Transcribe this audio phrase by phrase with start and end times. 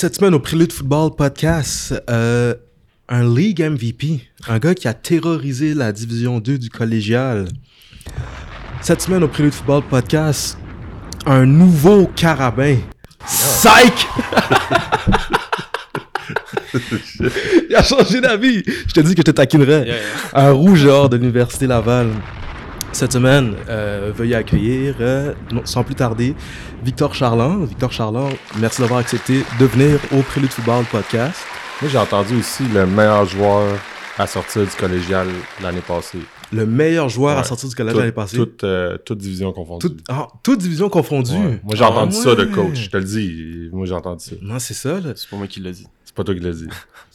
[0.00, 2.54] cette semaine au Prélude Football Podcast, euh,
[3.10, 7.48] un League MVP, un gars qui a terrorisé la Division 2 du collégial.
[8.80, 10.56] Cette semaine au Prélude Football Podcast,
[11.26, 12.78] un nouveau carabin.
[13.26, 14.08] Psych!
[17.68, 18.62] Il a changé d'avis.
[18.86, 19.84] Je te dis que je te taquinerais.
[19.84, 19.96] Yeah, yeah.
[20.32, 22.08] Un rougeur de l'Université Laval.
[22.92, 26.34] Cette semaine, euh, veuillez accueillir, euh, non, sans plus tarder,
[26.84, 27.64] Victor Charland.
[27.66, 31.38] Victor Charland, merci d'avoir accepté de venir au Prélude Football Podcast.
[31.80, 33.78] Moi, j'ai entendu aussi le meilleur joueur
[34.18, 35.28] à sortir du collégial
[35.62, 36.18] l'année passée.
[36.52, 38.36] Le meilleur joueur à sortir du collège l'année passée.
[38.36, 39.86] Toute, euh, toute division confondue.
[39.88, 41.32] Toute, ah, toute division confondue.
[41.32, 41.60] Ouais.
[41.62, 42.74] Moi, j'ai Ah entendu ça de coach.
[42.74, 43.68] Je te le dis.
[43.72, 44.32] Moi, j'ai entendu ça.
[44.42, 45.00] Non, c'est ça.
[45.00, 45.12] là.
[45.14, 45.86] C'est pas moi qui l'a dit.
[46.04, 46.66] C'est pas toi qui l'as dit.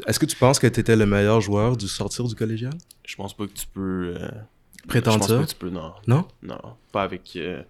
[0.07, 2.73] Est-ce que tu penses que tu étais le meilleur joueur du sortir du collégial?
[3.05, 4.15] Je pense pas que tu peux.
[4.17, 4.29] euh,
[4.87, 5.43] Prétendre je pense ça?
[5.43, 5.93] que tu peux, non.
[6.07, 6.27] Non?
[6.43, 6.59] Non,
[6.91, 7.33] pas avec.
[7.35, 7.61] euh,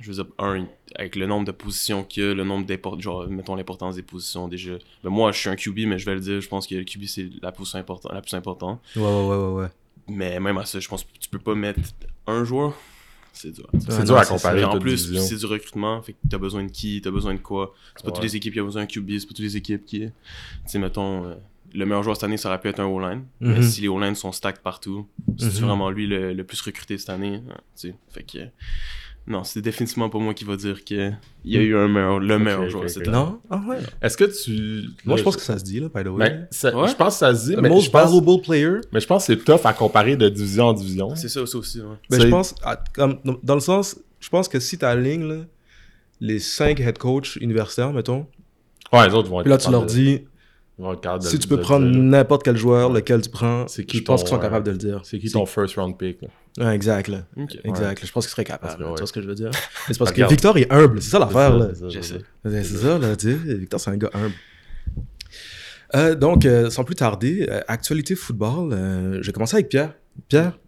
[0.00, 0.66] je veux dire, un,
[0.96, 3.00] avec le nombre de positions qu'il y a, le nombre d'importants.
[3.00, 4.72] Genre, mettons l'importance des positions déjà.
[5.04, 6.84] Ben, moi, je suis un QB, mais je vais le dire, je pense que le
[6.84, 8.80] QB, c'est la position importante, la plus importante.
[8.96, 9.62] Ouais, ouais, ouais, ouais.
[9.62, 9.68] ouais.
[10.08, 11.80] Mais même à ça, je pense que tu peux pas mettre
[12.26, 12.74] un joueur.
[13.32, 13.66] C'est dur.
[13.78, 16.64] C'est Ah dur à comparer Et en plus, c'est du recrutement, fait que t'as besoin
[16.64, 17.72] de qui, t'as besoin de quoi.
[17.96, 18.14] C'est pas Ouais.
[18.14, 20.00] toutes les équipes qui ont besoin d'un QB, c'est pas toutes les équipes qui.
[20.00, 20.10] Tu
[20.66, 21.34] sais, mettons, euh,
[21.74, 23.24] le meilleur joueur cette année, ça aurait pu être un O-line.
[23.40, 23.52] Mhm.
[23.52, 25.06] Mais si les O-line sont stacked partout,
[25.38, 25.66] c'est Mhm.
[25.66, 27.36] vraiment lui le, le plus recruté cette année.
[27.48, 27.94] hein, tu sais.
[28.10, 28.38] Fait que.
[29.24, 32.38] Non, c'est définitivement pas moi qui va dire qu'il y a eu un meilleur, le
[32.40, 33.16] meilleur joueur cette année.
[33.16, 33.40] Non?
[33.50, 33.78] Ah ouais.
[34.02, 34.88] Est-ce que tu.
[35.04, 36.18] Moi, je pense que ça se dit, là, by the way.
[36.28, 36.88] Ben, ça- Ouais.
[36.88, 38.72] Je pense que ça se dit, The mais most je, pense, valuable player.
[38.92, 41.14] mais je pense que c'est tough à comparer de division en division.
[41.14, 41.80] C'est ça, ça aussi.
[41.80, 41.86] Ouais.
[42.10, 45.28] Ben, C'est- je pense, à- comme, dans- le sens, je pense que si tu alignes
[45.28, 45.36] là,
[46.20, 48.26] les cinq head coach universitaires, mettons,
[48.92, 50.20] Ouais, les autres vont être puis là tu leur de- dis,
[50.78, 53.98] de- si tu peux de prendre dire, n'importe quel joueur, lequel tu prends, C'est qui
[53.98, 55.00] je pense qu'ils sont euh, capables de le dire.
[55.04, 56.20] C'est qui ton first round pick?
[56.22, 56.28] là?
[56.66, 57.24] Ouais, exact, là.
[57.36, 57.56] Ok.
[57.64, 58.00] Exact.
[58.00, 58.76] là, Je pense qu'ils seraient capables.
[58.76, 58.88] Tu ouais.
[58.96, 59.50] vois ce que je veux dire?
[59.52, 59.58] Mais
[59.94, 60.22] c'est parce que.
[60.28, 61.68] Victor est humble, c'est ça l'affaire.
[61.74, 62.18] C'est ça, Je c'est ça.
[62.18, 62.24] sais.
[62.44, 63.54] C'est c'est ça, là, tu sais.
[63.56, 64.34] Victor, c'est un gars humble.
[65.94, 69.94] Euh, donc, euh, sans plus tarder, euh, actualité football, euh, je vais commencer avec Pierre.
[70.28, 70.58] Pierre,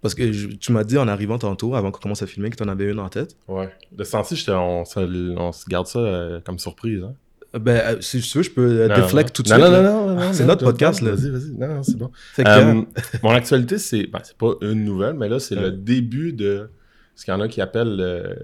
[0.00, 2.56] parce que je- tu m'as dit en arrivant tantôt, avant qu'on commence à filmer, que
[2.56, 3.36] tu en avais une en tête.
[3.48, 3.68] Ouais.
[3.92, 7.02] De ce sens-ci, j'étais- on, se- on se garde ça euh, comme surprise.
[7.02, 7.14] Hein?
[7.54, 9.06] Euh, Ben, euh, si tu veux, je peux euh, Non, non.
[9.32, 9.68] tout de non, suite.
[9.70, 11.12] Non, non, non, non, C'est notre podcast, là.
[11.12, 11.50] Vas-y, vas-y.
[11.52, 12.10] Non, non, c'est bon.
[12.34, 12.84] Fait que, Pierre,
[13.22, 15.62] mon actualité, c'est ben, c'est pas une nouvelle, mais là, c'est Ouais.
[15.62, 16.68] le début de
[17.14, 18.34] ce qu'il y en a qui appellent euh,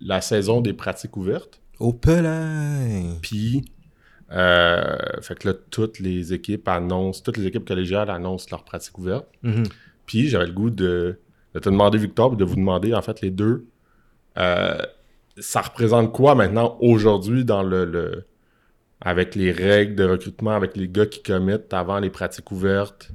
[0.00, 1.60] la saison des pratiques ouvertes.
[1.78, 3.16] au pelin.
[3.22, 3.64] Puis,
[4.32, 8.98] euh, fait que là, toutes les équipes annoncent, toutes les équipes collégiales annoncent leurs pratiques
[8.98, 9.26] ouvertes.
[9.42, 9.62] Mhm.
[10.06, 11.18] Puis, j'avais le goût de,
[11.54, 13.64] de te demander, Victor, de vous demander, en fait, les deux,
[14.38, 14.76] euh,
[15.38, 18.24] ça représente quoi maintenant, aujourd'hui, dans le, le-
[19.00, 23.10] avec les règles de recrutement, avec les gars qui commettent avant les pratiques ouvertes?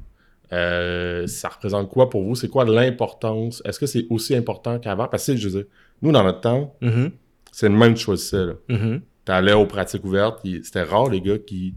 [0.53, 2.35] Euh, ça représente quoi pour vous?
[2.35, 3.61] C'est quoi l'importance?
[3.65, 5.07] Est-ce que c'est aussi important qu'avant?
[5.07, 5.69] Parce que, je veux dire,
[6.01, 7.11] nous, dans notre temps, Mhm.
[7.51, 8.45] c'est le même que tu choisissais.
[8.69, 9.01] Mhm.
[9.25, 11.73] T'allais aux pratiques ouvertes, c'était rare les gars qui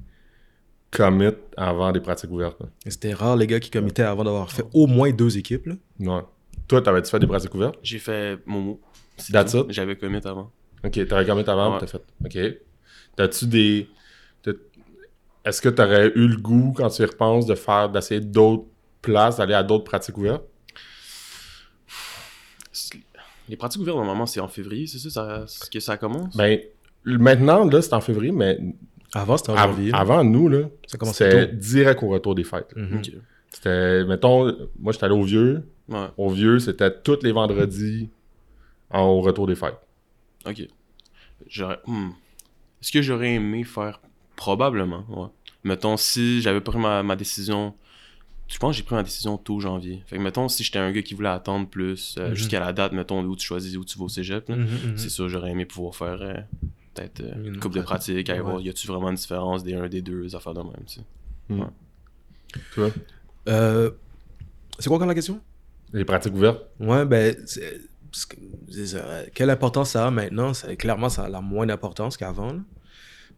[0.90, 2.60] commettent avant des pratiques ouvertes.
[2.86, 5.66] C'était rare, les gars qui commettaient avant d'avoir fait au moins deux équipes.
[5.66, 5.74] Là.
[6.00, 6.22] Ouais.
[6.66, 7.76] Toi, t'avais-tu fait des pratiques ouvertes?
[7.82, 8.80] J'ai fait Momo.
[9.16, 9.58] C'est That's tout.
[9.64, 9.72] it?
[9.72, 10.50] J'avais commit avant.
[10.84, 11.80] Ok, t'avais commit avant, Ouais.
[11.80, 12.02] t'as fait.
[12.24, 12.58] Ok.
[13.16, 13.88] T'as-tu des.
[15.48, 18.64] Est-ce que t'aurais eu le goût, quand tu y repenses, de faire, d'essayer d'autres
[19.00, 20.44] places, d'aller à d'autres pratiques ouvertes?
[23.48, 26.36] Les pratiques ouvertes, normalement, c'est en février, c'est ça, ça c'est que ça commence?
[26.36, 26.60] Ben,
[27.04, 28.58] maintenant, là, c'est en février, mais
[29.14, 29.90] Avant, c'était en av- janvier.
[29.94, 32.74] avant nous, là, Ça commençait c'était direct au retour des fêtes.
[32.76, 32.98] Mhm.
[32.98, 33.10] Ok.
[33.50, 35.66] C'était, mettons, moi, j'étais allé au vieux.
[35.88, 38.10] Ouais, Au vieux, c'était tous les vendredis
[38.90, 39.78] en- au retour des fêtes.
[40.46, 40.68] ok.
[41.46, 41.78] J'aurais.
[41.86, 42.10] hmm.
[42.82, 44.00] Est-ce que j'aurais aimé faire?
[44.36, 45.28] Probablement, ouais.
[45.64, 47.74] Mettons, si j'avais pris ma, ma décision.
[48.46, 50.02] Je pense que j'ai pris ma décision tôt janvier.
[50.06, 52.34] Fait que, mettons, si j'étais un gars qui voulait attendre plus euh, Mhm.
[52.34, 54.96] jusqu'à la date, mettons, où tu choisis, où tu vas au cégep, là, mhm.
[54.96, 56.34] c'est sûr, j'aurais aimé pouvoir faire euh,
[56.94, 58.30] peut-être euh, Une coupe de pratique.
[58.30, 58.44] aller Ouais.
[58.50, 60.94] voir, y a-tu vraiment une différence des un, des deux, des affaires de même, tu
[61.00, 61.02] sais.
[62.72, 62.90] Tu vois?
[63.48, 63.90] Euh,
[64.78, 65.40] c'est quoi encore la question?
[65.92, 66.62] Les pratiques ouvertes.
[66.80, 67.82] Ouais, ben, c'est-
[69.34, 70.54] quelle importance ça a maintenant?
[70.54, 72.56] Ça, clairement, ça a la moins d'importance qu'avant.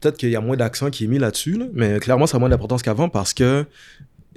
[0.01, 2.41] Peut-être qu'il y a moins d'accent qui est mis là-dessus, là, mais clairement, ça a
[2.41, 3.67] moins d'importance qu'avant parce que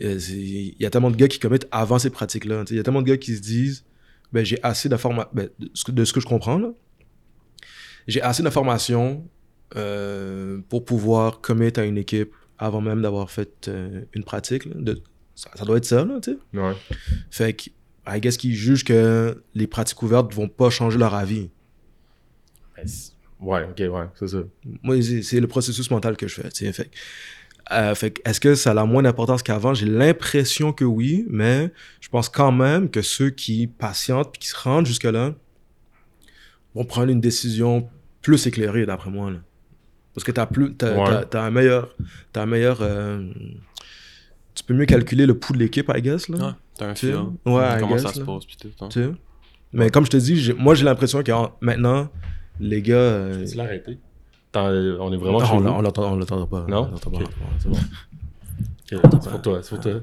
[0.02, 2.66] euh, il y a tellement de gars qui commettent avant ces pratiques-là.
[2.70, 3.86] Il y a tellement de gars qui se disent
[4.34, 5.30] ben, j'ai assez d'informations.
[5.34, 6.60] de, ce que- de ce que je comprends,
[8.08, 9.26] j'ai assez d'informations
[9.76, 14.66] euh, pour pouvoir commettre à une équipe avant même d'avoir fait euh, une pratique.
[14.66, 15.02] là, de-
[15.36, 16.60] ça, ça doit être ça, là, tu sais.
[16.60, 16.74] Ouais.
[17.32, 17.70] Fait que,
[18.08, 21.50] I guess qu'ils jugent que les pratiques ouvertes vont pas changer leur avis.
[22.76, 23.13] Ben, c'est-
[23.44, 24.38] Ouais, ok, ouais, c'est ça.
[24.82, 26.50] Moi, c'est le processus mental que je fais.
[26.50, 26.74] tu sais.
[26.74, 29.74] Fait, que, euh, fait est-ce que ça a la moins d'importance qu'avant?
[29.74, 34.48] J'ai l'impression que oui, mais je pense quand même que ceux qui patientent et qui
[34.48, 35.34] se rendent jusque-là
[36.76, 37.88] vont prendre une décision
[38.22, 39.32] plus éclairée, d'après moi.
[39.32, 39.40] là.
[40.14, 41.36] Parce que t'as plus, t'as, Ouais.
[41.36, 41.96] un meilleur,
[42.32, 43.28] t'as un meilleur, euh,
[44.56, 46.38] tu peux mieux calculer le pouls de l'équipe, I guess, là.
[46.48, 47.16] Ouais, t'as un feel.
[47.46, 48.70] ouais, I Comment ça se passe, pis tout.
[48.82, 48.90] hein.
[48.90, 49.10] Tu sais?
[49.76, 52.08] Mais comme je te dis, moi j'ai l'impression que en- maintenant,
[52.60, 52.96] les gars.
[52.96, 53.98] euh, Tu l'as arrêté?
[54.52, 55.68] T'en- On est vraiment non, chez on, vous?
[55.68, 56.66] on l'entend- on l'entendra pas.
[56.70, 56.88] Non?
[56.88, 57.18] On l'entend pas.
[57.18, 57.24] Ok.
[57.24, 57.30] Ouais,
[57.60, 57.78] c'est bon.
[58.94, 59.94] Ok, C'est pour toi, c'est pour toi.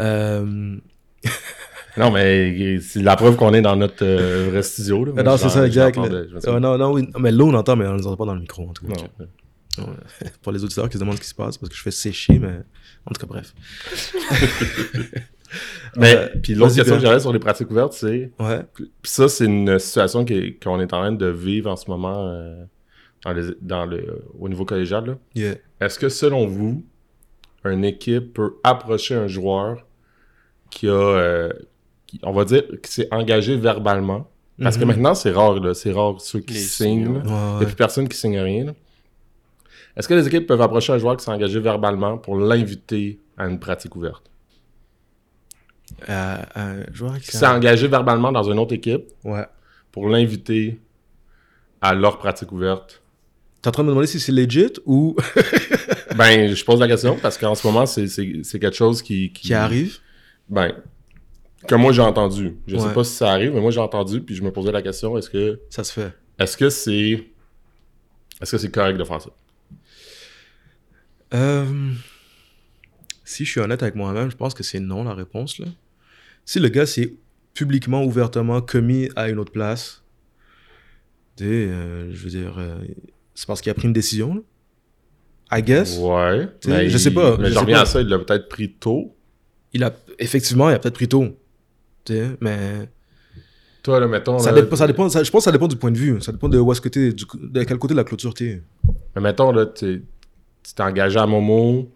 [0.00, 0.76] Euh,
[1.98, 5.04] Non, mais c'est la preuve qu'on est dans notre euh, vrai studio.
[5.04, 5.22] Là.
[5.22, 5.98] Non, c'est ça, exact.
[6.02, 7.06] suis- Euh, non, non, oui.
[7.18, 8.86] Mais là, on entend, mais on ne les entend pas dans le micro, en tout
[8.86, 8.94] cas.
[9.78, 9.84] Non.
[9.88, 10.30] Ouais.
[10.42, 12.38] Pour les auditeurs qui se demandent ce qui se passe, parce que je fais sécher,
[12.38, 12.60] mais
[13.06, 13.52] en tout cas, bref.
[15.96, 18.30] Mais, Euh, puis l'autre question que j'avais sur les pratiques ouvertes, c'est...
[18.40, 18.60] Ouais.
[18.74, 22.26] Puis ça, c'est une situation est- qu'on est en train de vivre en ce moment
[22.28, 22.64] euh,
[23.24, 25.04] dans les- dans le, au niveau collégial.
[25.06, 25.14] là.
[25.34, 25.54] Yeah.
[25.80, 26.82] Est-ce que, selon vous,
[27.64, 29.86] une équipe peut approcher un joueur
[30.70, 31.52] qui a, euh,
[32.06, 34.28] qui- on va dire, qui s'est engagé verbalement?
[34.62, 34.88] Parce que Mhm.
[34.88, 35.74] maintenant, c'est rare, là.
[35.74, 37.20] C'est rare ceux qui Les signent.
[37.24, 38.64] Il n'y a plus personne qui signe rien.
[38.66, 38.72] là.
[39.96, 43.46] Est-ce que les équipes peuvent approcher un joueur qui s'est engagé verbalement pour l'inviter à
[43.46, 44.30] une pratique ouverte?
[46.08, 49.44] Euh, un joueur qui s'est engagé verbalement dans une autre équipe Ouais.
[49.92, 50.80] pour l'inviter
[51.80, 53.02] à leur pratique ouverte?
[53.60, 55.16] T'es en train de me demander si c'est legit ou
[56.16, 58.06] Ben, je pose la question parce qu'en ce moment, c'est-
[58.58, 59.44] quelque chose qui, qui...
[59.48, 59.98] qui arrive?
[60.48, 60.72] Ben,
[61.68, 62.56] que moi j'ai entendu.
[62.66, 62.92] Je sais Ouais.
[62.92, 65.30] pas si ça arrive, mais moi j'ai entendu, puis je me posais la question, est-ce
[65.30, 66.12] que Ça se fait.
[66.38, 67.28] est-ce que c'est
[68.40, 69.30] est-ce que c'est correct de faire ça?
[71.34, 71.92] Euh,
[73.24, 75.58] si je suis honnête avec moi-même, je pense que c'est non la réponse.
[75.58, 75.66] Là.
[76.44, 77.14] Si le gars s'est
[77.54, 80.02] publiquement, ouvertement commis à une autre place,
[81.36, 82.78] sais, euh, je veux dire, euh,
[83.34, 84.34] c'est parce qu'il a pris une décision.
[84.34, 85.58] Là.
[85.58, 85.98] I guess.
[85.98, 86.48] Ouais.
[86.60, 88.72] Sais, je sais il- pas, Mais je sais reviens à ça, il l'a peut-être pris
[88.72, 89.14] tôt.
[89.74, 91.26] Il a, effectivement, il a peut-être pris tôt.
[92.06, 92.88] Sais, mais
[93.82, 94.38] Toi, là, mettons.
[94.38, 96.20] ça, là, dépend, ça dépend, ça- je pense que ça dépend du point de vue.
[96.22, 98.62] Ça dépend de où est-ce que du- de quel côté de la clôture t'es.
[99.14, 100.04] Mais mettons, là, tu
[100.74, 101.90] t'es engagé à Momo,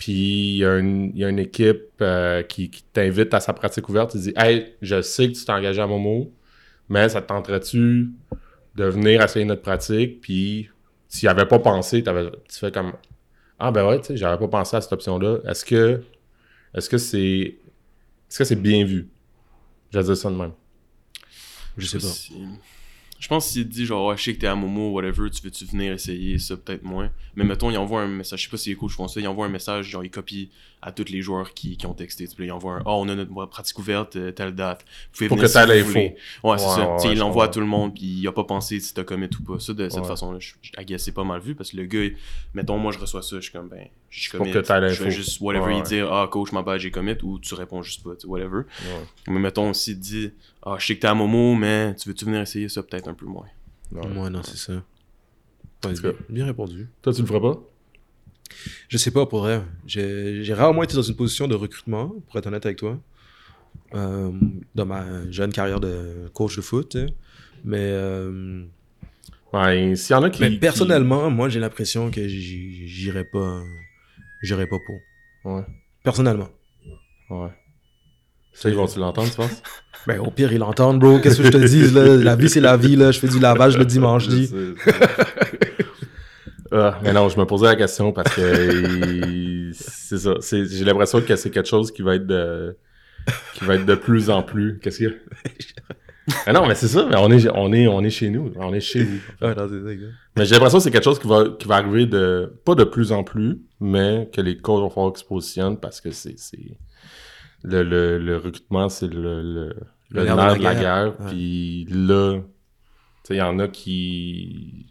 [0.00, 0.12] puis
[0.54, 3.52] il y, a une- il y a une équipe euh, qui, qui t'invite à sa
[3.52, 4.14] pratique ouverte.
[4.14, 6.32] Il dit Hey, je sais que tu t'es engagé à Momo,
[6.88, 8.10] mais ça te tenterait-tu
[8.76, 10.22] de venir essayer notre pratique?
[10.22, 10.70] Puis,
[11.06, 12.10] s'il avait pas pensé, tu
[12.58, 12.94] fais comme
[13.58, 15.38] Ah, ben ouais, tu sais, j'avais pas pensé à cette option-là.
[15.46, 16.02] Est-ce que
[16.74, 17.56] est-ce que c'est
[18.30, 19.08] est-ce que c'est bien vu?
[19.92, 20.52] Je vais dire ça de même.
[21.76, 22.06] Je sais pas.
[23.20, 25.66] Je pense s'il dit genre, ouais, je sais que t'es à Momo, whatever, tu veux-tu
[25.66, 27.10] venir essayer ça, peut-être moins.
[27.36, 29.28] Mais mettons, il envoie un message, je sais pas si les coachs font ça, il
[29.28, 30.50] envoie un message, genre, il copie
[30.82, 32.26] à tous les joueurs qui, qui ont texté.
[32.26, 34.80] Tu il envoie un, oh, on a notre pratique ouverte, euh, telle date.
[35.12, 35.98] Vous pouvez Pour venir que si vous l'info.
[35.98, 36.96] Ouais, c'est Ouais, ça.
[36.96, 39.28] ouais, il l'envoie à tout le monde, puis il a pas pensé si t'as commit
[39.38, 39.60] ou pas.
[39.60, 40.54] Ça, de cette façon-là, je,
[40.96, 42.08] c'est pas mal vu, parce que le gars,
[42.54, 44.52] mettons, moi, je reçois ça, je suis comme, ben, je Pour commit.
[44.52, 45.04] que Je l'info.
[45.04, 48.02] vais juste, whatever, il dire, ah, coach, ma bad, j'ai commit, ou tu réponds juste
[48.02, 48.62] pas, whatever.
[49.28, 50.30] Mais mettons, s'il dit,
[50.64, 53.14] ah, je sais que t'es à Momo, mais tu veux-tu venir essayer ça, peut-être un
[53.14, 53.46] peu moins?
[53.92, 54.06] Ouais.
[54.08, 54.72] Moi, non, c'est ça.
[55.84, 56.10] Ouais, tout cas.
[56.12, 56.88] bien, bien répondu.
[57.02, 57.58] Toi, tu le ferais pas?
[58.88, 59.62] Je sais pas, pour vrai.
[59.86, 62.98] J'ai rarement été dans une position de recrutement, pour être honnête avec toi.
[63.94, 64.30] Euh,
[64.74, 66.96] dans ma jeune carrière de coach de foot.
[67.64, 68.64] Mais, euh,
[69.52, 70.40] Ouais, s'il y en a qui.
[70.42, 73.62] mais qui- personnellement, moi, j'ai l'impression que j'irais pas,
[74.42, 75.00] j'irais pas pour.
[75.44, 75.64] Ouais.
[76.04, 76.48] Personnellement.
[77.30, 77.48] Ouais.
[78.52, 79.62] Ça, ils vont-tu l'entendre, tu penses?
[80.06, 81.18] Ben, au pire, ils l'entendent, bro.
[81.18, 82.16] Qu'est-ce que je te dis, là?
[82.16, 83.10] La vie, c'est la vie, là.
[83.10, 84.50] Je fais du lavage le dimanche, dis.
[86.72, 90.34] Ah, mais non, je me posais la question parce que c'est ça.
[90.40, 92.76] J'ai l'impression que c'est quelque chose qui va être de
[93.54, 94.78] qui va être de plus en plus.
[94.78, 95.14] Qu'est-ce qu'il y a?
[96.46, 97.06] Mais non, mais c'est ça.
[97.10, 98.52] Mais on est on est on est chez nous.
[98.54, 99.04] On est chez
[99.42, 100.12] non, ça, exact.
[100.36, 102.84] Mais j'ai l'impression que c'est quelque chose qui va qui va arriver de pas de
[102.84, 106.36] plus en plus, mais que les coachs vont falloir qu'ils se positionnent parce que c'est
[107.62, 109.76] le, le, le recrutement c'est le le,
[110.10, 111.16] le nerf nerf de la guerre.
[111.28, 112.40] Puis là,
[113.30, 114.86] il y en a qui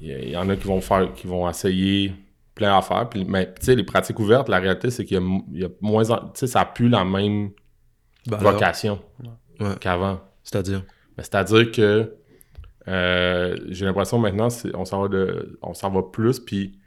[0.00, 2.12] il y- en a qui vont faire qui vont essayer
[2.54, 3.08] plein d'affaires.
[3.08, 5.16] Puis mais tu sais les pratiques ouvertes, la réalité c'est qu'il
[5.52, 7.50] y a, y moins tu sais ça a plus la même
[8.26, 9.00] Ben, vocation
[9.60, 9.74] Ouais.
[9.80, 10.20] qu'avant.
[10.44, 10.84] C'est-à-dire?
[11.16, 12.14] C'est-à-dire que
[12.86, 16.78] euh, j'ai l'impression maintenant c'est- on s'en va de on s'en va plus puis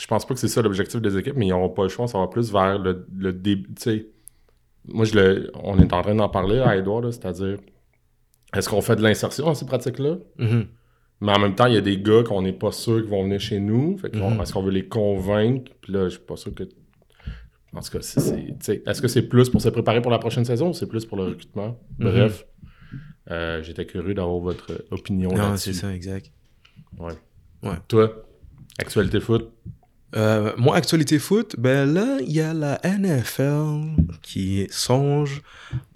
[0.00, 2.06] je pense pas que c'est ça l'objectif des équipes mais ils n'auront pas le choix
[2.08, 4.06] s'en va plus vers le, le début tu sais
[4.88, 7.58] moi je le on est en train d'en parler à Edouard c'est-à-dire
[8.54, 10.66] est-ce qu'on fait de l'insertion dans ces pratiques là Mhm.
[11.20, 13.24] mais en même temps il y a des gars qu'on n'est pas sûr qu'ils vont
[13.24, 14.40] venir chez nous fait Mhm.
[14.40, 15.70] est-ce qu'on veut les convaincre?
[15.82, 16.64] Puis là je suis pas sûr que
[17.72, 20.72] en tout cas, est-ce que c'est plus pour se préparer pour la prochaine saison ou
[20.72, 21.78] c'est plus pour le recrutement?
[22.00, 22.06] Mhm.
[22.10, 22.44] Bref,
[23.30, 26.32] euh, j'étais curieux d'avoir votre opinion Non, c'est ça, exact.
[27.86, 28.24] Toi,
[28.78, 29.52] actualité foot,
[30.16, 35.42] Euh, moi, actualité foot, ben là, il y a la NFL qui songe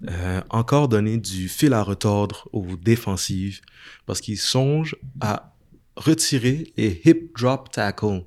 [0.09, 3.61] euh, encore donner du fil à retordre aux défensives
[4.05, 5.53] parce qu'ils songent à
[5.97, 8.23] retirer et hip drop tackle.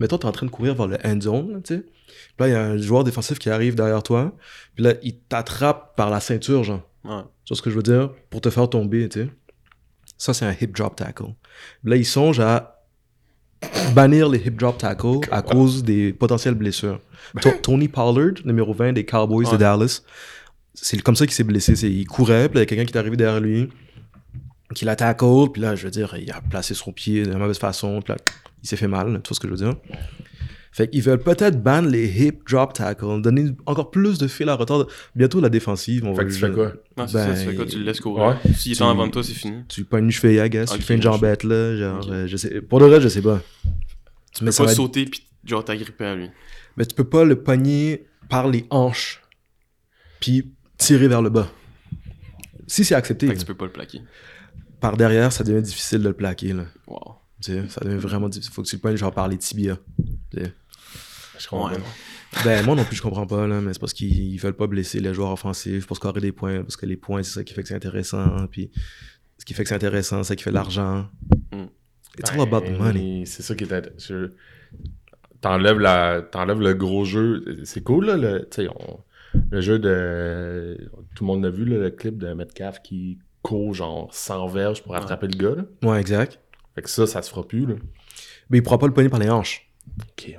[0.00, 1.84] Mettons, t'es en train de courir vers le end zone, tu sais.
[2.36, 4.34] Puis là, il y a un joueur défensif qui arrive derrière toi.
[4.74, 6.88] Puis là, il t'attrape par la ceinture, genre.
[7.04, 7.22] Ouais.
[7.44, 8.10] Tu vois ce que je veux dire?
[8.30, 9.30] Pour te faire tomber, tu sais.
[10.16, 11.34] Ça, c'est un hip drop tackle.
[11.84, 12.71] Là, ils songent à
[13.94, 17.00] bannir les hip drop tackles à cause des potentielles blessures.
[17.40, 19.56] To- Tony Pollard, numéro 20 des Cowboys de.
[19.58, 20.02] Dallas,
[20.74, 21.72] c'est comme ça qu'il s'est blessé.
[21.88, 23.68] Il courait, puis il y a quelqu'un qui est arrivé derrière lui,
[24.74, 27.38] qui l'a tackle, puis là, je veux dire, il a placé son pied de la
[27.38, 28.18] mauvaise façon, puis là,
[28.62, 29.74] il s'est fait mal, tu vois ce que je veux dire?
[30.74, 34.54] Fait qu'ils veulent peut-être ban les hip drop tackles, donner encore plus de fil à
[34.54, 34.86] retard.
[35.14, 36.72] Bientôt, la défensive, on Fait va que tu fais quoi?
[36.96, 37.66] Non, c'est Ben, ça, tu fais quoi?
[37.66, 38.24] Tu le laisses courir.
[38.42, 38.52] Ouais.
[38.54, 39.64] S'il est en avant de toi, c'est fini.
[39.68, 42.62] tu pognes une cheville, I guess, tu fais une jambette, là, genre, euh, je sais,
[42.62, 43.40] pour le reste, je sais pas.
[44.34, 46.30] Tu Mais peux pas va sauter pis genre t'agripper à lui.
[46.78, 49.20] Mais tu peux pas le pogner par les hanches,
[50.20, 51.50] puis tirer vers le bas.
[52.66, 54.00] Si c'est accepté, Fait que tu peux pas le plaquer.
[54.80, 56.64] par derrière, ça devient difficile de le plaquer, là.
[56.86, 57.16] Wow.
[57.42, 58.54] Tu sais, ça devient vraiment difficile.
[58.54, 59.76] Faut que tu le pognes genre par les tibias.
[60.30, 60.52] Tu sais.
[61.42, 61.70] Je comprends.
[61.70, 61.78] Ouais.
[62.44, 64.66] Ben, moi non plus, je comprends pas, là, mais c'est parce qu'ils ils veulent pas
[64.66, 67.52] blesser les joueurs offensifs pour scorer des points, parce que les points, c'est ça qui
[67.52, 68.70] fait que c'est intéressant, puis
[69.38, 71.08] ce qui fait que c'est intéressant, c'est ça qui fait de l'argent.
[71.52, 71.64] Mm.
[72.18, 73.18] It's all about the money.
[73.20, 74.30] Ben, C'est ça qui est int- je-
[75.40, 76.22] T'enlèves la...
[76.22, 77.44] t'enlèves le gros jeu.
[77.64, 79.00] C'est cool, là, le, on-
[79.50, 80.78] le jeu de...
[81.16, 84.82] Tout le monde a vu, là, le clip de Metcalf qui court genre 100 verges
[84.82, 85.90] pour attraper le gars, là.
[85.90, 86.38] Ouais, exact.
[86.74, 87.74] Fait que ça, ça se fera plus, là.
[88.50, 89.68] Mais il pourra pas le pogner par les hanches.
[90.00, 90.36] Ok, ouais.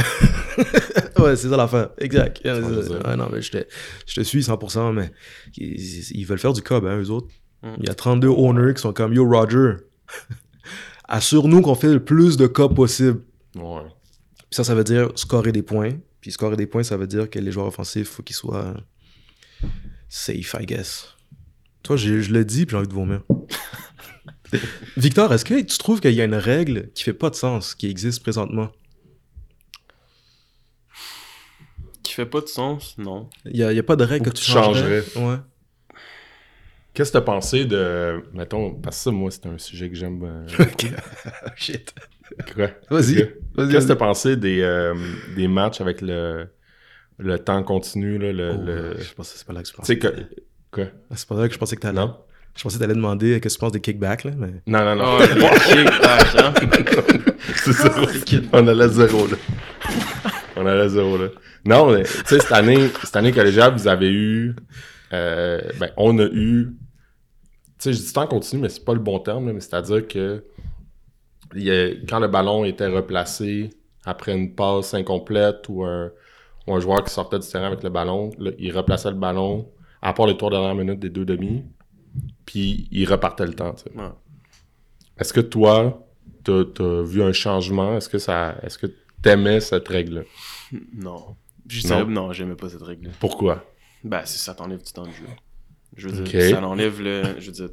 [1.18, 1.90] ouais, c'est ça l'affaire.
[1.98, 2.40] Exact.
[2.44, 3.06] vois, je sais.
[3.06, 3.58] Ouais, non, mais je te,
[4.06, 5.10] je te suis 100%, mais
[5.56, 7.28] ils, ils veulent faire du cob, hein, eux autres.
[7.62, 7.68] Mm.
[7.78, 9.74] Il y a 32 owners qui sont comme Yo, Roger,
[11.08, 13.20] assure-nous qu'on fait le plus de cob possible.
[13.56, 13.82] Ouais.
[14.36, 15.92] Puis ça, ça veut dire scorer des points.
[16.20, 18.74] Puis scorer des points, ça veut dire que les joueurs offensifs, faut qu'ils soient
[20.08, 21.14] safe, I guess.
[21.82, 23.22] Toi, j'ai- je le dis, puis j'ai envie de vomir.
[24.96, 27.74] Victor, est-ce que tu trouves qu'il y a une règle qui fait pas de sens,
[27.74, 28.70] qui existe présentement?
[32.10, 33.28] Qui fait pas de sens, non.
[33.44, 35.04] Il y a, y a pas de règle Ou que que tu changerais?
[35.14, 35.36] Ouais.
[36.92, 38.20] Qu'est-ce que t'as pensé de...
[38.34, 40.20] Mettons, parce que ça, moi, c'est un sujet que j'aime...
[40.24, 40.86] euh, Ok.
[41.56, 41.94] Shit.
[42.52, 42.70] Quoi?
[42.90, 43.22] Vas-y.
[43.22, 43.28] Ok.
[43.54, 43.70] Vas-y.
[43.70, 44.92] Qu'est-ce que t'as pensé des, euh,
[45.36, 46.48] des matchs avec le,
[47.18, 48.50] le temps continu, là, le...
[48.58, 49.92] Oh, le- Je pense que c'est pas là que je Tu pensais.
[49.92, 50.08] sais que...
[50.72, 50.86] Quoi?
[51.14, 51.94] C'est pas là que je pensais que t'allais.
[52.00, 52.16] Non?
[52.56, 54.54] Je pensais que t'allais demander qu'est-ce que tu penses des kickbacks, là, mais...
[54.66, 55.18] Non, non, non.
[55.20, 56.54] Oh, hein.
[57.54, 57.94] C'est ça.
[58.52, 59.36] On allait zéro, là.
[60.60, 61.28] On allait zéro, là.
[61.64, 64.54] Non, mais, tu sais, cette année, cette année collégiale, vous avez eu...
[65.12, 66.68] euh, ben, on a eu...
[67.78, 70.06] Tu sais, je dis temps continu, mais c'est pas le bon terme, là, mais c'est-à-dire
[70.06, 70.44] que
[71.54, 73.70] il a- quand le ballon était replacé
[74.04, 76.10] après une passe incomplète ou un,
[76.66, 79.68] ou un joueur qui sortait du terrain avec le ballon, là, il replaçait le ballon
[80.02, 81.64] à part les trois dernières minutes des deux demi,
[82.44, 83.98] puis il repartait le temps, tu sais.
[83.98, 84.10] Ouais.
[85.18, 86.06] Est-ce que toi,
[86.44, 87.96] t'as as vu un changement?
[87.96, 88.56] Est-ce que ça.
[88.62, 88.86] Est-ce que
[89.22, 90.22] t'aimais cette règle-là?
[90.94, 91.36] Non.
[91.68, 91.96] Je Non.
[91.96, 93.10] dirais, non, j'aimais pas cette règle.
[93.20, 93.64] Pourquoi?
[94.02, 95.26] Ben, c'est ça t'enlève du temps de jeu.
[95.96, 97.34] Je veux dire, ça l'enlève le.
[97.38, 97.68] Je veux dire,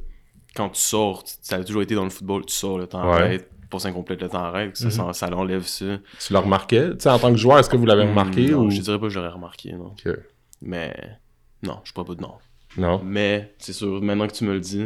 [0.56, 3.13] quand tu sors, ça a toujours été dans le football, tu sors, le temps Ouais.
[3.22, 3.50] arrête.
[3.70, 4.75] Pour complète le temps arrête.
[4.77, 4.92] Ça, Mhm.
[4.92, 6.00] ça, ça l'enlève ça.
[6.20, 6.92] Tu le remarquais?
[6.92, 8.70] Tu sais, en tant que joueur, est-ce que vous l'avez remarqué Hmm, non, ou?
[8.72, 9.88] Je dirais pas que j'aurais remarqué, non.
[9.88, 10.08] Ok.
[10.62, 10.96] Mais.
[11.63, 12.34] Non, je pourrais pas de non.
[12.77, 13.01] Non?
[13.04, 14.86] Mais, c'est sûr, maintenant que tu me le dis,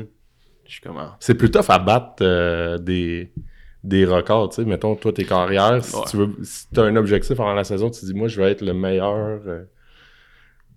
[0.65, 0.97] je suis comme.
[0.97, 3.31] ah, C'est plus tough à battre euh, des,
[3.83, 4.65] des records, tu sais.
[4.65, 6.01] Mettons, toi, tes carrières, si Ouais.
[6.09, 6.35] tu veux.
[6.43, 8.73] Si t'as un objectif avant la saison, tu te dis, moi, je vais être le
[8.73, 9.41] meilleur.
[9.47, 9.63] euh,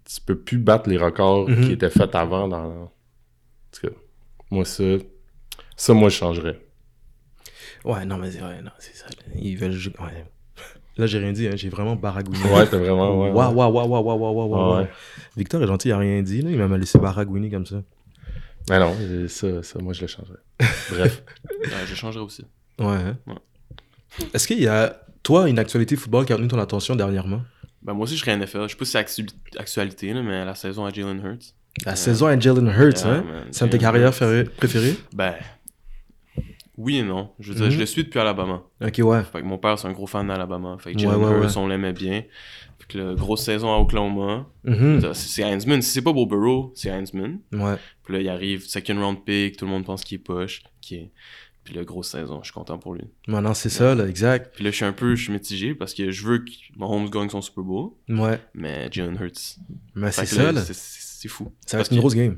[0.04, 1.64] tu peux plus battre les records Mhm.
[1.64, 2.64] qui étaient faits avant dans.
[2.84, 2.92] En
[3.72, 3.94] tout cas,
[4.50, 4.84] moi, ça.
[5.76, 6.60] Ça, moi, je changerais.
[7.84, 9.06] Ouais, non, mais c'est- ouais, non, c'est ça.
[9.06, 9.32] là.
[9.36, 9.72] Ils veulent...
[10.00, 10.24] Ouais.
[10.96, 12.44] Là, j'ai rien dit, hein, j'ai vraiment baragouiné.
[12.52, 13.20] Ouais, t'as vraiment.
[13.24, 13.56] Ouais, Waouh, ouais.
[13.56, 14.76] waouh, waouh, waouh, waouh, waouh, waouh, Ouais.
[14.82, 14.86] waouh.
[15.36, 16.50] Victor est gentil, il a rien dit, là.
[16.50, 17.82] Il m'a laissé baragouiner comme ça.
[18.70, 20.38] Mais non, euh, ça, ça, moi, je le changerais.
[20.90, 21.22] Bref.
[21.88, 22.44] je changerais aussi.
[22.78, 22.86] Ouais.
[23.26, 23.34] Ouais.
[24.32, 27.42] Est-ce qu'il y a, toi, une actualité football qui a retenu ton attention dernièrement?
[27.82, 28.62] Ben, moi aussi, je serais NFL.
[28.64, 29.26] Je sais pas si c'est actu-
[29.58, 31.54] actualité, là, mais la saison à Jalen Hurts.
[31.84, 31.96] La Ouais.
[31.96, 33.24] saison à Jalen Hurts, Yeah, hein?
[33.50, 34.12] C'est un de tes carrières
[34.56, 34.96] préférées?
[35.12, 35.34] Ben.
[36.76, 37.30] Oui et non.
[37.38, 37.70] Je veux dire, Mhm.
[37.70, 38.62] je le suis depuis Alabama.
[38.84, 39.22] Ok, ouais.
[39.22, 40.76] Fait que mon père, c'est un gros fan d'Alabama.
[40.80, 42.24] Fait que Jalen ouais, Hurts, on l'aimait bien.
[42.78, 44.46] Fait que la grosse saison à Oklahoma.
[44.64, 45.14] Mhm.
[45.14, 45.80] C'est Heinzman.
[45.82, 47.38] Si c'est pas Beau Burrow, c'est Heinzman.
[47.52, 47.76] Ouais.
[48.02, 50.62] Puis là, il arrive, second round pick, tout le monde pense qu'il est poche.
[50.80, 51.10] Qui est...
[51.64, 53.04] Puis là, grosse saison, je suis content pour lui.
[53.26, 54.54] Maintenant, c'est ça, là, exact.
[54.54, 57.08] Puis là, je suis un peu je suis mitigé parce que je veux que Mahomes
[57.08, 58.38] gagne son Super Bowl, Ouais.
[58.54, 59.56] mais Jalen Hurts.
[59.94, 60.60] Mais c'est là, ça, là.
[60.62, 61.50] c'est- fou.
[61.64, 62.36] Ça va être une grosse game.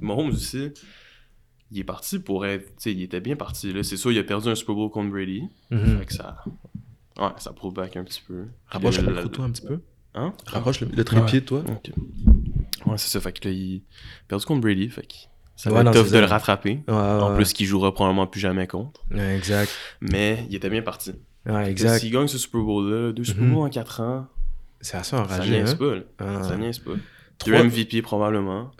[0.00, 0.70] Mahomes aussi,
[1.70, 2.64] il est parti pour être.
[2.68, 3.70] Tu sais, il était bien parti.
[3.70, 3.82] là.
[3.82, 5.42] C'est sûr, il a perdu un Super Bowl contre Brady.
[5.70, 5.98] Mhm.
[5.98, 6.42] Fait que ça.
[7.18, 8.46] Ouais, ça prouve back un petit peu.
[8.68, 9.80] Rapproche le la- toi un petit peu.
[10.14, 10.32] Hein?
[10.46, 11.62] Rapproche le, le trépied toi.
[12.86, 13.20] Ouais, c'est ça.
[13.20, 13.82] Fait que là, il
[14.22, 14.88] a perdu contre Brady.
[14.88, 15.14] Fait que
[15.60, 16.20] Ça Ouais, va être tough de ça.
[16.20, 16.80] le rattraper.
[16.86, 19.00] Ouais, En ouais, plus, qu'il jouera probablement plus jamais contre.
[19.10, 19.70] ouais, exact.
[20.00, 21.12] Mais il était bien parti.
[21.46, 21.98] Ouais, exact.
[21.98, 23.54] S'il gagne ce Super Bowl-là, deux Super Mhm.
[23.54, 24.26] Bowls en 4 ans,
[24.80, 25.76] C'est assez ça enragé, niaise hein?
[25.76, 26.24] pas.
[26.24, 26.42] Ah.
[26.44, 26.92] Ça niaise pas.
[27.38, 28.70] Trois- Deux MVP probablement.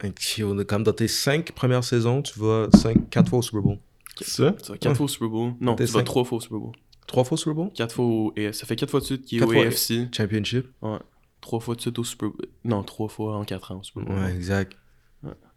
[0.69, 3.79] Comme dans tes cinq premières saisons, tu vas cinq, quatre fois au Super Bowl.
[4.21, 4.53] Ça?
[4.63, 4.95] Tu vas 4 Ouais.
[4.97, 5.53] fois au Super Bowl.
[5.61, 6.03] Non, tu vas.
[6.05, 6.73] 3 fois au Super Bowl.
[7.09, 7.71] Trois fois au Super Bowl?
[7.75, 8.33] 4 fois au...
[8.37, 10.09] et Ça fait 4 fois de suite qu'il est Quatre au AFC.
[10.15, 10.67] Championship?
[11.41, 12.47] 3 fois de suite au Super Bowl.
[12.65, 14.17] Non, 3 fois en 4 ans au Super Bowl.
[14.19, 14.77] Ouais, exact.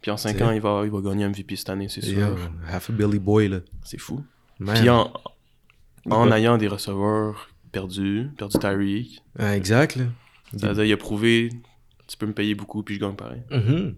[0.02, 2.36] Puis en 5 C'est- ans, il va, il va gagner MVP cette année, c'est sûr.
[2.68, 3.60] half a Billy Boy, là.
[3.84, 4.22] C'est fou.
[4.58, 4.76] Man.
[4.78, 5.12] Puis en,
[6.10, 6.38] en Ouais.
[6.40, 10.84] ayant des receveurs perdus, perdu Tyreek, Ouais, exact, là.
[10.84, 11.48] il a prouvé
[12.08, 13.40] tu peux me payer beaucoup puis je gagne pareil.
[13.50, 13.94] Mhm.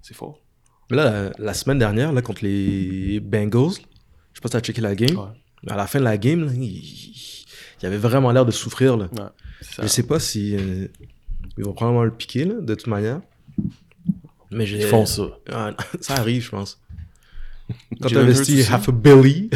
[0.00, 0.40] C'est fort.
[0.90, 4.80] Mais Là, la, semaine dernière, là, contre les Bengals, je sais pas si t'as checké
[4.80, 5.18] la game.
[5.18, 5.70] Ouais.
[5.70, 6.62] À la fin de la game, là, il,
[7.82, 9.08] il avait vraiment l'air de souffrir, là.
[9.60, 9.82] Ça.
[9.82, 10.86] Je sais pas si euh,
[11.58, 13.20] ils vont probablement le piquer là, de toute manière.
[14.50, 14.68] Mais.
[14.68, 15.28] Ils font ça.
[15.50, 16.80] Ah, ça arrive, je pense.
[18.00, 18.62] Quand Hurts aussi.
[18.62, 19.50] half a billy,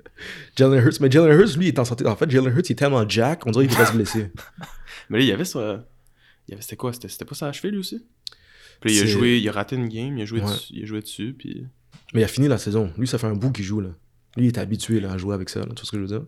[0.56, 2.06] Jalen Hurts, mais Jalen Hurts, lui, il est en santé.
[2.06, 4.30] En fait, Jalen Hurts, il est tellement jack, on dirait qu'il va se blesser.
[5.10, 5.84] Mais là, il y avait ça.
[6.46, 6.92] Il y avait c'était quoi?
[6.92, 8.04] C'était c'était pas ça à cheville lui aussi?
[8.80, 10.46] Puis il a joué, il a raté une game, il a joué, Ouais.
[10.46, 11.66] dessus, il a joué dessus, puis.
[12.12, 12.92] Mais il a fini la saison.
[12.98, 13.90] Lui, ça fait un bout qu'il joue là.
[14.36, 15.60] Lui, il est habitué là, à jouer avec ça.
[15.60, 16.24] Là, tu vois ce que je veux dire?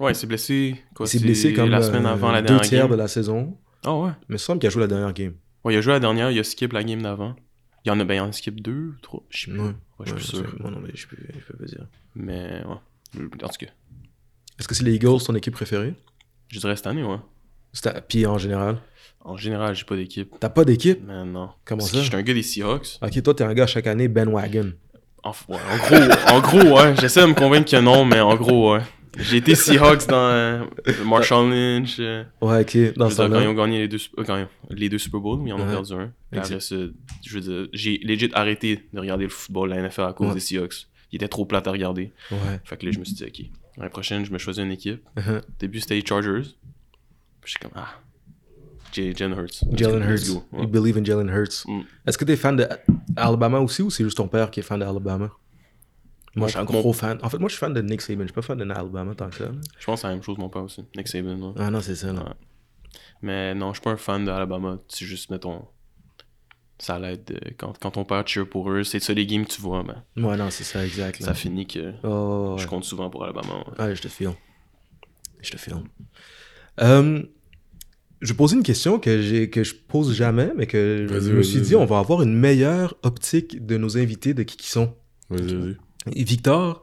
[0.00, 0.76] Ouais, il s'est blessé.
[0.94, 2.90] Quoi, il s'est blessé comme la euh, semaine avant la deux dernière tiers game.
[2.90, 3.56] de la saison.
[3.84, 4.08] Ah ouais.
[4.08, 5.34] Mais il me semble qu'il a joué la dernière game.
[5.64, 7.36] Ouais, il a joué la dernière, il a skip la game d'avant.
[7.84, 9.22] Il y en a, ben, il en a skip deux, trois.
[9.30, 9.60] Je sais plus.
[9.60, 9.66] Ouais.
[9.66, 9.74] Ouais,
[10.06, 10.54] je suis plus sûr.
[10.60, 11.86] Moi, non, mais je peux, je peux pas dire.
[12.14, 12.74] Mais ouais.
[13.16, 13.48] En tout cas,
[14.58, 15.94] Est-ce que c'est les Eagles ton équipe préférée?
[16.48, 17.16] je dirais cette année, ouais.
[18.08, 18.78] Puis en général?
[19.20, 20.34] En général, j'ai pas d'équipe.
[20.38, 21.00] T'as pas d'équipe?
[21.06, 21.50] Mais non.
[21.64, 21.98] Comment Parce ça?
[21.98, 22.98] que J'étais un gars des Seahawks.
[23.00, 24.72] Ok, toi, t'es un gars chaque année bandwagon.
[25.24, 26.94] En, ouais, en gros, en gros, ouais.
[27.00, 28.82] J'essaie de me convaincre que non, mais en gros, ouais.
[29.18, 30.64] J'ai été Seahawks dans euh,
[31.04, 31.96] Marshall Lynch.
[32.00, 34.24] euh, Ouais, ok, dans je ce veux dire, quand ils ont gagné les deux, euh,
[34.24, 34.36] quand
[34.70, 35.70] ils les deux Super Bowls, mais ils en ont Ouais.
[35.72, 36.12] perdu un.
[36.32, 40.28] Après je veux dire, j'ai legit arrêté de regarder le football, la NFL à cause
[40.28, 40.34] Ouais.
[40.34, 40.86] des Seahawks.
[41.12, 42.10] Il était trop plate à regarder.
[42.30, 42.38] Ouais.
[42.64, 43.44] Fait que là, je me suis dit, ok,
[43.76, 45.02] l'année prochaine, je me choisis une équipe.
[45.18, 45.40] Uh-huh.
[45.40, 46.40] Au début, c'était les Chargers.
[47.42, 47.90] Puis j'étais comme, ah,
[48.94, 49.64] Jalen Hurts.
[49.72, 50.26] Jalen Hurts.
[50.58, 51.64] You believe in Jalen Hurts.
[51.66, 51.80] Mm.
[52.06, 52.66] Est-ce que t'es fan de
[53.16, 55.30] Alabama aussi ou c'est juste ton père qui est fan d'Alabama?
[56.34, 57.18] Moi, je suis un Mon- gros fan.
[57.22, 58.22] En fait, moi, je suis fan de Nick Saban.
[58.22, 59.44] Je suis pas fan de Alabama tant que ça.
[59.44, 59.50] là.
[59.78, 60.82] Je pense que c'est la même chose, mon père aussi.
[60.96, 61.52] Nick Saban, ouais.
[61.58, 62.12] Ah non, c'est ça.
[62.12, 62.20] Là.
[62.20, 62.30] Ouais.
[63.20, 64.78] Mais non, je suis pas un fan d'Alabama.
[64.88, 65.66] C'est juste, mettons,
[66.78, 67.24] ça l'aide.
[67.26, 69.82] de- Quand, quand ton père cheer pour eux, c'est ça les games que tu vois,
[69.82, 71.20] ben, Ouais, non, c'est ça, exact.
[71.20, 71.26] là.
[71.26, 72.62] ça finit que Oh, ouais.
[72.62, 73.64] je compte souvent pour Alabama.
[73.78, 73.84] ouais.
[73.84, 74.34] Ouais, je te filme.
[75.40, 75.84] Je te filme.
[76.80, 77.22] Euh,
[78.20, 81.42] je vais poser une question que, j'ai, que je pose jamais, mais que je me
[81.42, 84.94] suis dit, on va avoir une meilleure optique de nos invités, de qui qui sont.
[85.28, 85.76] Vas-y, vas-y.
[86.10, 86.82] Et Victor,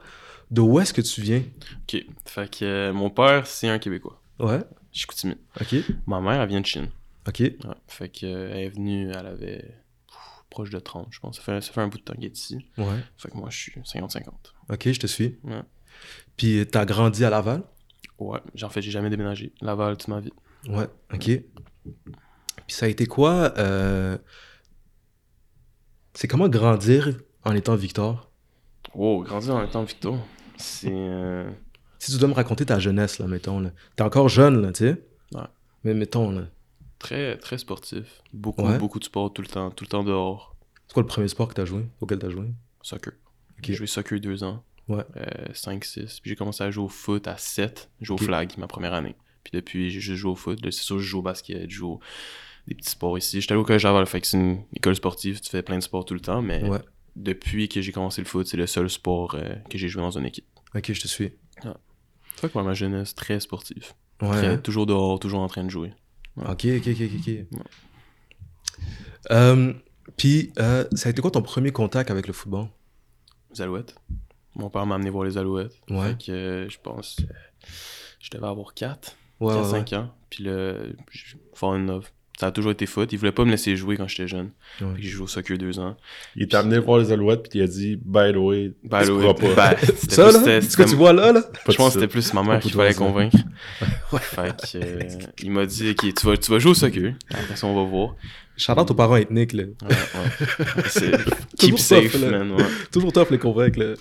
[0.51, 1.43] de où est-ce que tu viens?
[1.83, 2.03] Ok.
[2.25, 4.21] Fait que euh, mon père, c'est un Québécois.
[4.39, 5.35] Ouais, Chicoutimi.
[5.59, 5.75] ok,
[6.07, 6.89] Ma mère, elle vient de Chine.
[7.27, 7.39] ok.
[7.39, 7.55] Ouais.
[7.87, 9.57] Fait que, euh, elle est venue, elle avait
[10.07, 10.17] pff,
[10.49, 11.35] proche de 30, je pense.
[11.37, 12.57] Ça fait, ça fait un bout de temps qu'elle est ici.
[12.77, 12.85] Ouais,
[13.17, 14.23] Fait que moi, je suis 50-50.
[14.71, 15.37] ok, je te suis.
[15.43, 15.61] Ouais.
[16.37, 17.63] Puis t'as grandi à Laval?
[18.17, 18.39] Ouais.
[18.63, 19.53] En fait, j'ai jamais déménagé.
[19.61, 20.31] Laval toute ma vie.
[20.67, 21.41] Ouais, ok.
[22.65, 23.53] Puis ça a été quoi?
[23.57, 24.17] euh,
[26.13, 28.28] C'est comment grandir en étant Victor?
[28.93, 30.17] Oh, grandir en étant Victor.
[30.57, 30.89] C'est.
[30.91, 31.49] euh,
[31.99, 33.71] Si tu dois me raconter ta jeunesse, là, mettons, là.
[33.95, 35.01] T'es encore jeune, là, tu sais?
[35.33, 35.41] Ouais.
[35.83, 36.43] Mais mettons, là.
[36.97, 38.21] très, très sportif.
[38.33, 38.77] Beaucoup, Ouais.
[38.77, 39.71] beaucoup de sport tout le temps.
[39.71, 40.55] Tout le temps dehors.
[40.87, 41.85] C'est quoi le premier sport que t'as joué?
[42.01, 42.47] Auquel t'as joué?
[42.81, 43.13] Soccer.
[43.61, 44.63] J'ai joué soccer deux ans.
[44.89, 45.03] Ouais.
[45.53, 46.19] 5-6.
[46.21, 47.89] Puis j'ai commencé à jouer au foot à 7.
[48.01, 48.21] Jouer Ok.
[48.21, 49.15] au flag ma première année.
[49.43, 50.63] Puis depuis, j'ai juste joué au foot.
[50.65, 51.99] Là, c'est sûr, je joue au basket, je joue
[52.67, 53.39] des petits sports ici.
[53.39, 55.39] J'étais allé au collège Laval, fait que c'est une école sportive.
[55.39, 56.41] Tu fais plein de sports tout le temps.
[56.41, 56.79] Mais Ouais.
[57.19, 60.17] Depuis que j'ai commencé le foot, c'est le seul sport euh, que j'ai joué dans
[60.17, 60.45] une équipe.
[60.75, 61.31] Ok, je te suis.
[61.61, 61.67] C'est
[62.41, 63.93] vrai que moi, ma jeunesse, très sportive.
[64.21, 64.29] Ouais.
[64.29, 64.57] Très- hein?
[64.57, 65.93] toujours dehors, toujours en train de jouer.
[66.37, 67.29] Ok, ok, ok, ok.
[67.51, 67.61] ok.
[69.31, 69.73] Euh,
[70.17, 72.67] Puis, euh, ça a été quoi ton premier contact avec le football?
[73.53, 73.95] Les Alouettes.
[74.55, 75.79] Mon père m'a amené voir les Alouettes.
[75.89, 76.09] Ouais.
[76.11, 77.17] Fait que euh, je pense
[78.19, 80.13] je devais avoir 4, Ouais, ouais, 5 ans.
[80.29, 80.73] Puis là,
[81.11, 82.09] je fall in love.
[82.39, 83.11] Ça a toujours été foot.
[83.11, 84.51] Il voulait pas me laisser jouer quand j'étais jeune.
[84.79, 84.87] ouais.
[84.97, 85.97] J'ai joué au soccer deux ans.
[86.37, 89.33] Il t'a amené voir les Alouettes, puis il a dit, by the way, Bah, pas.
[89.55, 90.61] bah, c'était Ça, plus- là?
[90.61, 91.43] ce que tu vois là, là?
[91.67, 93.35] Je pense que c'était plus ma mère pour fallait convaincre.
[94.21, 94.99] Fait que, euh,
[95.43, 97.13] il m'a dit, ok, tu vas, tu vas jouer au soccer.
[97.29, 98.15] Après ça, on va voir.
[98.55, 99.63] Charlotte aux parents ethniques, là.
[99.63, 100.83] Ouais, ouais.
[100.87, 101.11] C'est-
[101.57, 102.29] Keep tough, safe, là.
[102.39, 102.51] man.
[102.53, 102.63] Ouais.
[102.89, 103.95] Toujours tough les convaincre, là.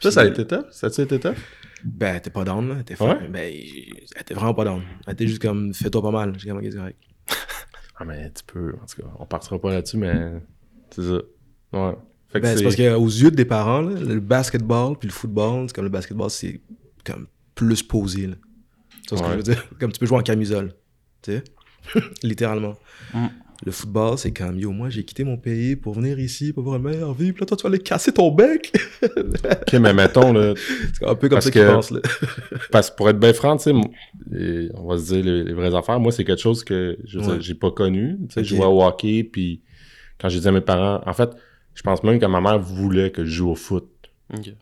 [0.00, 0.66] Ça, ça a été tough?
[0.70, 1.36] Ça a-tu été tough?
[1.82, 2.74] Ben, t'es pas down, là.
[2.84, 3.16] T'es Ouais?
[3.30, 4.82] Ben, elle était vraiment pas down.
[5.06, 6.34] Elle était juste comme, fais-toi pas mal.
[6.36, 6.98] J'ai comme, ok, c'est correct.
[8.00, 8.74] Ah, mais tu peux.
[8.82, 10.40] En tout cas, on partira pas là-dessus, mais
[10.90, 11.20] c'est ça.
[11.72, 11.94] Ouais.
[12.28, 15.68] Fait que Ben, c'est parce qu'aux yeux des parents, là, le basketball puis le football,
[15.68, 16.60] c'est comme le basketball, c'est
[17.04, 18.36] comme plus posé, là.
[19.06, 19.68] Tu vois ce que je veux dire?
[19.78, 20.74] Comme tu peux jouer en camisole.
[21.22, 21.44] Tu sais?
[22.22, 22.74] Littéralement.
[23.12, 23.26] Mm.
[23.66, 26.76] Le football, c'est comme, yo, moi, j'ai quitté mon pays pour venir ici, pour avoir
[26.76, 27.32] une meilleure vie.
[27.32, 28.72] Puis là, toi, tu vas aller casser ton bec.
[29.02, 30.54] Ok, mais mettons, là,
[30.98, 32.00] c'est un peu comme ça qu'ils que- pensent, là.
[32.72, 35.74] parce que pour être bien franc, tu sais, on va se dire les, les vraies
[35.74, 36.00] affaires.
[36.00, 37.36] Moi, c'est quelque chose que je Ouais.
[37.40, 38.16] j'ai pas connu.
[38.28, 39.62] Tu sais, je jouais au hockey, puis
[40.18, 41.30] quand j'ai dit à mes parents, en fait,
[41.74, 43.88] je pense même que ma mère voulait que je joue au foot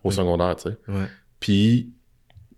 [0.05, 0.77] au secondaire, tu sais.
[0.89, 1.07] Ouais.
[1.41, 1.91] Puis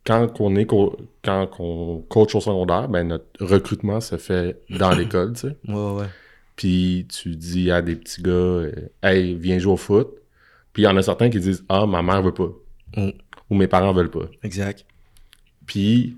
[0.06, 4.90] quand on est co- quand on coach au secondaire, ben notre recrutement se fait dans
[4.94, 5.56] l'école, tu sais.
[5.68, 6.06] Ouais, ouais.
[6.56, 10.08] Puis tu dis à des petits gars, euh, hey, viens jouer au foot.
[10.72, 12.50] Puis il y en a certains qui disent, ah, ma mère veut pas.
[12.96, 13.10] Mm.
[13.50, 14.28] Ou mes parents veulent pas.
[14.42, 14.84] Exact.
[15.66, 16.16] Puis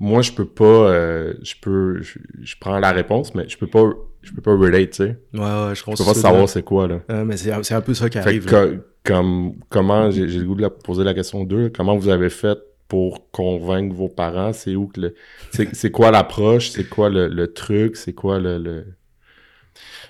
[0.00, 3.66] moi, je peux pas, euh, je peux, je, je prends la réponse, mais je peux
[3.66, 3.84] pas,
[4.22, 5.16] je peux pas relate, tu sais.
[5.34, 7.00] Ouais, ouais, je comprends Je peux pas savoir c'est quoi, là.
[7.24, 8.46] Mais c'est un peu ça qui Fait arrive.
[8.46, 12.30] que comme, comment, j'ai le goût de la poser la question 2, comment vous avez
[12.30, 14.52] fait pour convaincre vos parents?
[14.52, 15.14] C'est où que le,
[15.50, 16.70] c'est c'est quoi l'approche?
[16.70, 17.96] C'est quoi le, le truc?
[17.96, 18.86] C'est quoi le, le...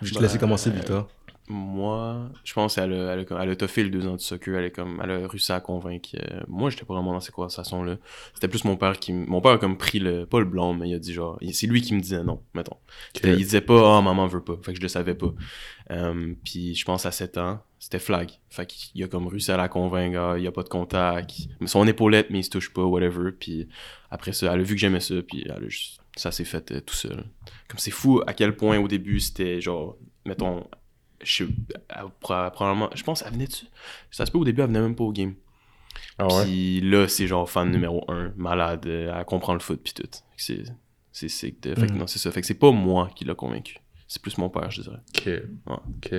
[0.03, 1.09] Je vais te laisser commencer, Victor.
[1.51, 4.59] Moi, je pense qu'elle a, elle a, elle a toffé le deux ans de soccer,
[4.59, 6.11] elle, est comme, elle a réussi à convaincre.
[6.17, 7.97] euh, moi, j'étais pas vraiment dans ces conversations-là.
[8.35, 9.15] C'était plus mon père qui...
[9.15, 10.27] Mon père a comme pris le...
[10.27, 11.39] Pas le blanc, mais il a dit genre...
[11.53, 12.77] C'est lui qui me disait non, mettons.
[13.15, 14.59] C'était- Il disait pas «Ah, maman veut pas».
[14.63, 15.33] Fait que je le savais pas.
[15.91, 18.31] Euh, puis je pense à 7 ans, c'était flag.
[18.51, 21.33] Fait qu'il a comme réussi à la convaincre, ah, il y a pas de contact.
[21.65, 23.31] Son épaulette, mais il se touche pas, whatever.
[23.33, 23.69] Puis
[24.11, 26.01] après ça, elle a vu que j'aimais ça, puis elle a juste...
[26.17, 27.25] Ça s'est fait euh, tout seul.
[27.69, 30.67] Comme c'est fou à quel point au début c'était genre, mettons,
[31.23, 33.67] je elle- probablement, je pense, elle venait dessus.
[34.11, 35.35] Ça se peut au début, elle venait même pas au game.
[36.19, 36.45] Ah ouais?
[36.45, 40.09] Puis là, c'est genre fan numéro un, malade, euh, elle comprend le foot, puis tout.
[40.37, 40.63] C'est
[41.13, 41.61] c'est sick.
[41.63, 41.99] de- Fait que Mhm.
[41.99, 42.31] non, c'est ça.
[42.31, 43.79] Fait que c'est pas moi qui l'a convaincu.
[44.07, 45.01] C'est plus mon père, je dirais.
[45.17, 45.31] Ok.
[45.67, 46.15] Ok.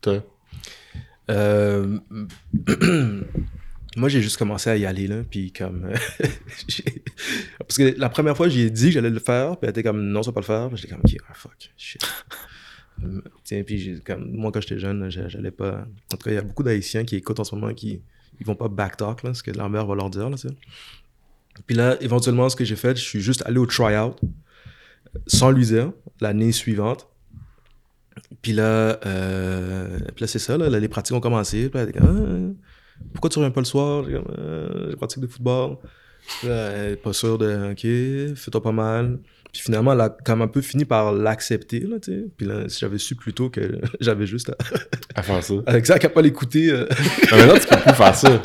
[0.00, 0.22] Toi?
[1.30, 1.98] Euh,
[3.96, 5.84] Moi, j'ai juste commencé à y aller, là, puis comme...
[5.84, 5.96] euh,
[7.58, 10.02] Parce que la première fois, j'ai dit que j'allais le faire, puis elle était comme,
[10.02, 10.76] non, ça va pas le faire.
[10.76, 12.02] J'étais comme, ok, ah, fuck, shit.
[13.44, 15.86] Tiens, puis comme, moi, quand j'étais jeune, j'a- j'allais pas...
[16.12, 18.00] En tout cas, il y a beaucoup d'Haïtiens qui écoutent en ce moment, qui
[18.40, 20.36] ils vont pas backtalk, là, ce que leur mère va leur dire, là.
[21.66, 24.18] Puis là, éventuellement, ce que j'ai fait, je suis juste allé au try-out,
[25.26, 27.08] sans lui dire, l'année suivante.
[28.40, 31.68] Puis là, euh, puis c'est ça, là, les pratiques ont commencé.
[31.68, 31.86] Puis là,
[33.02, 34.04] comme, Ah, pourquoi tu reviens pas le soir?
[34.06, 35.76] J'ai comme, Ah, je pratique de football.
[36.44, 39.18] Là, pas sûre de, ok, fais-toi pas mal.
[39.52, 42.26] Puis finalement, elle a quand même un peu fini par l'accepter, là, tu sais.
[42.36, 44.56] Puis là, si j'avais su plus tôt que j'avais juste à...
[45.14, 45.54] À faire ça.
[45.76, 46.70] Exact, à pas l'écouter.
[46.70, 46.86] euh,
[47.32, 48.42] maintenant, tu peux plus faire ça.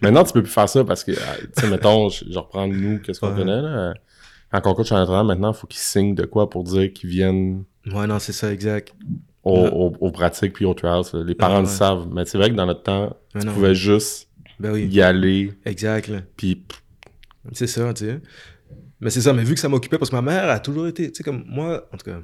[0.00, 1.14] Maintenant, tu peux plus faire ça parce que, euh,
[1.54, 3.36] tu sais, mettons, je, je reprends nous, qu'est-ce qu'on Ouais.
[3.36, 3.92] connaît, là.
[4.52, 7.10] Quand on coach en entraînement, maintenant, il faut qu'ils signent de quoi pour dire qu'ils
[7.10, 8.94] viennent Ouais, non, c'est ça, exact.
[9.52, 9.70] Ouais.
[10.00, 11.02] aux pratiques puis aux trials.
[11.12, 11.22] là.
[11.24, 12.08] Les parents Ah, le savent.
[12.12, 13.52] Mais c'est vrai que dans notre temps, Ouais, tu non.
[13.54, 14.28] pouvais juste
[14.58, 16.62] Ben oui, y aller exact, puis
[17.52, 18.20] C'est ça, tu sais.
[19.00, 21.12] Mais c'est ça, mais vu que ça m'occupait, parce que ma mère a toujours été,
[21.12, 22.18] tu sais, comme moi, en tout cas,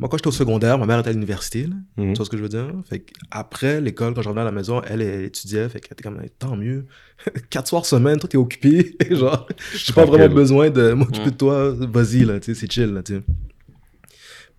[0.00, 1.76] moi, quand j'étais au secondaire, ma mère était à l'université, là.
[1.96, 2.12] Mhm.
[2.12, 2.66] Tu vois ce que je veux dire?
[2.90, 6.02] Fait qu'après l'école, quand je revenais à la maison, elle, elle étudiait, fait qu'elle était
[6.02, 6.86] comme, tant mieux.
[7.50, 8.96] Quatre soirs semaine, toi, t'es occupé.
[9.10, 11.30] Genre, j'ai pas vraiment besoin de m'occuper Mm.
[11.30, 11.70] de toi.
[11.70, 13.22] Vas-y, là, tu sais, c'est chill, là, tu sais.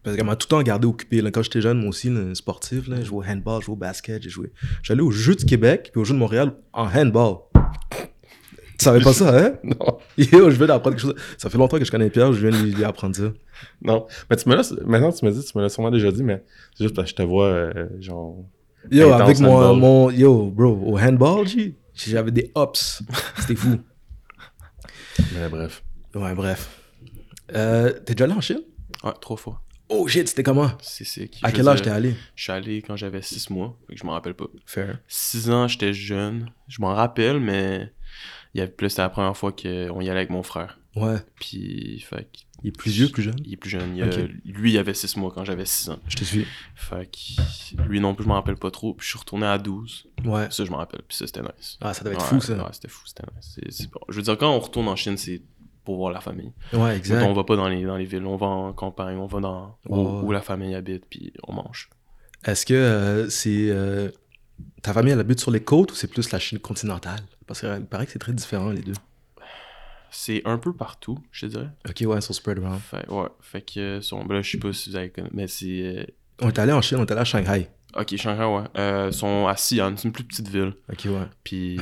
[0.05, 1.19] Parce qu'elle m'a tout le temps gardé occupé.
[1.19, 1.31] Là.
[1.31, 3.77] Quand j'étais jeune, moi aussi, là, sportif, là, je jouais au handball, je jouais au
[3.77, 4.51] basket, j'ai joué.
[4.83, 7.37] J'allais aux Jeux du Québec, puis aux Jeux de Montréal en handball.
[8.77, 9.53] Tu savais pas ça, hein?
[9.63, 9.97] Non.
[10.17, 11.15] Yo, je viens d'apprendre quelque chose.
[11.39, 13.33] Ça fait longtemps que je connais Pierre, je viens de lui, apprendre ça.
[13.81, 14.05] Non.
[14.29, 16.43] Mais tu me l'as, maintenant, tu me dis, tu me l'as sûrement déjà dit, mais
[16.75, 18.45] c'est juste parce que je te vois, euh, genre.
[18.91, 20.11] Yo, avec mon, mon.
[20.11, 21.47] Yo, bro, au handball,
[21.95, 23.01] j'avais des hops.
[23.39, 23.79] C'était fou.
[25.33, 25.83] Mais bref.
[26.13, 26.79] Ouais, bref.
[27.55, 28.61] Euh, T'es déjà allé en Chine?
[29.03, 29.61] Ouais, trois fois.
[29.89, 30.71] Oh shit, c'était comment?
[30.81, 31.39] C'est sick.
[31.43, 32.15] À quel âge t'es allé?
[32.35, 34.45] Je suis allé quand j'avais 6 mois, je m'en rappelle pas.
[34.65, 34.97] Fair.
[35.07, 36.49] 6 ans, j'étais jeune.
[36.67, 37.91] Je m'en rappelle, mais
[38.53, 40.79] il y avait plus c'était la première fois qu'on y allait avec mon frère.
[40.95, 41.17] Ouais.
[41.39, 42.27] Puis, fait
[42.63, 43.35] Il est plus vieux, plus jeune?
[43.45, 43.95] il est plus jeune.
[43.97, 44.07] Il a-
[44.45, 45.99] lui, il avait 6 mois quand j'avais 6 ans.
[46.07, 46.47] Je te suis.
[46.73, 48.93] Fait que lui non plus, je m'en rappelle pas trop.
[48.95, 50.07] Puis je suis retourné à 12.
[50.23, 50.47] Ouais.
[50.49, 51.01] Ça, je m'en rappelle.
[51.07, 51.77] Puis ça, c'était nice.
[51.81, 52.53] Ah, ça devait être Ouais, fou, ça.
[52.55, 53.87] Ouais, c'était fou, c'était nice.
[53.91, 53.99] Bon.
[54.09, 55.41] Je veux dire, quand on retourne en Chine, c'est
[55.85, 56.51] pour voir la famille.
[56.73, 57.23] Ouais, exact.
[57.23, 59.77] On va pas dans les, dans les villes, on va en campagne, on va dans
[59.87, 61.89] où, la famille habite, puis on mange.
[62.43, 63.69] Est-ce que euh, c'est.
[63.69, 64.09] euh,
[64.81, 67.21] ta famille, elle habite sur les côtes ou c'est plus la Chine continentale?
[67.47, 68.93] Parce qu'il paraît que c'est très différent, les deux.
[70.11, 71.69] C'est un peu partout, je te dirais.
[71.89, 72.79] Ok, ouais, sur spread around.
[72.79, 75.47] Fait, ouais, fait que son, ben là, je sais pas si vous avez connu, mais
[75.47, 75.65] c'est.
[75.81, 76.05] euh,
[76.41, 77.67] On est allé en Chine, on est allé à Shanghai.
[77.97, 78.63] ok, Shanghai, ouais.
[78.77, 80.73] Euh, sont à Xi'an, c'est une plus petite ville.
[80.89, 81.27] Ok, ouais.
[81.43, 81.75] Puis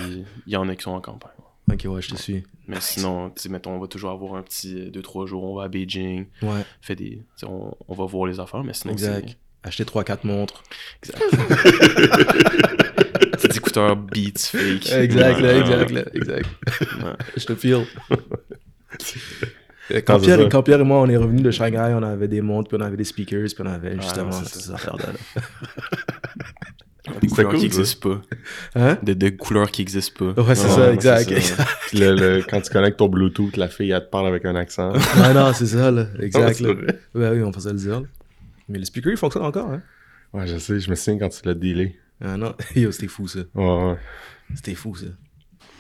[0.48, 1.32] il y en a qui sont en campagne.
[1.72, 2.44] Ok, ouais, je te suis.
[2.68, 5.68] Mais sinon, tu mettons, on va toujours avoir un petit 2-3 jours, on va à
[5.70, 7.24] Beijing, Ouais, fait des.
[7.44, 8.94] On, on va voir les affaires, mais sinon.
[8.94, 9.38] exact.
[9.64, 10.62] Acheter 3-4 montres.
[11.02, 11.54] c'est- Exact.
[13.44, 14.92] Petits écouteurs Beats fake.
[14.92, 16.50] Exact, là, exact, là, exact.
[17.04, 17.14] ouais.
[17.38, 17.86] Je te feel.
[19.92, 20.46] Euh, Quand Pierre, ça.
[20.50, 22.86] quand Pierre et moi, on est revenus de Shanghai, on avait des montres, puis on
[22.86, 25.08] avait des speakers, puis on avait Ah, justement non, ces affaires-là.
[27.22, 28.22] Des couleurs cool, qui n'existent pas.
[28.76, 28.98] Hein?
[29.04, 30.42] De, de couleurs qui n'existent pas.
[30.42, 31.38] Ouais, c'est Ouais, ça, ouais, exact.
[31.42, 31.66] ça.
[31.94, 34.94] Le, le- quand tu connectes ton Bluetooth, la fille, elle te parle avec un accent.
[35.18, 36.08] non, non, c'est ça, là.
[36.20, 36.60] Exact.
[36.62, 36.70] là.
[37.14, 38.00] Ouais, oui, on faisait le dire.
[38.02, 38.08] là.
[38.70, 39.82] Mais le speaker, il fonctionne encore, hein?
[40.34, 41.98] Ouais, je sais, je me souviens quand tu l'as dealé.
[42.24, 43.40] Ah non, yo, c'était fou, ça.
[43.54, 43.98] Ouais, ouais.
[44.56, 45.08] C'était fou, ça.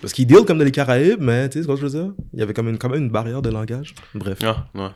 [0.02, 2.14] Parce qu'il deal comme dans les Caraïbes, mais tu sais ce que je veux dire?
[2.34, 3.96] Il y avait comme une, quand même une barrière de langage.
[4.14, 4.40] Bref.
[4.44, 4.90] Ah, ouais.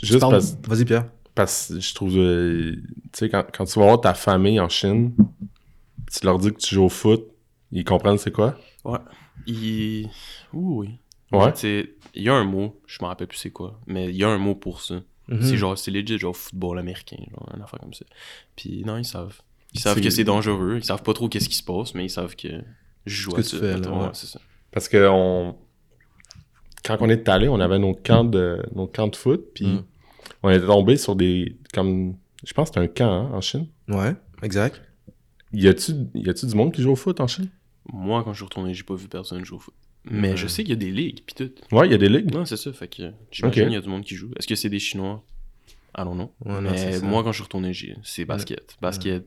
[0.00, 1.06] Juste parce, Vas-y, Pierre.
[1.34, 2.80] parce que je trouve, euh, tu
[3.12, 5.12] sais, quand, quand tu vas voir ta famille en Chine,
[6.12, 7.24] tu leur dis que tu joues au foot,
[7.72, 8.56] ils comprennent c'est quoi?
[8.84, 8.98] Ouais.
[9.46, 10.08] Il...
[10.52, 10.98] Ouh, oui.
[11.32, 11.52] Ouais.
[12.14, 14.28] Il y a un mot, je me rappelle plus c'est quoi, mais il y a
[14.28, 15.00] un mot pour ça.
[15.28, 15.42] Mhm.
[15.42, 18.04] C'est genre, c'est legit, genre football américain, genre, une affaire comme ça.
[18.56, 19.40] Puis non, ils savent.
[19.72, 22.04] Ils savent C'est- que c'est dangereux, ils savent pas trop qu'est-ce qui se passe, mais
[22.04, 22.48] ils savent que
[23.06, 23.56] je joue à que ça.
[23.56, 24.02] tu fais, là, ouais.
[24.04, 24.38] ouais, c'est ça.
[24.70, 25.56] Parce que on...
[26.84, 29.84] quand on est allé, on avait nos camps de, nos camps de foot, puis Mm.
[30.44, 31.56] on était tombé sur des.
[31.72, 32.14] comme
[32.46, 33.66] Je pense que c'était un camp hein, en Chine?
[33.88, 34.80] Ouais, exact.
[35.54, 37.48] Y a-tu y a-tu du monde qui joue au foot en Chine?
[37.92, 39.74] Moi, quand je suis retourné, j'ai pas vu personne jouer au foot.
[40.10, 40.36] Mais Ouais.
[40.36, 41.50] je sais qu'il y a des ligues, pis tout.
[41.74, 42.32] Ouais, il y a des ligues.
[42.34, 44.30] Non, c'est ça, fait que j'imagine qu'il y a du monde qui joue.
[44.38, 45.22] Est-ce que c'est des Chinois?
[45.96, 46.32] I don't know.
[46.44, 47.06] Ouais, non, c'est Mais ça.
[47.06, 48.76] moi, quand je suis retourné, c'est basket.
[48.82, 49.26] Basket.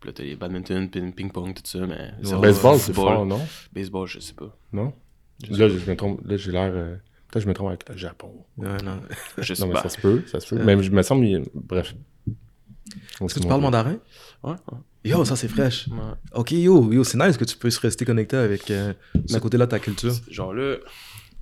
[0.00, 2.12] Puis là, t'as les badminton, ping- ping-pong, tout ça, mais...
[2.40, 3.40] Baseball, c'est fort, non?
[3.72, 4.56] Baseball, je sais pas.
[4.72, 4.92] Non?
[5.42, 6.20] Je Là, je me trompe.
[6.26, 6.70] Là, j'ai l'air.
[6.72, 6.94] euh,
[7.28, 8.32] Peut-être que je me trompe avec le Japon.
[8.56, 9.00] Ouais, non.
[9.38, 9.82] Je sais Non, mais pas.
[9.82, 10.62] ça se peut, ça se peut.
[10.62, 11.42] Mais je me semble.
[11.54, 11.94] Bref.
[13.20, 13.98] Est-ce que tu parles mandarin?
[14.44, 15.86] Ouais, ouais, Yo, ça c'est fraîche.
[15.88, 15.96] ouais.
[16.32, 19.66] Ok, yo, yo, c'est nice que tu puisses rester connecté avec euh, d'un côté là
[19.66, 20.12] ta culture.
[20.30, 20.76] Genre là,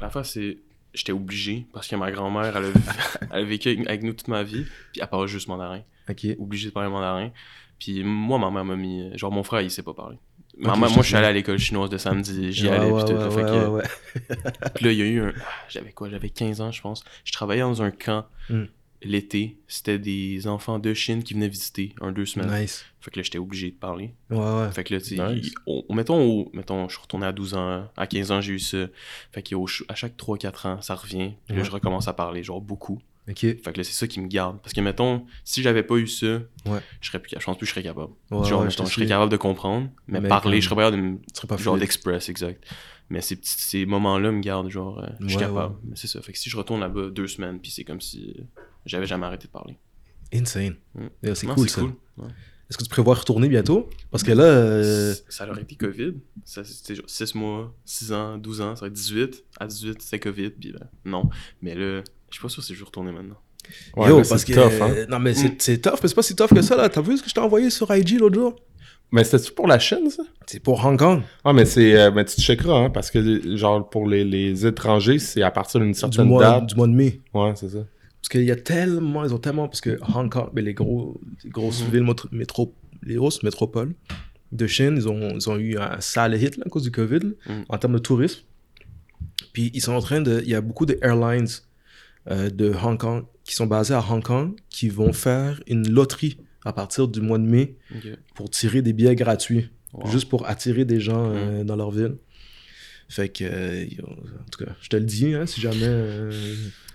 [0.01, 0.59] la fois, c'est...
[0.95, 2.69] J'étais obligé, parce que ma grand-mère, elle, a...
[3.31, 5.81] elle a vécu avec- nous toute ma vie, puis elle parle juste mandarin.
[6.11, 6.27] Ok.
[6.39, 7.31] obligé de parler mandarin.
[7.79, 9.17] Puis moi, ma mère m'a mis.
[9.17, 10.19] Genre, mon frère, il sait pas parler.
[10.59, 13.05] Ma mère- moi, je suis allé à l'école chinoise de samedi, j'y Ouais, allais, ouais,
[13.05, 13.19] puis tout.
[13.19, 14.69] là, fait que-.
[14.75, 15.33] Puis là, il y a eu un.
[15.41, 17.05] ah, J'avais quoi J'avais 15 ans, je pense.
[17.25, 18.65] Je travaillais dans un camp Hmm.
[19.05, 19.59] L'été.
[19.69, 22.63] C'était des enfants de Chine qui venaient visiter un deux semaines.
[22.63, 22.85] Nice.
[23.01, 24.15] Fait que là, j'étais obligé de parler.
[24.31, 24.71] Ouais, ouais.
[24.73, 25.53] Fait que là, tu sais, Nice.
[25.91, 28.87] mettons, au- mettons, je suis retourné à 12 ans, à 15 ans, j'ai eu ça.
[29.33, 31.33] Fait que au- à chaque 3-4 ans, ça revient.
[31.47, 31.67] Puis là, Ouais.
[31.67, 33.01] je recommence à parler, genre beaucoup.
[33.29, 33.39] Ok.
[33.39, 34.61] Fait que là, c'est ça qui me garde.
[34.63, 36.81] Parce que, mettons, si j'avais pas eu ça, Ouais.
[37.01, 38.13] je serais plus, je pense plus que je serais capable.
[38.33, 40.75] Ouais, genre, ouais, mettons, je serais capable de comprendre, mais, Mais parler, comme- je serais
[40.77, 42.65] pas capable de me- Tu serais pas genre d'express, exact.
[43.11, 45.77] Mais ces, petits, ces moments-là me gardent, genre, euh, je suis Ouais, capable.
[45.85, 46.21] Mais c'est ça.
[46.23, 48.43] Fait que si je retourne là-bas deux semaines, puis c'est comme si euh,
[48.87, 49.77] j'avais jamais arrêté de parler.
[50.33, 50.75] Insane.
[50.95, 51.35] Mm.
[51.35, 51.83] C'est cool ça.
[51.83, 51.93] Ouais.
[52.71, 53.91] Est-ce que tu prévois retourner bientôt?
[54.11, 56.15] Parce que là, euh, Ça aurait été COVID.
[56.45, 59.45] Ça, C'était genre 6 mois, 6 ans, 12 ans, ça aurait été 18.
[59.61, 61.29] À 18, c'était COVID, puis ben, non.
[61.61, 63.37] Mais là, je suis pas sûr si je vais retourner maintenant.
[63.97, 64.59] Ouais, yo, mais parce c'est que.
[64.59, 65.07] tough, hein.
[65.11, 66.89] Non, mais c'est c'est tough, mais c'est pas si tough que ça là.
[66.89, 68.57] T'as vu ce que je t'ai envoyé sur IG l'autre jour?
[69.13, 70.23] Mais c'était-tu pour la Chine, ça?
[70.47, 71.21] C'est pour Hong Kong.
[71.45, 71.95] Ah, mais c'est.
[72.01, 75.51] euh, mais tu te checkeras, hein, parce que, genre, pour les, les étrangers, c'est à
[75.51, 76.67] partir d'une Du certaine mois, date.
[76.67, 77.21] du mois de mai.
[77.35, 77.85] Ouais, c'est ça.
[78.23, 81.21] Parce qu'il y a tellement, ils ont tellement, parce que Hong Kong, ben, les, gros,
[81.45, 81.91] les grosses Mhm.
[81.91, 83.95] villes, métro, les grosses métropoles
[84.53, 87.19] de Chine, ils ont, ils ont eu un sale hit là, à cause du COVID,
[87.19, 87.65] là, Mhm.
[87.69, 88.43] en termes de tourisme.
[89.53, 91.49] Puis ils sont en train de, il y a beaucoup de airlines
[92.31, 96.39] euh, de Hong Kong qui sont basés à Hong Kong qui vont faire une loterie
[96.65, 97.77] à partir du mois de mai
[98.37, 100.07] pour tirer des billets gratuits, Wow.
[100.11, 102.15] juste pour attirer des gens euh, dans leur ville.
[103.09, 105.87] Fait que, euh, en tout cas, je te le dis, hein, si jamais.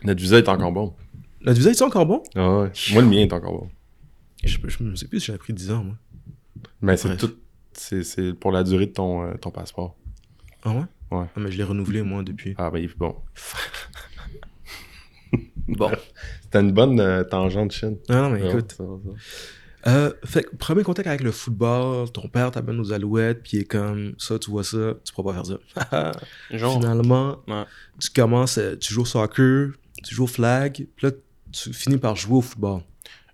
[0.04, 0.94] Notre visa est encore bon.
[1.42, 2.24] Notre visa est encore bon?
[2.36, 2.72] Ah ouais.
[2.94, 3.70] Moi, le mien est encore bon.
[4.44, 5.96] Je, je, je sais plus si j'avais pris 10 ans, moi.
[6.82, 7.32] Mais c'est tout.
[7.74, 9.96] C'est c'est pour la durée de ton, euh, ton passeport.
[10.64, 10.84] Ah ouais?
[11.12, 11.26] Ouais.
[11.36, 12.56] Ah, mais je l'ai renouvelé, moi, depuis.
[12.58, 13.16] Ah, ben, il est bon.
[15.68, 15.92] Bon.
[16.44, 17.98] C'était une bonne euh, tangente Chine.
[18.08, 18.72] Ah non, mais Ouais, écoute.
[18.78, 18.84] ça
[19.84, 19.92] ça.
[19.92, 23.60] Euh, fait que, premier contact avec le football, ton père t'amène aux alouettes, puis il
[23.62, 25.60] est comme, ça, tu vois ça, tu pourras pas faire
[25.92, 26.12] ça.
[26.58, 27.64] Genre, Finalement, Ouais.
[28.00, 29.72] tu commences, tu joues au soccer,
[30.04, 31.12] tu joues au flag, puis là,
[31.52, 32.82] tu finis par jouer au football?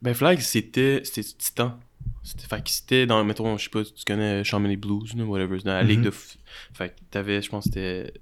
[0.02, 1.80] Ben Flag, c'était Titan.
[2.24, 5.72] C'était fait que c'était dans mettons, je sais pas, tu connais Chamonix Blues whatever, dans
[5.74, 6.06] la ligue Mhm.
[6.06, 8.14] de fait que t'avais je pense c'était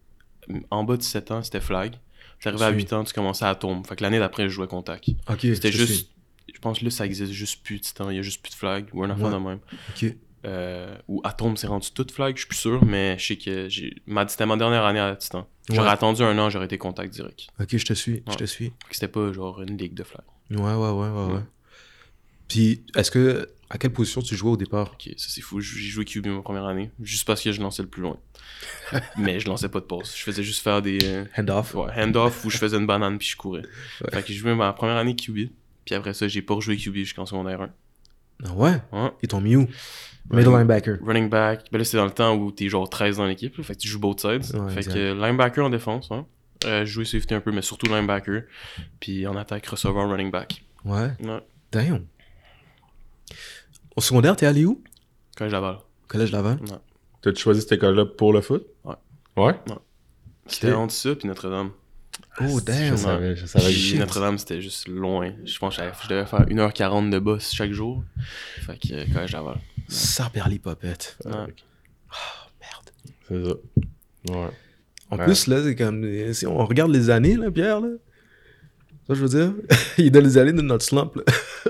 [0.71, 1.93] en bas de 7 ans, c'était Flag.
[2.41, 2.77] T'arrivais à suis.
[2.77, 3.88] 8 ans, tu commençais à tomber.
[3.88, 5.08] Fait que l'année d'après, je jouais contact.
[5.30, 6.10] Ok, C'était juste
[6.54, 8.56] je pense que là ça existe juste plus Titan, il y a juste plus de
[8.56, 9.34] Flag ou un enfant Ouais.
[9.34, 9.60] de même.
[9.89, 10.15] Ok.
[10.45, 13.69] Euh, ou Atom s'est rendu toute Flag, je suis plus sûr, mais je sais que
[13.69, 15.47] j'ai ma c'était ma dernière année à Titan.
[15.69, 15.93] J'aurais Ouais.
[15.93, 17.47] attendu un an, j'aurais été contact direct.
[17.60, 18.73] Ok, je te suis, je te suis.
[18.89, 20.23] C'était pas genre une ligue de Flag.
[20.49, 21.41] Ouais, ouais, ouais, ouais, ouais.
[22.47, 24.91] Puis, est-ce que, à quelle position tu jouais au départ?
[24.93, 25.62] Ok, ça c'est fou.
[25.62, 28.17] J'ai joué QB ma première année, juste parce que je lançais le plus loin.
[29.17, 30.17] Mais je lançais pas de passe.
[30.17, 31.75] Je faisais juste faire des euh, Hand-off.
[31.75, 33.62] ouais, hand-off où je faisais une banane puis je courais.
[34.12, 35.49] Fait que j'ai joué ma première année QB.
[35.86, 37.69] Puis après ça, j'ai pas rejoué QB jusqu'en secondaire 1.
[38.43, 38.82] Ah ouais?
[38.91, 39.12] Ouais.
[39.21, 39.67] Ils t'ont mis où?
[40.32, 40.98] Middle linebacker.
[41.02, 41.65] Running back.
[41.72, 43.62] Ben là, c'est dans le temps où t'es genre 13 dans l'équipe.
[43.62, 44.46] Fait que tu joues both sides.
[44.56, 44.94] Ouais, fait exact.
[44.94, 46.10] que linebacker en défense.
[46.10, 46.24] Ouais.
[46.65, 48.44] Euh, jouais safety un peu, mais surtout linebacker.
[49.00, 50.63] Puis en attaque, receveur, running back.
[50.86, 51.12] Ouais.
[51.24, 51.39] Ouais.
[51.72, 52.06] Damn.
[53.96, 54.82] Au secondaire, t'es allé où?
[55.39, 55.78] Je Laval.
[56.08, 56.60] Collège Laval?
[57.22, 58.65] T'as-tu choisi cette école-là pour le foot?
[58.84, 58.96] Ouais.
[59.38, 59.56] Ouais?
[60.46, 61.72] C'était entre ça puis Notre-Dame.
[62.39, 62.96] Oh, Je damn.
[62.98, 63.74] savais, je savais.
[64.00, 65.34] Notre-Dame, c'était juste loin.
[65.44, 68.04] Je pense que j'avais- je devais faire 1h40 de bus chaque jour.
[68.65, 69.58] Fait que euh, quand je Laval.
[69.89, 71.17] Sarperly Popette.
[71.26, 71.32] Ouais.
[72.62, 72.91] Merde.
[73.28, 73.54] C'est ça.
[74.30, 74.48] Ouais.
[75.10, 75.26] En Ouais.
[75.26, 76.34] plus, là, c'est comme.
[76.34, 77.89] Si on regarde les années, là, Pierre, là.
[79.08, 79.54] Ça, je veux dire.
[79.98, 81.24] Il est dans les années de notre slump, là.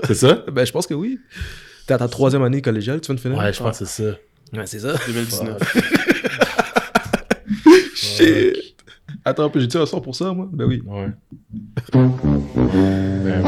[0.04, 0.44] C'est ça?
[0.52, 1.18] Ben, je pense que oui.
[1.88, 3.36] T'es à ta troisième année collégiale, tu viens de finir?
[3.38, 4.16] Ouais, je pense que c'est ça.
[4.56, 4.94] Ouais, c'est ça.
[5.08, 5.60] 2019.
[7.94, 8.71] Shit.
[9.24, 10.48] Attends, puis j'ai-tu un sort pour ça, moi?
[10.52, 10.82] Ben oui.
[10.86, 11.10] Ouais.
[11.92, 12.10] Ben,
[13.24, 13.42] ouais.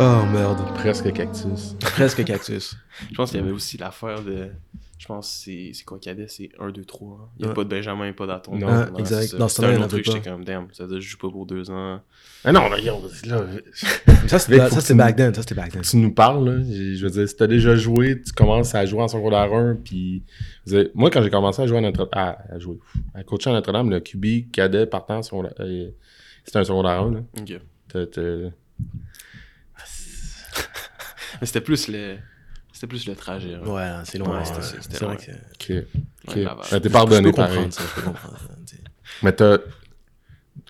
[0.00, 0.58] Oh, merde.
[0.74, 1.74] Presque cactus.
[1.80, 2.76] Presque cactus.
[3.10, 4.48] Je pense qu'il y avait aussi l'affaire de.
[4.98, 7.08] Je pense que c'est c'est quoi cadet C'est 1, 2, 3.
[7.08, 7.28] hein.
[7.36, 7.54] Il n'y a Ouais.
[7.54, 8.56] pas de Benjamin, pas d'Aton.
[8.56, 8.66] Non.
[8.68, 9.36] Ah, exact.
[9.36, 11.30] Dans ce un autre truc, j'étais comme, damn, ça veut dire que je joue pas
[11.30, 12.00] pour deux ans.
[12.44, 12.94] Ah non, mais là,
[14.26, 15.32] Ça, c'était ça, back then.
[15.32, 15.82] Ça, c'était back then.
[15.82, 19.00] tu nous parles, là, je veux dire, si t'as déjà joué, tu commences à jouer
[19.02, 20.24] en secondaire 1, puis...
[20.66, 22.08] je veux dire, Moi, quand j'ai commencé à jouer à Notre...
[22.12, 22.78] À, à jouer,
[23.14, 25.90] à coacher à Notre-Dame, le QB cadet partant, secondaire- euh,
[26.44, 27.20] c'était un secondaire 1, là.
[27.40, 27.60] Ok.
[27.88, 28.50] T'as- t'as-
[31.40, 32.16] Mais c'était plus le.
[32.78, 33.54] C'était plus le trajet.
[33.54, 33.66] hein.
[33.66, 34.38] Ouais, c'est loin.
[34.38, 35.16] Ouais, c'était- vrai loin.
[35.16, 35.32] que.
[35.32, 35.86] Ok,
[36.28, 36.36] ok.
[36.36, 36.66] Ouais, Laval.
[36.70, 37.54] Ben, t'es Je pardonné, peux pareil.
[37.56, 38.38] comprendre ça, je peux comprendre.
[39.24, 39.58] Mais t'as...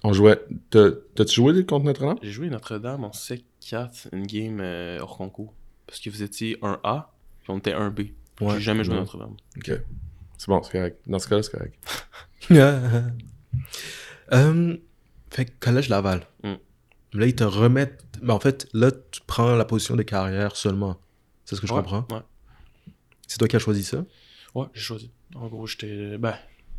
[0.04, 0.40] On jouait...
[0.70, 2.16] t'as- T'as-tu joué contre Notre-Dame?
[2.22, 5.52] J'ai joué Notre-Dame en sec 4, une game euh, hors concours.
[5.86, 8.00] Parce que vous étiez un A, puis on était un B.
[8.40, 8.54] Ouais.
[8.54, 9.00] J'ai jamais joué Ouais.
[9.00, 9.36] Notre-Dame.
[9.58, 9.70] Ok.
[10.38, 10.98] C'est bon, c'est correct.
[11.06, 11.74] Dans ce cas-là, c'est correct.
[14.32, 14.76] Euh,
[15.30, 16.22] fait que collège Laval.
[16.42, 16.54] Mm.
[17.14, 18.04] Là, ils te remettent.
[18.22, 20.96] Mais en fait, là, tu prends la position de carrière seulement.
[21.48, 22.06] C'est ce que je Ouais, comprends.
[22.10, 22.20] Ouais.
[23.26, 24.04] C'est toi qui as choisi ça?
[24.54, 25.10] Ouais, j'ai choisi.
[25.34, 26.18] En gros, j'étais.
[26.18, 26.34] Ben,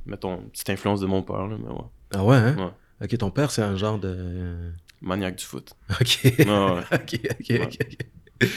[0.05, 1.82] mettons, petite influence de mon père, là, mais ouais.
[2.13, 2.55] Ah ouais, hein?
[2.55, 3.05] Ouais.
[3.05, 4.71] Ok, ton père, c'est un genre de.
[5.01, 5.73] Maniaque du foot.
[5.99, 6.19] Ok.
[6.23, 6.84] Ouais, ouais.
[6.93, 8.47] ok, ok, ok.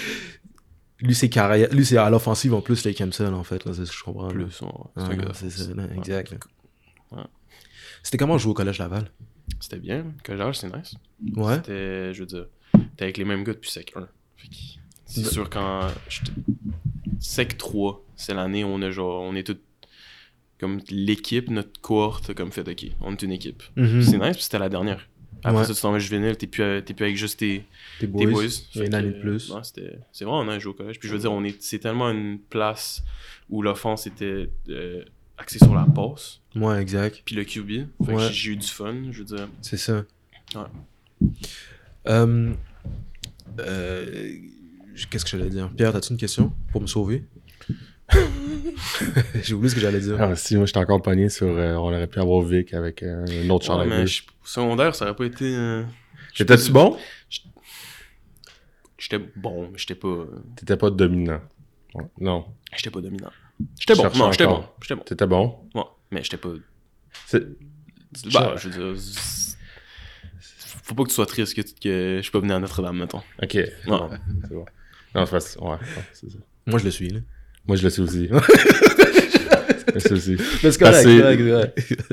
[1.00, 1.72] Lui, c'est carrière.
[1.72, 3.64] Lui, c'est à l'offensive en plus, Kemsel, en fait.
[3.64, 4.28] Là, c'est ce que je comprends.
[4.28, 4.70] Plus, ouais.
[4.96, 6.34] C'est Ah, ça, là, exact.
[7.10, 7.22] Ouais.
[8.02, 9.10] C'était comment jouer au collège Laval?
[9.60, 10.12] C'était bien.
[10.22, 10.94] Que j'âge, c'est nice.
[11.36, 11.54] Ouais.
[11.56, 12.46] C'était, je veux dire,
[12.96, 14.06] t'es avec les mêmes gars depuis Sec 1.
[14.36, 14.48] Fait
[15.06, 15.88] c'est Ben- sûr, quand.
[17.20, 19.22] Sec 3, c'est l'année où on a genre.
[19.22, 19.58] On est tous.
[20.58, 23.62] Comme l'équipe, notre cohorte, comme fait, ok, on est une équipe.
[23.76, 24.02] Mhm.
[24.02, 25.08] C'est nice, puis c'était la dernière.
[25.44, 25.64] Après Ouais.
[25.66, 27.64] ça, tu t'en vas juvénile, t'es plus, t'es plus avec juste tes,
[27.98, 28.26] Tes tes boys.
[28.30, 28.44] boys.
[28.44, 29.50] A Fait une que, année de plus.
[29.50, 29.60] ouais,
[30.12, 31.00] c'est vraiment de jouer au collège.
[31.00, 33.02] Puis je veux dire, on est, c'est tellement une place
[33.50, 35.04] où l'offense était euh,
[35.36, 37.22] axée sur la passe, Ouais, exact.
[37.24, 37.68] puis le QB.
[37.68, 38.28] Fait que Ouais.
[38.28, 39.48] j'ai- j'ai eu du fun, je veux dire.
[39.62, 40.04] C'est ça.
[40.54, 41.28] Ouais.
[42.06, 42.52] Euh,
[43.58, 44.32] euh,
[45.10, 45.70] Qu'est-ce que j'allais dire?
[45.76, 47.24] Pierre, as-tu une question pour me sauver?
[49.42, 50.16] J'ai oublié ce que j'allais dire.
[50.20, 51.46] Ah, si, moi, j'étais encore pogné sur...
[51.46, 55.16] euh, on aurait pu avoir Vic avec euh, un autre Ouais, je- secondaire, ça aurait
[55.16, 55.44] pas été.
[55.54, 55.84] euh,
[56.36, 56.98] T'étais-tu bon?
[58.98, 60.24] J'étais bon, mais j'étais pas.
[60.56, 61.40] T'étais pas dominant.
[61.94, 62.04] Ouais.
[62.20, 62.46] Non.
[62.76, 63.30] J'étais pas dominant.
[63.80, 64.64] J'étais bon, non, j'étais bon.
[64.80, 65.02] J'étais bon.
[65.02, 65.58] T'étais bon?
[65.74, 66.50] Ouais, mais j'étais pas.
[67.26, 67.46] C'est-
[68.32, 69.02] Bah, je veux dire.
[70.84, 73.22] Faut pas que tu sois triste que, que je suis pas venu à Notre-Dame, mettons.
[73.42, 73.56] Ok.
[73.86, 74.10] bon,
[74.42, 74.64] C'est bon.
[75.14, 75.56] Non, c'est parce...
[75.56, 75.78] Ouais, ouais,
[76.12, 76.38] c'est ça.
[76.66, 77.08] Moi, je le suis.
[77.10, 77.20] Là.
[77.66, 78.28] Moi, je le sais aussi.
[78.28, 80.36] je le aussi.
[80.62, 81.20] Mais c'est correct, c'est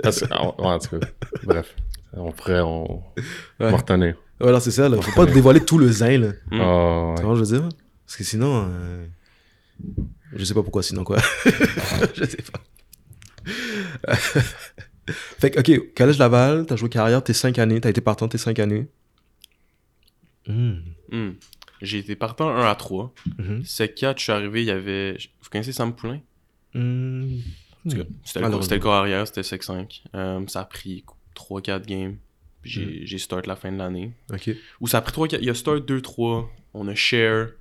[0.06, 0.28] correct.
[0.32, 1.08] ah, ouais, en tout cas,
[1.44, 1.76] bref.
[2.14, 3.04] On pourrait, on, on
[3.60, 3.72] Ouais.
[3.72, 4.16] va retenir.
[4.40, 4.90] Voilà, c'est ça.
[4.90, 5.00] Là.
[5.02, 6.18] Faut pas dévoiler tout le zin.
[6.18, 6.28] Là.
[6.52, 6.60] Mm.
[6.62, 7.26] Ah, Tu ouais.
[7.28, 7.70] vois, je veux dire?
[8.06, 8.68] Parce que sinon.
[8.72, 9.06] euh,
[10.36, 11.18] Je sais pas pourquoi, sinon quoi.
[12.16, 12.60] je sais pas.
[15.40, 18.38] fait que, ok, Collège Laval, t'as joué carrière tes 5 années, t'as été partant tes
[18.38, 18.88] 5 années.
[20.48, 20.74] Hmm.
[21.12, 21.32] Hmm.
[21.82, 23.14] J'ai été partant 1 à 3.
[23.38, 23.64] Mhm.
[23.64, 25.18] C'est 4, je suis arrivé, il y avait.
[25.42, 26.22] Vous connaissez Sam Poulain?
[26.74, 27.40] Hmm.
[27.90, 30.04] Tout cas, C'était le, le corps arrière, c'était sec 5.
[30.14, 31.04] Euh, ça a pris
[31.36, 32.18] 3-4 games.
[32.62, 34.12] Puis j'ai, start la fin de l'année.
[34.34, 34.52] Ok.
[34.82, 35.38] Ou ça a pris 3-4.
[35.40, 36.46] Il y a start 2-3.
[36.74, 37.52] On a share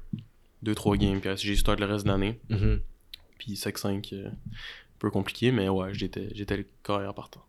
[0.64, 1.20] 2-3 games.
[1.20, 2.40] Puis j'ai start le reste de l'année.
[2.48, 2.80] Mhm.
[3.38, 4.32] Puis sec 5, euh, un
[4.98, 7.44] peu compliqué, mais ouais, j'étais, le corps arrière partant.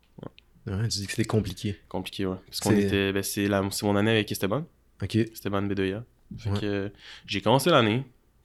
[0.66, 1.76] Ouais, tu dis que c'était compliqué.
[1.88, 2.36] Compliqué, ouais.
[2.46, 3.12] Parce qu'on était.
[3.12, 4.64] Ben, c'est, la, c'est mon année avec Esteban.
[5.02, 5.16] Ok.
[5.16, 6.04] Esteban Bedoya.
[6.38, 6.60] Fait Ouais.
[6.60, 6.92] que
[7.26, 8.04] j'ai commencé l'année,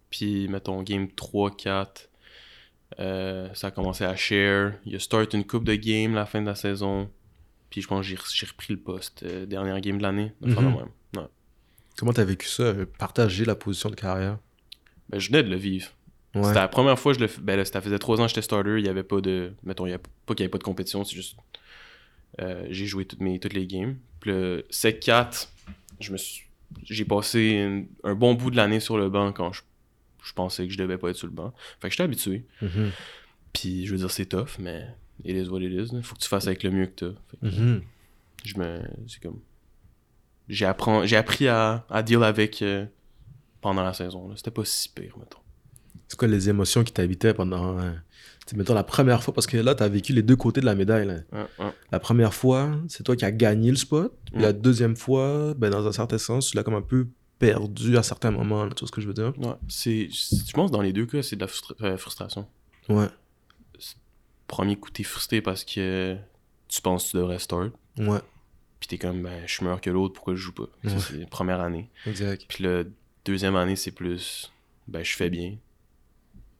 [0.09, 2.09] puis mettons game 3-4,
[2.99, 4.73] euh, ça a commencé à share.
[4.85, 7.09] Il y a start une coupe de game la fin de la saison,
[7.69, 10.31] puis je pense que j'ai, repris le poste, euh, dernière game de l'année.
[10.41, 10.75] de même.
[10.75, 11.23] Ouais.
[11.97, 14.37] Comment t'as vécu ça, euh, partager la position de carrière?
[15.09, 15.89] Ben, je venais de le vivre.
[16.33, 16.43] Ouais.
[16.43, 17.31] C'était la première fois que je le.
[17.41, 19.53] Ben là, ça faisait 3 ans que j'étais starter, il y avait pas de.
[19.63, 21.37] Mettons, il y a pas qu'il y avait pas de compétition, c'est juste.
[22.41, 23.95] euh, j'ai joué toutes, mes, toutes les games.
[24.19, 25.49] Puis le Sec 4,
[26.01, 26.44] je me suis.
[26.83, 29.61] J'ai passé une- un bon bout de l'année sur le banc quand je,
[30.23, 31.53] je pensais que je devais pas être sur le banc.
[31.79, 32.45] Fait que j'étais habitué.
[32.61, 32.91] Mhm.
[33.53, 34.87] Puis je veux dire, c'est tough, mais
[35.23, 36.01] it is what it is.
[36.03, 37.47] Faut que tu fasses avec le mieux que t'as.
[37.47, 37.81] Mhm.
[38.43, 38.81] Je me.
[39.07, 39.39] C'est comme.
[40.47, 42.85] J'ai appris, j'ai appris à, à deal avec euh,
[43.61, 44.35] pendant la saison.
[44.35, 45.39] C'était pas si pire, mettons.
[46.07, 47.79] C'est quoi les émotions qui t'habitaient pendant.
[47.79, 47.93] euh,
[48.45, 50.65] tu sais, mettons la première fois, parce que là, t'as vécu les deux côtés de
[50.65, 51.07] la médaille.
[51.07, 51.15] là.
[51.31, 51.71] Ouais, ouais.
[51.91, 54.13] La première fois, c'est toi qui as gagné le spot.
[54.25, 54.41] Puis Mm.
[54.41, 57.07] la deuxième fois, ben, dans un certain sens, tu l'as comme un peu
[57.39, 58.63] perdu à certains moments.
[58.65, 59.33] là, tu vois ce que je veux dire?
[59.39, 59.55] Ouais.
[59.67, 62.47] C'est, je pense que dans les deux cas, c'est de la frustra- euh, frustration.
[62.89, 63.07] Ouais.
[64.47, 66.15] Premier coup, t'es frustré parce que
[66.67, 67.71] tu penses que tu devrais start.
[67.97, 68.19] Ouais.
[68.79, 70.67] Puis t'es comme, ben, je suis meilleur que l'autre, pourquoi je joue pas?
[70.83, 70.91] Ouais.
[70.99, 71.89] c'est la première année.
[72.05, 72.45] Exact.
[72.47, 72.83] Puis la
[73.25, 74.51] deuxième année, c'est plus,
[74.87, 75.55] ben, je fais bien.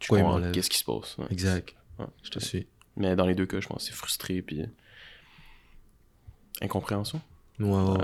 [0.08, 1.18] Comprends qu'est-ce qui se passe.
[1.18, 1.26] ouais.
[1.32, 1.76] Exact.
[2.00, 2.06] Ouais.
[2.24, 2.68] Je te suis.
[2.98, 4.64] Mais dans les deux cas, je pense que c'est frustré, puis
[6.62, 7.22] incompréhension.
[7.60, 7.98] Ouais.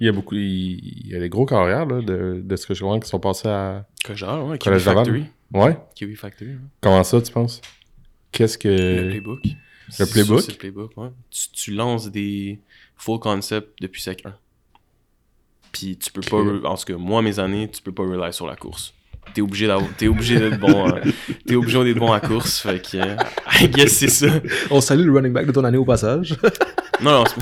[0.00, 0.34] Il y a beaucoup.
[0.36, 3.08] Il, il y a des gros carrières, là, de, de ce que je comprends, qui
[3.08, 3.86] sont passés à.
[4.04, 4.80] Kojal, ouais, Kiwi.
[4.80, 5.24] Factory.
[5.52, 5.76] Ouais?
[5.94, 6.60] Kiwi Factory, ouais.
[6.80, 7.60] Comment ça, tu penses?
[8.30, 8.68] Qu'est-ce que.
[8.68, 9.40] Le playbook.
[9.98, 10.40] le playbook?
[10.42, 11.10] C'est le playbook, ouais.
[11.30, 12.60] Tu, tu lances des
[12.96, 14.34] full concept depuis sec 1.
[15.72, 18.46] Puis tu peux pas, en tout cas, moi, mes années, tu peux pas rely sur
[18.46, 18.94] la course.
[19.34, 21.00] T'es obligé d'avoir, t'es obligé d'être bon, hein.
[21.46, 23.16] t'es obligé d'être bon à course, fait que, euh,
[23.60, 24.26] I guess c'est ça.
[24.70, 26.34] On salue le running back de ton année au passage.
[27.00, 27.40] Non, non, c'est-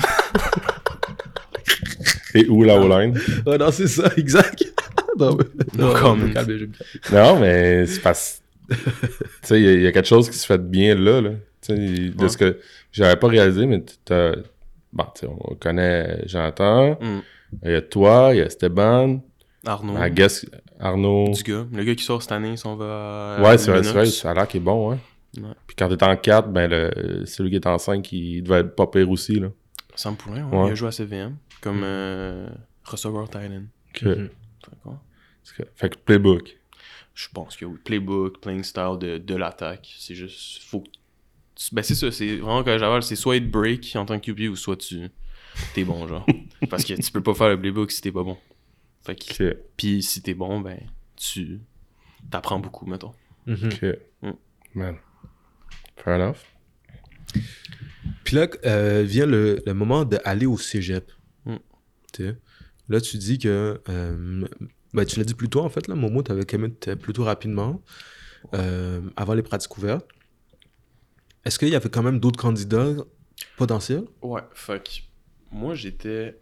[2.39, 3.17] Et où la O-line?
[3.47, 4.63] ouais, non, c'est ça, exact.
[5.19, 5.45] non, mais...
[5.81, 6.15] No je comment.
[6.15, 7.25] me calme, je me calme.
[7.25, 8.41] Non, mais c'est parce.
[8.69, 8.75] tu
[9.41, 11.29] sais, il y, y a quelque chose qui se fait bien là, là.
[11.61, 12.29] Tu sais, de Ouais.
[12.29, 12.59] ce que
[12.91, 14.33] j'avais pas réalisé, mais t'as.
[14.93, 17.19] Bon, tu sais, on connaît Jonathan, Hmm.
[17.63, 19.21] il y a toi, il y a Esteban,
[19.65, 20.45] Arnaud, I guess
[20.79, 21.31] Arnaud.
[21.33, 23.91] du gars, le gars qui sort cette année, il s'en va Ouais, c'est vrai, c'est
[23.93, 24.97] vrai, ça a l'air qu'il est bon, ouais.
[25.37, 25.43] Ouais.
[25.67, 28.75] Puis quand t'es en 4, ben le, celui qui est en 5, il devait être
[28.75, 29.49] pas pire aussi, là.
[29.95, 30.67] Sam Poulin, ouais, Ouais.
[30.67, 32.47] il a joué à CVM, comme euh,
[32.83, 33.65] receveur Thailand.
[33.93, 34.29] Que- Mhm.
[34.69, 34.99] D'accord.
[35.43, 36.57] parce que- fait que playbook.
[37.15, 37.77] Je pense que oui.
[37.83, 39.91] Playbook, playing style de, de l'attaque.
[39.97, 40.61] C'est juste.
[40.63, 40.83] Faut
[41.71, 42.11] Ben, c'est ça.
[42.11, 43.01] C'est vraiment que j'avale.
[43.01, 45.09] C'est soit être break en tant que QB ou soit tu.
[45.73, 46.23] T'es bon, genre.
[46.69, 48.37] Parce que tu peux pas faire le playbook si t'es pas bon.
[49.07, 49.57] Fait que.
[49.77, 50.79] Puis si t'es bon, ben.
[51.15, 51.61] Tu.
[52.29, 53.13] T'apprends beaucoup, mettons.
[53.45, 53.67] Mhm.
[53.67, 53.85] ok.
[54.21, 54.31] Mm.
[54.75, 54.95] Man.
[55.95, 56.37] Fair enough.
[58.25, 61.09] Puis là, euh, vient le, le moment d'aller au cégep.
[61.45, 61.55] Mm.
[62.89, 63.81] Là, tu dis que.
[63.87, 64.45] euh,
[64.93, 67.81] ben, tu l'as dit plus tôt, en fait, là, Momo, t'avais commit plutôt rapidement,
[68.53, 70.07] euh, avant les pratiques ouvertes.
[71.45, 72.93] Est-ce qu'il y avait quand même d'autres candidats
[73.55, 74.03] potentiels?
[74.21, 74.41] Ouais.
[74.53, 75.03] Que.
[75.51, 76.37] Moi, j'étais.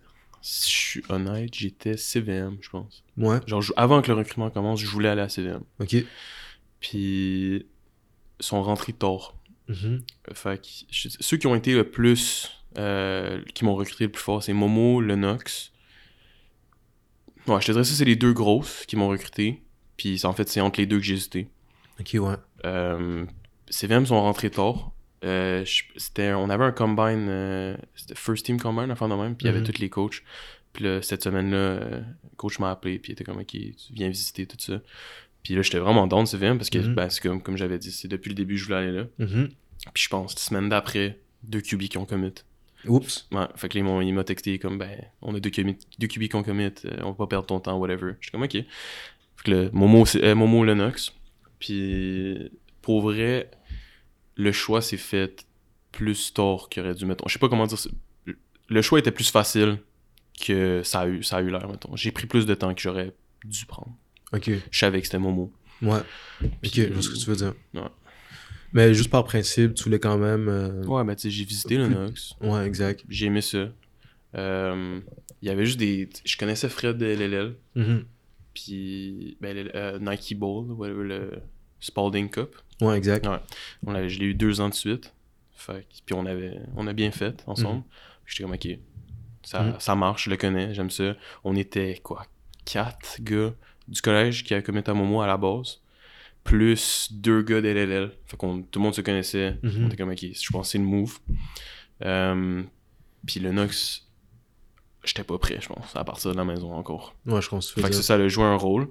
[0.48, 3.04] Si je suis honnête, j'étais CVM, je pense.
[3.18, 5.62] Ouais, Genre, avant que le recrutement commence, je voulais aller à CVM.
[5.80, 5.96] ok.
[6.80, 7.66] Puis.
[8.40, 9.34] Ils sont rentrés tard.
[9.70, 10.04] Mhm.
[10.34, 12.52] Fait que je- ceux qui ont été le plus.
[12.78, 15.72] euh, qui m'ont recruté le plus fort, c'est Momo, Lennox.
[17.48, 19.64] Ouais, je te dirais ça, c'est les deux grosses qui m'ont recruté.
[19.98, 21.48] Puis en fait, c'est entre les deux que j'ai hésité.
[22.02, 22.36] Ok, ouais.
[22.66, 23.26] Euh,
[23.70, 24.92] CVM sont rentrés tard.
[25.26, 25.64] Euh,
[25.98, 29.50] c'était, on avait un combine, euh, c'était First Team Combine, enfin de même, puis il
[29.50, 29.58] y Mhm.
[29.62, 30.22] avait tous les coachs.
[30.74, 33.72] Puis là, cette semaine-là, euh, le coach m'a appelé, puis il était comme, ok, tu
[33.92, 34.82] viens visiter tout ça.
[35.42, 36.96] Puis là, j'étais vraiment down de CVM parce que, Mhm.
[36.96, 39.04] ben, c'est comme, comme j'avais dit, c'est depuis le début que je voulais aller là.
[39.20, 39.50] Mhm.
[39.94, 42.34] Puis je pense, la semaine d'après, deux QB qui ont commit.
[42.88, 43.28] Oups.
[43.32, 46.28] Ouais, fait que là, il m'a texté comme, ben, on a deux QB, deux QB
[46.28, 48.14] qui ont commit, euh, on va pas perdre ton temps, whatever.
[48.22, 48.52] J'étais comme, ok.
[48.52, 48.64] Fait
[49.44, 51.14] que là, Momo, euh, Momo Lennox.
[51.60, 52.52] Puis,
[52.82, 53.50] pour vrai,
[54.36, 55.46] le choix s'est fait
[55.92, 57.28] plus tard qu'il aurait dû, mettons.
[57.28, 57.78] Je sais pas comment dire.
[58.68, 59.78] Le choix était plus facile
[60.46, 61.96] que ça a eu, ça a eu l'air, mettons.
[61.96, 63.14] J'ai pris plus de temps que j'aurais
[63.46, 63.96] dû prendre.
[64.34, 64.50] Ok.
[64.72, 65.54] Je savais que c'était Momo.
[65.82, 66.00] Ouais.
[66.44, 67.54] Ok, Puis- je vois ce que tu veux dire.
[67.74, 67.82] Ouais.
[68.74, 70.50] Mais juste par principe, tu voulais quand même.
[70.50, 72.34] euh, Ouais, ben, tu sais, j'ai visité Lennox.
[72.42, 73.06] Ouais, exact.
[73.08, 73.70] J'ai aimé ça.
[74.36, 75.00] Euh,
[75.42, 76.10] Il y avait juste des.
[76.26, 77.56] Je connaissais Fred de LLL.
[77.76, 78.06] Mhm.
[78.54, 81.32] Puis ben, le, euh, Nike Bowl, whatever, le
[81.80, 82.56] Spalding Cup.
[82.82, 83.28] Ouais, exact.
[83.86, 85.14] On je l'ai eu deux ans de suite.
[85.56, 87.84] Fait, puis on avait on a bien fait ensemble.
[88.26, 88.68] J'étais comme ok.
[89.44, 89.76] Ça, Mhm.
[89.80, 91.16] ça marche, je le connais, j'aime ça.
[91.44, 92.26] On était quoi
[92.66, 93.54] Quatre gars
[93.88, 95.80] du collège qui avaient commis à Momo à la base.
[96.44, 98.12] Plus deux gars d'LLL.
[98.26, 99.58] Fait qu'on tout le monde se connaissait.
[99.64, 99.84] Mhm.
[99.84, 101.20] On était comme ok, je pense que c'est le move.
[102.04, 102.64] Euh,
[103.26, 104.08] puis le Nox,
[105.04, 107.16] j'étais pas prêt, je pense, à partir de la maison encore.
[107.26, 108.90] Ouais, je pense que Fait que ça, ça a joué un rôle.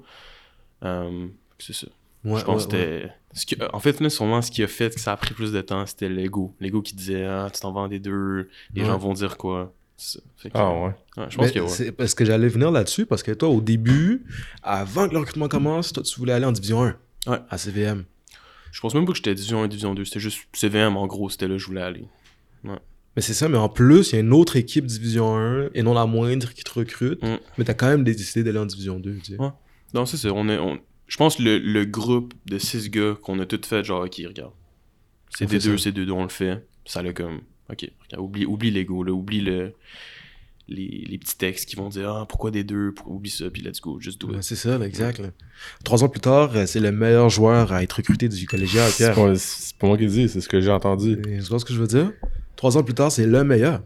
[0.84, 1.28] Euh,
[1.58, 1.86] c'est ça.
[2.24, 3.10] Ouais, je pense ouais, que ouais.
[3.34, 3.64] c'était.
[3.72, 5.84] En fait, là, sûrement, ce qui a fait que ça a pris plus de temps,
[5.86, 6.54] c'était l'ego.
[6.60, 8.86] L'ego qui disait Ah, tu t'en vends des deux, les Ouais.
[8.88, 9.74] gens vont dire quoi.
[9.96, 10.24] C'est ça.
[10.36, 10.90] Fait que, Ah ouais.
[11.18, 11.68] ouais, je pense que ouais.
[11.68, 14.24] c'est parce que j'allais venir là-dessus, parce que toi, au début,
[14.62, 16.96] avant que le recrutement commence, toi, tu voulais aller en Division 1.
[17.26, 17.38] Ouais.
[17.48, 18.04] À CVM.
[18.72, 20.04] Je pense même pas que j'étais Division 1, Division 2.
[20.04, 22.04] C'était juste CVM, en gros, c'était là que je voulais aller.
[22.64, 25.82] Mais c'est ça, mais en plus, il y a une autre équipe Division 1, et
[25.84, 27.22] non la moindre, qui te recrute.
[27.22, 27.36] Mm.
[27.58, 29.40] Mais t'as quand même décidé d'aller en Division 2, tu sais.
[29.40, 29.50] Ouais.
[29.94, 30.30] Non, c'est ça.
[30.32, 30.80] On est, on-
[31.14, 34.26] Je pense que le, le groupe de six gars qu'on a tous fait, genre, qui
[34.26, 34.50] regarde.
[35.30, 36.66] C'est On des deux, c'est deux, deux, on le fait.
[36.84, 37.38] Ça l'a comme
[37.70, 37.88] Ok,
[38.18, 39.72] oublie, oublie l'ego, là, oublie le,
[40.68, 43.62] les, les petits textes qui vont dire ah, pourquoi des deux, pourquoi oublie ça, puis
[43.62, 45.20] let's go, just do Ouais, c'est ça, là, exact.
[45.20, 45.28] là.
[45.84, 49.04] Trois ans plus tard, euh, c'est le meilleur joueur à être recruté du collégial, C'est
[49.12, 49.14] Pierre.
[49.14, 51.12] pas, c'est pas moi qui le dis, c'est ce que j'ai entendu.
[51.28, 52.10] Et Tu vois ce que je veux dire?
[52.56, 53.82] Trois ans plus tard, c'est le meilleur.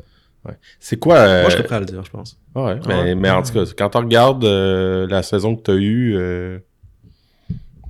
[0.81, 1.17] C'est quoi.
[1.19, 2.39] euh, Moi, je serais prêt à le dire, je pense.
[2.55, 3.15] Ouais, mais, Ouais.
[3.15, 6.59] mais en tout cas, quand tu regardes euh, la saison que tu as eue, euh,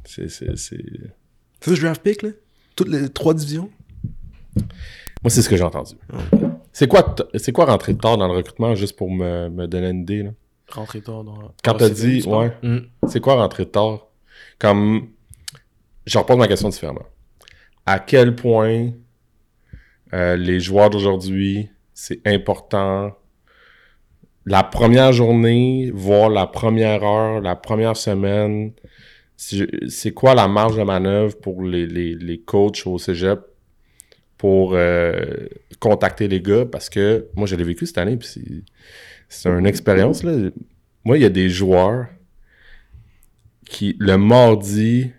[0.08, 0.28] c'est.
[0.28, 1.12] c'est- c'est-
[1.60, 2.30] First draft pick, là?
[2.76, 3.70] Toutes les trois divisions?
[5.22, 5.94] Moi, c'est ce que j'ai entendu.
[6.72, 9.88] C'est quoi, t- c'est quoi rentrer tard dans le recrutement, juste pour me, me donner
[9.90, 10.22] une idée?
[10.22, 10.30] Là?
[10.70, 11.34] Rentrer tard dans.
[11.64, 12.78] Quand Ah, t'as c'est dit, ouais, Mm.
[13.08, 14.06] c'est quoi rentrer tard?
[14.58, 15.08] Comme,
[16.06, 17.06] je repose ma question différemment.
[17.86, 18.90] À quel point
[20.14, 23.12] euh, les joueurs d'aujourd'hui, c'est important,
[24.46, 28.72] la première journée, voire la première heure, la première semaine,
[29.40, 33.38] c'est quoi la marge de manœuvre pour les, les, les coachs au cégep
[34.36, 35.46] pour euh,
[35.78, 36.64] contacter les gars?
[36.66, 38.28] Parce que moi, je l'ai vécu cette année, puis
[39.28, 40.22] c'est- une expérience.
[40.24, 40.50] Là.
[41.04, 42.06] Moi, il y a des joueurs
[43.64, 45.10] qui, le mardi,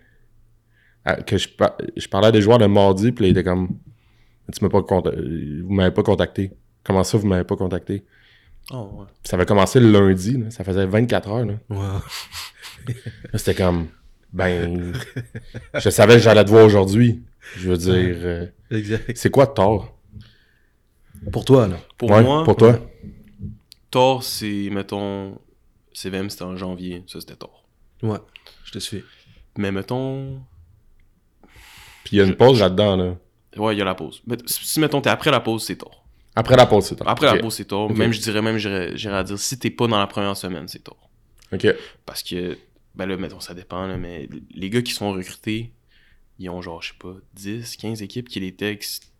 [1.26, 1.48] que je,
[1.96, 3.68] je parlais à des joueurs le mardi, puis là, ils étaient comme
[4.52, 6.52] tu m'as pas vous m'avez pas contacté.
[6.84, 8.04] Comment ça, vous m'avez pas contacté?
[8.72, 9.06] Oh, ouais.
[9.24, 10.50] Ça avait commencé le lundi, là.
[10.50, 11.46] ça faisait 24 heures.
[11.68, 11.78] Wow.
[13.34, 13.86] C'était comme,
[14.32, 14.92] ben,
[15.74, 17.22] je savais que j'allais te voir aujourd'hui.
[17.56, 19.16] Je veux dire, euh, Exact.
[19.16, 19.96] c'est quoi tort?
[21.32, 21.76] Pour toi, là.
[21.98, 22.78] Pour Ouais, moi, pour toi?
[23.90, 25.38] tort, c'est, mettons,
[25.92, 27.64] CVM, c'était en janvier, ça c'était tort.
[28.02, 28.18] Ouais,
[28.64, 29.04] je te suis.
[29.58, 30.40] Mais mettons,
[32.04, 32.96] Puis il y a une pause là-dedans.
[32.96, 33.16] Là.
[33.56, 34.22] ouais, il y a la pause.
[34.26, 36.04] Mais si, mettons, t'es après la pause, c'est tort.
[36.36, 37.08] Après la pause, c'est tort.
[37.08, 37.90] Après la pause, c'est tort.
[37.92, 40.68] Même, je dirais même, j'irais j'irais à dire, si t'es pas dans la première semaine,
[40.68, 41.10] c'est tort.
[41.52, 41.66] Ok.
[42.06, 42.56] Parce que,
[42.94, 45.72] ben là, mettons, ça dépend, là, mais les gars qui sont recrutés,
[46.38, 49.12] ils ont genre, je sais pas, 10, 15 équipes qui les textent.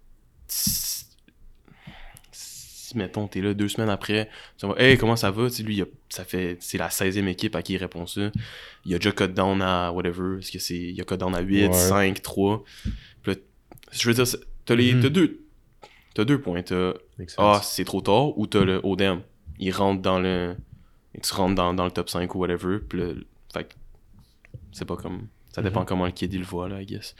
[2.32, 5.48] Si, mettons, t'es là deux semaines après, tu vas, hey, comment ça va?
[5.48, 8.06] Tu sais, lui, il a- ça fait, c'est la 16e équipe à qui il répond
[8.06, 8.30] ça.
[8.84, 11.40] Il a déjà cut down à whatever, est-ce que c'est, il a cut down à
[11.40, 11.72] 8, Ouais.
[11.72, 12.64] 5, 3.
[13.22, 13.34] Puis là,
[13.92, 14.24] je veux dire,
[14.64, 15.02] t'as les, Mhm.
[15.02, 15.40] t'as deux,
[16.14, 16.62] t'as deux points.
[16.62, 16.94] T'as,
[17.38, 19.20] ah, c'est trop tard, ou t'as le ODM.
[19.60, 20.56] Il rentre dans le.
[21.22, 22.78] tu rentres dans, dans le top 5 ou whatever.
[22.88, 23.26] Puis le.
[23.52, 23.74] Fait que
[24.72, 25.28] c'est pas comme.
[25.52, 27.14] Ça dépend comment le kid il le voit, là, I guess.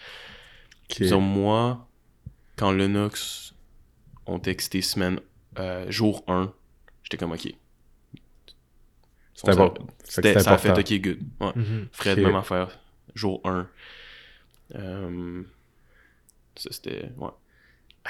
[0.90, 1.04] Ok.
[1.06, 1.88] Sur moi,
[2.56, 3.54] quand Lennox
[4.26, 5.20] ont texté semaine.
[5.58, 6.52] euh, jour 1,
[7.02, 7.52] j'étais comme ok.
[9.34, 11.18] C'était, c'est ça a fait ok, good.
[11.40, 11.52] Ouais.
[11.56, 11.88] Mhm.
[11.92, 12.24] Fred, Ok.
[12.26, 12.78] même affaire.
[13.14, 13.68] Jour 1.
[14.76, 15.42] Euh,
[16.56, 17.10] ça, c'était.
[17.16, 17.30] Ouais.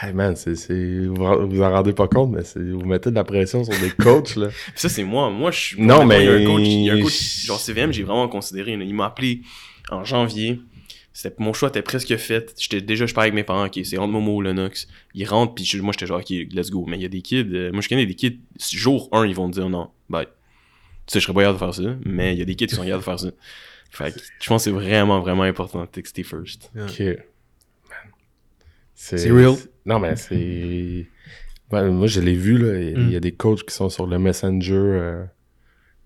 [0.01, 1.07] Hey man, c'est, c'est...
[1.07, 2.61] Vous vous en rendez pas compte, mais c'est...
[2.61, 4.36] vous mettez de la pression sur des coachs.
[4.36, 4.49] là.
[4.76, 5.30] Ça, c'est moi.
[5.30, 5.82] Moi, je suis.
[5.82, 7.93] Non, honnêtement, Il y a un mais- coach, il y a un coach genre CVM,
[7.93, 8.76] j'ai vraiment considéré.
[8.76, 8.84] là.
[8.84, 9.43] Il m'a appelé
[9.91, 10.61] en janvier.
[11.12, 12.55] C'était, mon choix était presque fait.
[12.57, 13.66] J'étais, déjà, je parlais avec mes parents.
[13.66, 14.86] Ok, c'est entre Momo ou Lennox.
[15.14, 16.84] Ils rentrent, puis moi, j'étais genre, ok, let's go.
[16.88, 17.49] Mais il y a des kids.
[17.53, 18.38] euh, moi, je connais des kids.
[18.72, 19.91] Jour 1, ils vont te dire non.
[20.09, 20.26] Bye.
[21.07, 21.97] Tu sais, je serais pas capable de faire ça.
[22.07, 23.30] Mais il y a des kids qui sont capables de faire ça.
[23.91, 26.70] Fait que je pense que c'est vraiment, vraiment important de texter first.
[26.76, 26.84] Yeah.
[26.84, 27.01] Ok.
[27.01, 27.16] Man.
[28.95, 29.18] C'est...
[29.18, 29.57] C'est real.
[29.87, 31.07] Non, mais c'est...
[31.72, 32.78] Moi, je l'ai vu, là.
[32.81, 33.20] Il y a Mm.
[33.20, 35.24] des coachs qui sont sur le Messenger euh,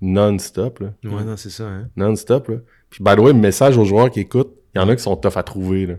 [0.01, 0.93] non-stop, là.
[1.05, 1.89] Ouais, non, c'est ça, hein.
[1.97, 2.57] Non-stop, là.
[2.91, 5.17] Puis, by the way, message aux joueurs qui écoutent, il y en a qui sont
[5.17, 5.95] tough à trouver, là.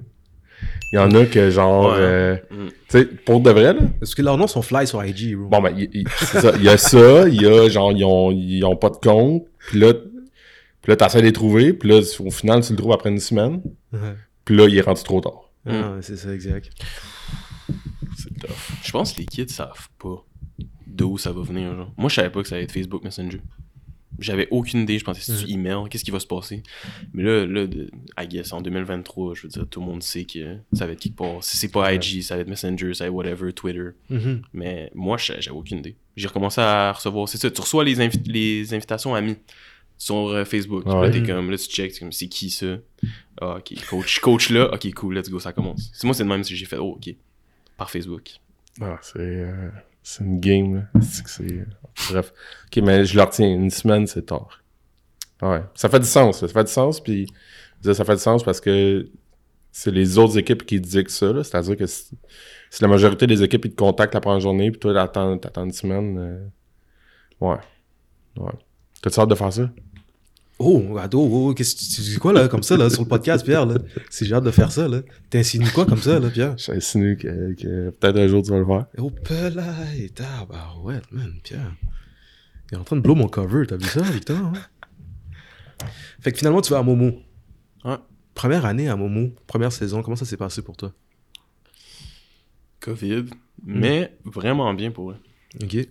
[0.94, 1.94] Il y en a que, genre...
[1.94, 1.98] Ouais.
[2.00, 2.68] euh, Mm.
[2.68, 5.48] tu sais, pour de vrai, là, Parce que leurs noms sont fly sur IG, bro.
[5.50, 5.76] Bon, ben,
[6.20, 6.52] c'est ça.
[6.58, 9.46] Il y a ça, il y a genre, ils ont, ils ont pas de compte,
[9.68, 12.92] puis là, puis là, t'essaies de les trouver, puis là, au final, tu le trouves
[12.94, 13.62] après une semaine,
[13.92, 14.00] Ouais.
[14.46, 15.50] puis là, il est rendu trop tard.
[15.68, 16.70] Ah, c'est ça, exact.
[18.26, 18.72] C'est tough.
[18.84, 20.26] Je pense que les kids savent pas
[20.88, 21.76] d'où ça va venir.
[21.76, 21.94] Genre.
[21.98, 23.42] Moi, je savais pas que ça allait être Facebook Messenger.
[24.18, 24.98] J'avais aucune idée.
[24.98, 25.60] Je pensais que c'était Mhm.
[25.60, 25.90] email?
[25.90, 26.64] Qu'est-ce qui va se passer?
[27.14, 30.24] Mais là, là de, I guess, en 2023, je veux dire, tout le monde sait
[30.24, 31.44] que ça va être quelque part.
[31.44, 33.90] Si c'est pas IG, ça va être Messenger, ça va être whatever, Twitter.
[34.10, 34.42] Mhm.
[34.54, 35.98] Mais moi, j'avais aucune idée.
[36.16, 37.28] J'ai recommencé à recevoir.
[37.28, 39.36] C'est ça, tu reçois les, invi- les invitations amis
[39.98, 40.86] sur euh, Facebook.
[40.86, 40.94] Ouais.
[41.02, 42.78] Là, t'es comme, là, tu checks, c'est comme, c'est qui ça?
[43.42, 45.92] Ah, ok, coach, coach là, ok, cool, let's go, ça commence.
[45.94, 47.14] C'est moi, c'est le même si j'ai fait, oh, ok,
[47.78, 48.30] par Facebook.
[48.82, 49.70] Ah, c'est, euh,
[50.20, 50.82] une game, là.
[52.12, 52.34] Bref.
[52.68, 53.48] Ok, mais je le retiens.
[53.48, 54.62] Une semaine, c'est tard.
[55.42, 55.62] Ouais.
[55.74, 56.40] Ça fait du sens.
[56.40, 57.28] Ça fait du sens, puis...
[57.82, 59.08] Ça fait du sens parce que
[59.72, 61.44] c'est les autres équipes qui que ça.
[61.44, 62.18] C'est-à-dire que si,
[62.82, 65.72] la majorité des équipes, ils te contactent la première journée, puis toi, t'attends, t'attends une
[65.74, 66.18] semaine...
[66.18, 66.48] euh,
[67.42, 67.58] Ouais.
[68.38, 68.54] Ouais.
[69.02, 69.70] T'as-tu hâte de faire ça?
[70.58, 73.44] Oh, ado, oh, qu'est-ce que tu, dis quoi, là, comme ça, là, sur le podcast,
[73.44, 73.76] Pierre, là?
[74.10, 75.02] Si j'ai hâte de faire ça, là.
[75.30, 76.58] T'insinues quoi comme ça, là, Pierre?
[76.58, 78.86] J'insinue que, que peut-être un jour, tu vas le faire.
[78.98, 81.76] Oh, pelay, tabarouette, man, Pierre.
[82.72, 84.38] Il est en train de blow mon cover, t'as vu ça, Victor?
[84.38, 84.54] hein?
[86.22, 87.12] Fait que finalement, tu vas à Momo.
[87.84, 87.98] Ouais.
[88.34, 90.94] Première année à Momo, première saison, comment ça s'est passé pour toi?
[92.80, 93.26] COVID,
[93.64, 95.18] mais vraiment bien pour eux.
[95.62, 95.88] Ok.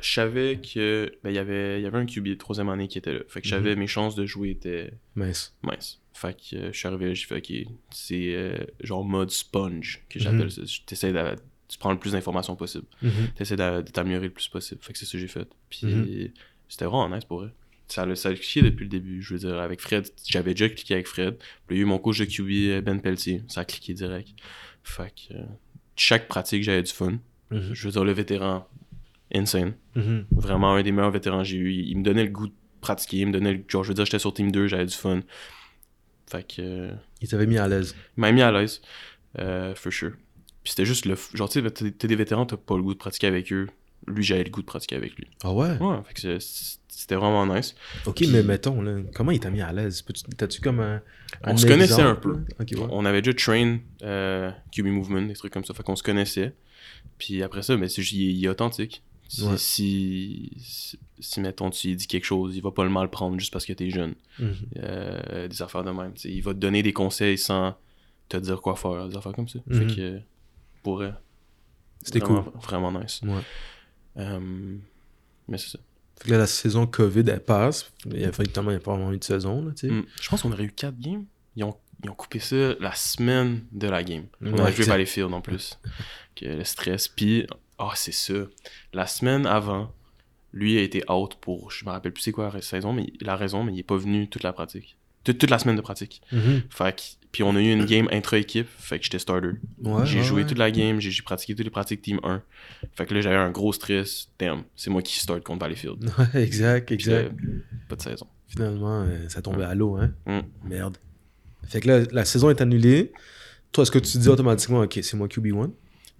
[0.00, 2.98] Je savais que ben, il y avait y avait un QB de troisième année qui
[2.98, 3.20] était là.
[3.28, 5.56] Fait que je savais mes chances de jouer étaient Mince.
[5.62, 6.00] minces.
[6.12, 10.18] Fait que euh, je suis arrivé j'ai fait ok, c'est euh, genre mode sponge que
[10.18, 10.50] j'appelle Mhm.
[10.50, 10.62] ça.
[10.86, 11.36] T'essaies de
[11.68, 12.86] tu prends le plus d'informations possible.
[13.02, 13.10] Mhm.
[13.36, 14.80] T'essaies de, de t'améliorer le plus possible.
[14.82, 15.48] Fait que c'est ça que j'ai fait.
[15.68, 16.30] Puis Mhm.
[16.68, 17.52] c'était vraiment nice pour eux.
[17.88, 19.22] Ça a, ça cliqué depuis le début.
[19.22, 21.36] Je veux dire, avec Fred, j'avais déjà cliqué avec Fred.
[21.66, 23.42] Puis il y a eu mon coach de QB, Ben Pelletier.
[23.48, 24.30] Ça a cliqué direct.
[24.82, 25.42] Fait que euh,
[25.96, 27.18] chaque pratique, j'avais du fun.
[27.50, 27.70] Mhm.
[27.74, 28.66] Je veux dire, le vétéran,
[29.34, 29.74] insane.
[29.94, 30.26] Mhm.
[30.32, 31.72] Vraiment un des meilleurs vétérans que j'ai eu.
[31.72, 33.18] Il, il me donnait le goût de pratiquer.
[33.18, 33.64] Il me donnait le...
[33.68, 35.20] Genre, je veux dire, j'étais sur Team 2, j'avais du fun.
[36.30, 36.60] Fait que...
[36.60, 37.94] euh, Il t'avait mis à l'aise.
[38.16, 38.80] il m'a mis à l'aise,
[39.38, 40.12] euh, for sure.
[40.62, 41.16] Puis c'était juste le.
[41.34, 43.68] Genre, tu sais, t'es des vétérans, t'as pas le goût de pratiquer avec eux.
[44.06, 45.26] Lui, j'avais le goût de pratiquer avec lui.
[45.42, 45.76] Ah ouais?
[45.78, 47.74] Ouais, fait que c'était vraiment nice.
[48.06, 50.04] Ok, Puis- mais mettons, là, comment il t'a mis à l'aise?
[50.36, 51.00] T'as-tu comme un.
[51.44, 52.32] On se connaissait un peu.
[52.58, 52.66] ouais.
[52.90, 55.72] On avait déjà train euh, QB Movement, des trucs comme ça.
[55.74, 56.54] Fait qu'on se connaissait.
[57.18, 59.02] Puis après ça, ben, il, est- il est authentique.
[59.30, 59.58] Si, Ouais.
[59.58, 63.38] si, si, si, mettons, tu lui dis quelque chose, il va pas le mal prendre
[63.38, 64.14] juste parce que t'es jeune.
[64.38, 64.54] Mhm.
[64.78, 66.14] Euh, des affaires de même.
[66.24, 67.76] il va te donner des conseils sans
[68.30, 69.58] te dire quoi faire, des affaires comme ça.
[69.66, 69.88] Mhm.
[69.90, 70.20] Fait que,
[70.82, 71.02] pour
[72.02, 72.60] C'était vraiment, cool.
[72.62, 73.20] Vraiment nice.
[73.22, 73.42] Ouais.
[74.16, 74.76] Euh,
[75.46, 75.78] mais c'est ça.
[76.18, 77.92] Fait que là, la saison COVID, elle passe.
[78.06, 79.72] Il y a effectivement, il n'y a pas vraiment eu de saison, là.
[79.82, 80.02] Mm.
[80.20, 81.24] Je pense qu'on aurait eu 4 games.
[81.54, 84.24] Ils ont, ils ont coupé ça la semaine de la game.
[84.40, 84.88] On Ouais, a joué exact.
[84.88, 85.78] Valleyfield en plus.
[86.34, 87.08] que le stress.
[87.08, 87.46] Puis,
[87.78, 88.34] ah, c'est ça.
[88.92, 89.92] La semaine avant,
[90.52, 93.36] lui a été out pour, je me rappelle plus c'est quoi la saison, mais la
[93.36, 94.96] raison, mais il est pas venu toute la pratique.
[95.24, 96.22] Toute, toute la semaine de pratique.
[96.32, 96.62] Mhm.
[96.70, 97.02] Fait que,
[97.32, 99.48] puis on a eu une game intra-équipe, fait que j'étais starter.
[99.82, 100.48] Ouais, j'ai ouais, joué ouais.
[100.48, 102.42] toute la game, j'ai pratiqué toutes les pratiques team 1.
[102.94, 104.28] Fait que là, j'avais un gros stress.
[104.38, 106.10] Damn, c'est moi qui start contre Valleyfield.
[106.18, 107.34] Ouais, exact, Puis exact.
[107.88, 108.26] pas de saison.
[108.48, 110.12] Finalement, euh, ça tombait à l'eau, hein.
[110.26, 110.40] Mm.
[110.64, 110.96] Merde.
[111.68, 113.12] Fait que là, la saison est annulée.
[113.72, 115.70] Toi, est-ce que tu dis automatiquement, ok, c'est moi QB1?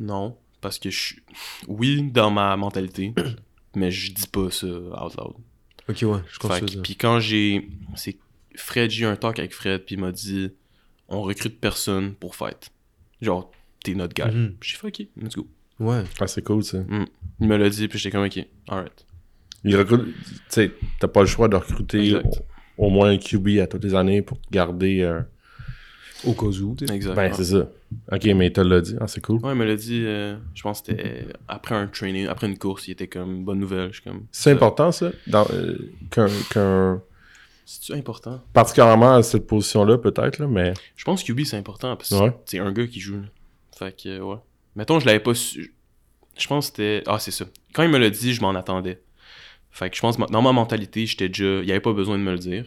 [0.01, 1.23] Non, parce que je suis.
[1.67, 3.15] Oui, dans ma mentalité,
[3.77, 5.35] mais je dis pas ça out loud.
[5.89, 6.83] Ok, ouais, je comprends.
[6.83, 7.69] Puis quand j'ai.
[7.95, 8.17] C'est
[8.57, 10.51] Fred, j'ai eu un talk avec Fred, puis il m'a dit
[11.09, 12.71] on recrute personne pour fight.
[13.21, 13.51] Genre,
[13.83, 14.31] t'es notre gars.
[14.31, 14.57] Mhm.
[14.61, 15.47] J'ai fait ok, let's go.
[15.81, 16.03] Ouais.
[16.21, 16.79] Ah, c'est cool, ça.
[17.41, 19.07] Il me l'a dit, puis j'étais comme ok, alright.
[19.65, 20.05] Il recrute...
[20.05, 22.17] Tu sais, t'as pas le choix de recruter
[22.77, 25.01] au moins un QB à toutes les années pour garder...
[25.01, 25.23] euh,
[26.25, 26.95] Au cas où, tu sais.
[26.95, 27.15] Exact.
[27.15, 27.69] Ben, c'est ça.
[28.13, 28.97] Ok, mais il te l'a dit.
[29.01, 29.37] Ah, c'est cool.
[29.41, 32.59] Ouais, il me l'a dit, euh, je pense que c'était après un training, après une
[32.59, 33.89] course, il était comme bonne nouvelle.
[33.91, 34.27] Je suis comme.
[34.33, 35.79] C'est important, ça, dans, euh,
[36.11, 37.01] qu'un, qu'un-
[37.65, 38.41] C'est important?
[38.53, 40.73] Particulièrement à cette position-là, peut-être, là, mais...
[40.97, 42.37] Je pense que QB c'est important parce que Ouais.
[42.47, 43.17] c'est un gars qui joue.
[43.21, 43.27] là.
[43.79, 44.37] Fait que, euh, ouais.
[44.75, 45.75] Mettons, je l'avais pas su.
[46.37, 47.03] Je pense que c'était.
[47.07, 47.45] Ah, c'est ça.
[47.75, 49.01] Quand il me l'a dit, je m'en attendais.
[49.71, 51.45] Fait que je pense, que dans ma mentalité, j'étais déjà.
[51.61, 52.65] Il n'y avait pas besoin de me le dire.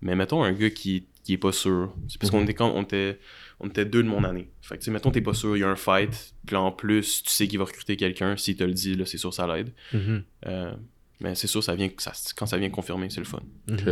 [0.00, 1.92] Mais mettons, un gars qui, qui est pas sûr.
[2.06, 3.18] C'est parce qu'on était, quand, on était,
[3.58, 4.48] on était deux de mon année.
[4.62, 6.34] Fait que, tu sais, mettons, t'es pas sûr, il y a un fight.
[6.46, 8.36] Puis là, en plus, tu sais qu'il va recruter quelqu'un.
[8.36, 9.72] S'il te le dit, là, c'est sûr, ça l'aide.
[9.92, 10.22] Mhm.
[10.46, 10.72] Euh,
[11.18, 13.40] mais c'est sûr, ça vient, ça, quand ça vient confirmer, c'est le fun.
[13.66, 13.74] Mhm.
[13.74, 13.86] Ok.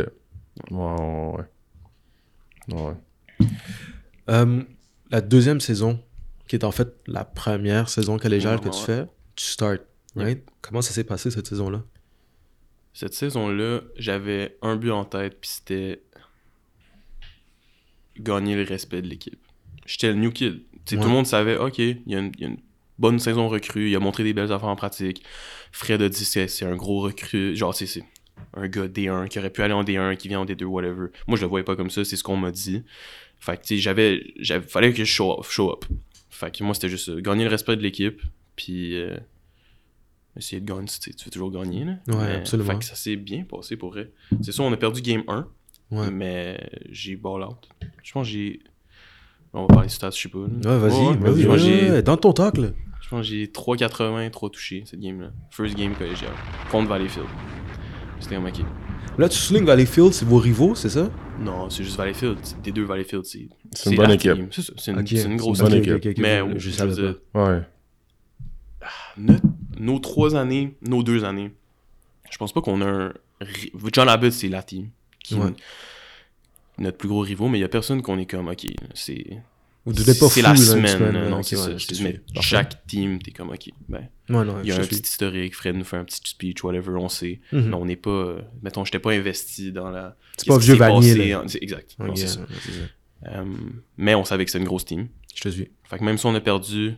[0.71, 1.43] Ouais,
[2.69, 2.79] ouais.
[2.81, 3.47] Ouais.
[4.29, 4.63] Euh,
[5.11, 6.01] la deuxième saison,
[6.47, 9.05] qui est en fait la première saison collégiale que Ouais, tu fais,
[9.35, 9.79] tu starts,
[10.15, 10.41] right?
[10.61, 11.83] Comment ça s'est passé cette saison-là?
[12.93, 16.01] Cette saison-là, j'avais un but en tête, puis c'était
[18.19, 19.39] gagner le respect de l'équipe.
[19.85, 20.53] J'étais le new kid.
[20.53, 20.61] Ouais.
[20.85, 22.57] Tout le monde savait, OK, il y, a une- il y a une
[22.99, 25.23] bonne saison recrue, il a montré des belles affaires en pratique.
[25.71, 27.55] Fred a dit c'est un gros recrue.
[27.55, 28.03] Genre, c'est
[28.53, 31.07] un gars D1 qui aurait pu aller en D1, qui vient en D2, whatever.
[31.27, 32.83] Moi, je le voyais pas comme ça, c'est ce qu'on m'a dit.
[33.39, 34.21] Fait que, tu sais, j'avais.
[34.67, 35.85] Fallait que je show, show up.
[36.29, 37.19] Fait que moi, c'était juste ça.
[37.21, 38.21] Gagner le respect de l'équipe,
[38.55, 38.95] puis.
[38.95, 39.17] euh,
[40.37, 41.93] essayer de gagner, tu veux toujours gagner, là.
[42.07, 42.71] Ouais, Mais- absolument.
[42.73, 44.11] Fait que ça s'est bien passé pour vrai.
[44.41, 45.47] C'est sûr, on a perdu game 1,
[45.91, 46.09] Ouais.
[46.11, 46.59] mais
[46.89, 47.69] j'ai ball out.
[48.03, 48.59] Je pense que j'ai.
[49.53, 50.39] On va parler de stats, je sais pas.
[50.39, 50.45] là.
[50.73, 52.67] Ouais, vas-y, Ouais, vas-y, ouais, ouais, dans ton talk, là.
[53.01, 55.31] je pense que j'ai 3,80, 3 touchés cette game-là.
[55.51, 56.31] First game collégial.
[56.71, 57.27] Contre Valleyfield.
[58.19, 58.59] C'était comme ok.
[59.17, 61.09] Là, tu soulignes Valleyfield, c'est vos rivaux, c'est ça?
[61.39, 62.37] Non, c'est juste Valleyfield.
[62.43, 63.47] C'est- Des deux Valleyfield, c'est.
[63.71, 64.33] C'est une bonne équipe.
[64.51, 66.17] C'est ça, c'est une, Ok, c'est une grosse bonne équipe.
[66.17, 67.53] Mais ok, je je veux savais dire, pas.
[67.53, 67.61] Ouais.
[69.17, 69.43] notre-
[69.79, 71.51] nos trois années, nos deux années,
[72.29, 73.13] je pense pas qu'on a un.
[73.93, 74.89] John Abbott, c'est la team.
[75.25, 75.51] Qui Ouais.
[76.77, 79.25] Notre plus gros rivaux, mais il y a personne qu'on est comme, ok, c'est.
[79.85, 81.77] Vous devez pas C'est la une semaine, non, c'est ouais, ça.
[81.77, 82.03] je te.
[82.03, 84.97] Mais chaque team, t'es comme, ok, ben, Ouais, non, il y a un suis.
[84.97, 87.39] petit historique, Fred nous fait un petit speech, whatever, on sait.
[87.51, 87.69] Mhm.
[87.69, 88.09] Mais on n'est pas.
[88.09, 90.17] euh, mettons, j'étais pas investi dans la.
[90.37, 91.95] C'est pas vieux vanier, en- Exact.
[91.99, 92.27] non, ça.
[92.27, 93.43] ça.
[93.97, 95.07] Mais on savait que c'était une grosse team.
[95.35, 95.69] Je te suis.
[95.85, 96.95] Fait que même si on a perdu,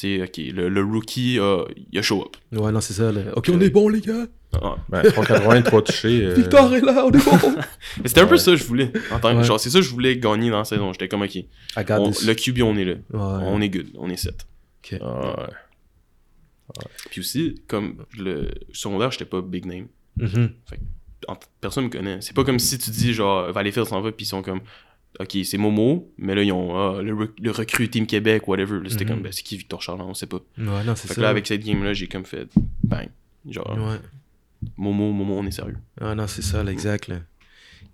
[0.00, 2.36] sais, ok, le, le rookie, a, il a show up.
[2.60, 3.10] Ouais, non, c'est ça.
[3.12, 3.22] Là.
[3.36, 4.26] Ok, on est bon, les gars.
[4.62, 4.76] Ah.
[4.88, 6.24] Ben, 3,80, 3 touchés.
[6.24, 7.52] euh, Victor est là, on est bon.
[8.02, 8.90] Mais c'était un peu ça que je voulais.
[9.10, 9.44] En tant que- Ouais.
[9.44, 10.92] Genre, c'est ça que je voulais gagner dans la saison.
[10.92, 11.46] J'étais comme, ok, I
[11.86, 12.24] got on- this.
[12.26, 12.94] le QB, on est là.
[13.12, 13.44] Ouais.
[13.46, 13.88] On est good.
[13.98, 14.46] On est set.
[14.84, 14.98] Ok.
[15.02, 15.46] Ah, ouais.
[17.10, 19.86] Puis aussi, comme le secondaire, j'étais pas big name.
[20.16, 20.50] Mhm.
[21.28, 22.18] En- Personne me connaît.
[22.20, 24.60] C'est pas comme si tu dis, genre, Valleyfield s'en va, puis ils sont comme,
[25.20, 28.80] ok, c'est Momo, mais là, ils ont ah, le, rec- le Team Québec, whatever.
[28.88, 29.10] C'était Mhm.
[29.10, 30.40] comme, ben, c'est qui Victor Charland, on sait pas.
[30.58, 31.14] Ouais, non, c'est ça.
[31.14, 32.48] que là, avec cette game-là, j'ai comme fait,
[32.84, 33.08] bang.
[33.48, 33.98] Genre, Ouais.
[34.76, 35.76] Momo, Momo, on est sérieux.
[36.00, 37.08] Ah non, c'est ça, là, exact.
[37.08, 37.20] Là.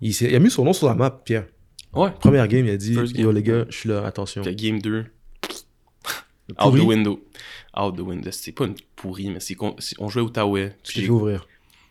[0.01, 1.45] Il, a mis son nom sur la map, Pierre.
[1.93, 2.09] Ouais.
[2.19, 4.41] Première game, il a dit Yo les gars, je suis là, attention.
[4.41, 5.05] Puis game 2,
[6.59, 7.23] out the window.
[7.77, 8.29] Out the window.
[8.31, 10.75] C'est pas une pourrie, mais c'est qu'on on jouait au Outaouais.
[10.83, 11.47] Tu t'es ouvrir.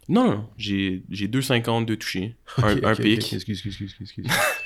[0.09, 3.33] Non, non, j'ai j'ai 2,50, 2 touchés, un, Ok, un ok, ok, pic.
[3.33, 4.27] Excuse, excuse, excuse, excuse.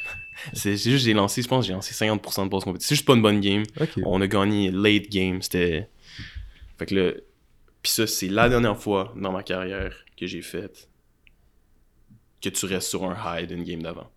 [0.53, 2.89] C'est juste, j'ai lancé, je pense, j'ai lancé 50% de passes compétition.
[2.89, 3.63] C'est juste pas une bonne game.
[4.05, 5.89] On a gagné late game, c'était.
[6.79, 7.13] Fait que là.
[7.83, 10.89] Puis ça, c'est la dernière fois dans ma carrière que j'ai fait
[12.43, 14.11] que tu restes sur un high d'une game d'avant.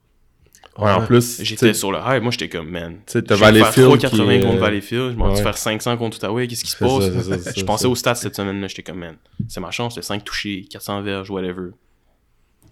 [0.78, 2.98] Ouais, en plus, J'étais sur le high, moi j'étais comme, man.
[3.06, 4.10] tu sais, t'as Valleyfield 3,80 qui,
[4.46, 5.42] contre euh, Valleyfield, je m'en ouais.
[5.42, 7.12] faire 500 contre Outaouais, qu'est-ce qui se C'est passe?
[7.26, 7.90] ça, ça, je ça, pensais ça.
[7.90, 9.18] aux stats cette semaine-là, j'étais comme, man,
[9.48, 11.72] c'est ma chance, le 5 touchés, 400 verges, whatever.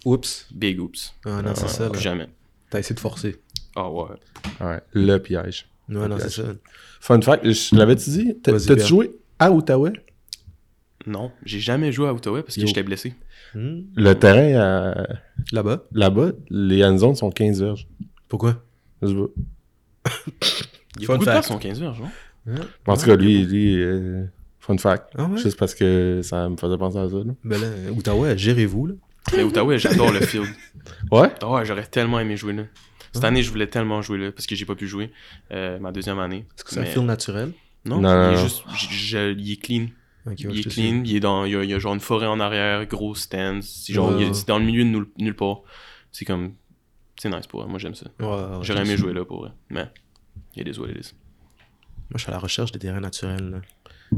[0.05, 0.47] Oups.
[0.51, 1.13] Big oops.
[1.25, 1.83] Ah non, c'est ça.
[1.85, 1.89] là.
[1.89, 2.27] Plus jamais.
[2.69, 3.37] T'as essayé de forcer.
[3.75, 4.05] Ah ouais.
[4.61, 5.67] Ouais, le piège.
[5.89, 6.43] Ouais, non, c'est ça.
[6.99, 8.35] Fun fact, je l'avais-tu dit?
[8.41, 9.93] T'as-tu joué à Outaouais?
[11.05, 13.13] Non, j'ai jamais joué à Outaouais parce que j'étais blessé.
[13.55, 13.81] Hmm.
[13.95, 15.05] Le terrain euh,
[15.53, 15.83] Là-bas?
[15.93, 17.87] là-bas, les zones sont 15 verges.
[18.27, 18.61] Pourquoi?
[19.01, 20.11] Je sais pas.
[20.97, 21.47] Il y a Fun beaucoup de fact.
[21.47, 22.55] sont 15 verges, non?
[22.87, 24.25] En tout cas, lui, lui euh,
[24.59, 25.13] fun fact.
[25.17, 25.37] Ah ouais?
[25.37, 27.15] Juste parce que ça me faisait penser à ça.
[27.15, 27.33] Là.
[27.43, 28.93] Ben là, Outaouais, gérez-vous, là.
[29.35, 30.47] Mais Outaouais, j'adore le field.
[31.11, 31.31] Ouais?
[31.43, 32.63] Ouais, j'aurais tellement aimé jouer là.
[33.13, 35.11] Cette année, je voulais tellement jouer là parce que j'ai pas pu jouer
[35.51, 36.45] euh, ma deuxième année.
[36.55, 37.51] Est-ce que c'est un feel naturel?
[37.85, 39.87] Non, Non, il non, est juste, je- il est clean.
[40.25, 41.99] Ouais, il est clean, il est dans, il y a, il y a genre une
[42.01, 43.61] forêt en arrière, gros stands.
[43.61, 45.61] C'est genre, Ouais, il est- dans le milieu de nulle, nulle part.
[46.11, 46.53] C'est comme,
[47.17, 47.69] c'est nice pour vrai.
[47.69, 48.07] Moi j'aime ça.
[48.61, 49.51] J'aurais aimé jouer là pour vrai.
[49.69, 49.87] Mais,
[50.55, 51.13] il y a des what it is.
[52.09, 53.61] Moi, je suis à la recherche des terrains naturels, là.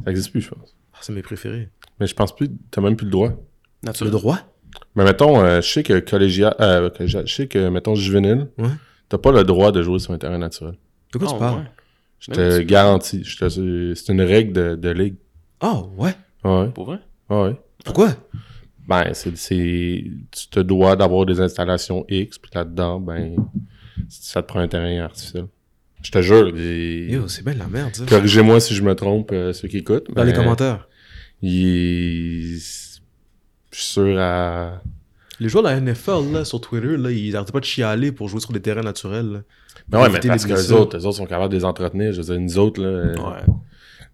[0.05, 0.75] Ça existe plus, je pense.
[0.93, 1.69] Ah, c'est mes préférés.
[1.99, 3.29] Mais je pense plus, t'as même plus le droit.
[3.29, 3.35] Le
[3.87, 4.11] Naturel.
[4.11, 4.39] droit?
[4.95, 8.69] Mais mettons, euh, je sais que collégial, euh, collégial- je sais que, mettons, juvénile, Ouais.
[9.07, 10.75] t'as pas le droit de jouer sur un terrain naturel.
[11.13, 11.59] De quoi Ah, tu parles?
[11.59, 11.65] ouais.
[12.19, 13.23] Je te tu- garantis.
[13.23, 15.15] Je te- C'est une règle de, de ligue.
[15.61, 16.13] Ah, ouais.
[16.43, 16.99] Ouais, Pour vrai?
[17.29, 17.55] ouais, ouais.
[17.85, 18.09] Pourquoi?
[18.87, 23.35] Ben, c'est, c'est, tu te dois d'avoir des installations X, puis là-dedans, ben,
[24.09, 25.45] ça te prend un terrain artificiel.
[26.01, 28.05] Je te jure, les- Yo, c'est bien de la merde, ça.
[28.05, 30.11] corrigez-moi si je me trompe, euh, ceux qui écoutent.
[30.13, 30.87] Dans les commentaires.
[31.41, 32.57] il-
[33.71, 34.81] Je suis sûr à...
[35.39, 38.27] Les joueurs de la NFL, là, sur Twitter, là, ils arrêtent pas de chialer pour
[38.27, 39.31] jouer sur des terrains naturels.
[39.31, 39.39] là.
[39.87, 42.11] Ben ouais, mais parce que les autres, les autres sont capables de les entretenir.
[42.11, 43.41] Je veux dire, nous autres, là, euh, Ouais.
[43.45, 43.53] tu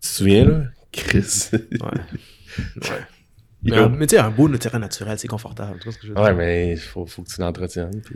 [0.02, 0.64] te souviens, là?
[0.92, 1.50] Chris.
[1.52, 1.60] Ouais.
[2.90, 3.06] ouais.
[3.64, 5.80] Mais, un- mais tu sais, un beau terrain naturel, c'est confortable.
[5.80, 6.24] Tu vois ce que je veux dire?
[6.24, 8.02] Ouais, mais il faut, faut que tu l'entretiennes.
[8.06, 8.16] puis-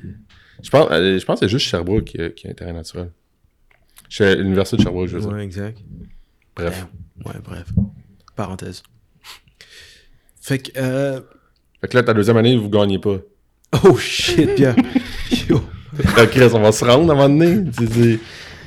[0.61, 2.73] Je pense, euh, je pense que c'est juste Sherbrooke qui a, qui a un terrain
[2.73, 3.11] naturel.
[4.07, 5.31] Chez l'Université de Sherbrooke, je veux dire.
[5.31, 5.79] Ouais, exact.
[6.55, 6.85] Bref.
[7.25, 7.67] Ouais, bref.
[8.35, 8.83] Parenthèse.
[10.49, 10.71] Fait que.
[10.77, 11.19] Euh...
[11.79, 13.17] Fait que là, ta deuxième année, vous gagnez pas.
[13.85, 14.75] Oh shit, Pierre.
[15.47, 15.61] Yo.
[16.31, 17.69] Chris, on va se rendre à un moment donné.
[17.71, 18.19] Tu dis,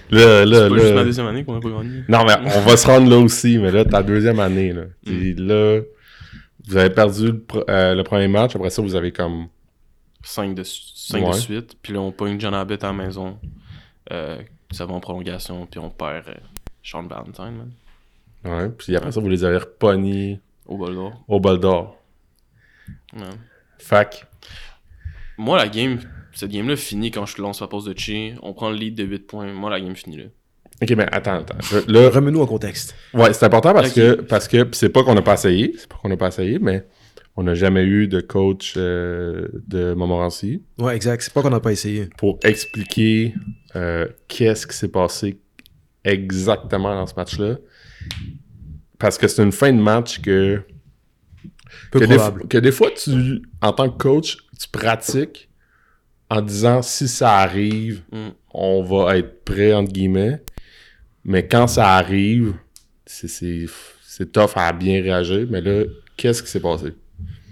[0.09, 1.05] là, juste ma là.
[1.05, 2.05] deuxième année qu'on a pas gagné.
[2.09, 4.83] Non, mais on va se rendre là aussi, mais là, ta deuxième année, là.
[4.83, 4.89] Mm.
[5.05, 5.81] Puis là,
[6.69, 9.49] vous avez perdu le, pr- euh, le premier match, après ça, vous avez comme.
[10.23, 11.77] 5 de, su- cinq de suite.
[11.83, 13.39] Puis là, on pogne John Abbott à la maison.
[14.13, 14.39] Euh,
[14.71, 15.67] ça va en prolongation.
[15.67, 16.35] Puis on perd euh,
[16.85, 17.73] Sean Valentine, man.
[18.45, 20.39] Ouais, puis après ça, vous les avez repognés
[20.73, 21.25] Au bol d'or.
[21.29, 21.97] au bol d'or.
[23.15, 23.23] Ouais.
[23.79, 24.27] Fac.
[25.39, 25.99] Moi, la game,
[26.33, 28.35] cette game-là finit quand je lance ma pause de chi.
[28.43, 29.53] On prend le lead de 8 points.
[29.53, 30.25] Moi, la game finit là.
[30.83, 31.57] Ok, mais attends, attends.
[31.89, 32.95] Là, Remets-nous en contexte.
[33.15, 35.97] Ouais, c'est important parce que parce que c'est pas qu'on n'a pas essayé, c'est pas
[35.97, 36.87] qu'on n'a pas essayé, mais
[37.37, 41.23] on n'a jamais eu de coach euh, de Montmorency Ouais, exact.
[41.23, 42.09] C'est pas qu'on n'a pas essayé.
[42.19, 43.35] pour expliquer
[43.77, 45.39] euh, qu'est-ce qui s'est passé
[46.05, 47.59] exactement dans ce match-là.
[49.03, 50.63] Parce que c'est une fin de match que
[51.91, 52.49] Peu que des, probable.
[52.49, 55.49] que des fois tu en tant que coach, tu pratiques
[56.31, 58.29] en disant si ça arrive, Mm.
[58.55, 60.43] on va être prêt entre guillemets.
[61.25, 62.55] Mais quand ça arrive,
[63.05, 63.67] c'est- c'est
[64.05, 65.47] c'est tough à bien réagir.
[65.51, 65.85] Mais là,
[66.17, 66.93] qu'est-ce qui s'est passé?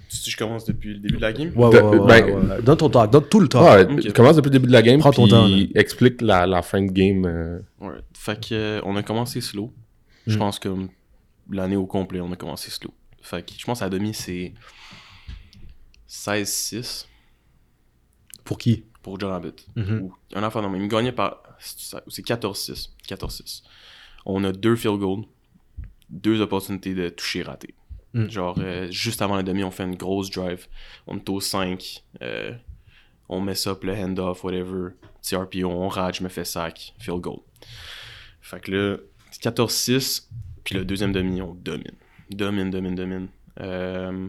[0.09, 1.53] Si je commence depuis le début de la game?
[1.57, 2.63] Ouais, De- ouais, ouais, ouais, ben- ouais.
[2.63, 3.07] Donne ton temps.
[3.07, 3.49] Donne tout le.
[3.57, 4.13] Ouais, ok.
[4.13, 5.57] commence depuis le début de la game, Prends ton temps, là.
[5.77, 7.25] explique la, la fin de game.
[7.27, 7.95] euh, Ouais.
[8.15, 9.73] Fait que, euh, on a commencé slow.
[10.27, 10.39] Je Mm.
[10.39, 10.69] pense que
[11.51, 12.93] l'année au complet, on a commencé slow.
[13.23, 14.55] Fait que je pense à la demi, c'est
[16.09, 17.07] 16-6
[18.45, 18.85] Pour qui?
[19.03, 19.67] Pour John Abbott.
[19.77, 20.01] Mhm.
[20.03, 21.43] Ou un enfant, non, mais il me gagnait par.
[21.59, 22.91] C'est 14-6.
[23.09, 23.63] 14-6.
[24.27, 25.25] On a deux field goals,
[26.09, 27.75] deux opportunités de toucher raté.
[28.13, 28.29] Mm.
[28.29, 30.67] Genre, euh, juste avant la demi, on fait une grosse drive.
[31.07, 32.05] On est au 5.
[32.23, 32.53] euh,
[33.29, 34.95] on met ça, le hand-off, whatever.
[35.23, 37.41] TRPO, on rate, je me fais sac, field goal.
[38.41, 38.97] Fait que là,
[39.41, 40.29] 14-6.
[40.65, 41.93] Puis le deuxième demi, on domine.
[42.31, 43.29] Domine, domine, domine.
[43.61, 44.29] Euh,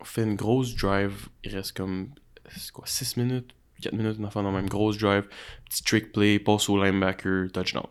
[0.00, 1.28] on fait une grosse drive.
[1.44, 2.10] Il reste comme,
[2.56, 5.24] c'est quoi, 6 minutes, 4 minutes, dans la même grosse drive.
[5.68, 7.86] Petit trick play, passe au linebacker, touchdown.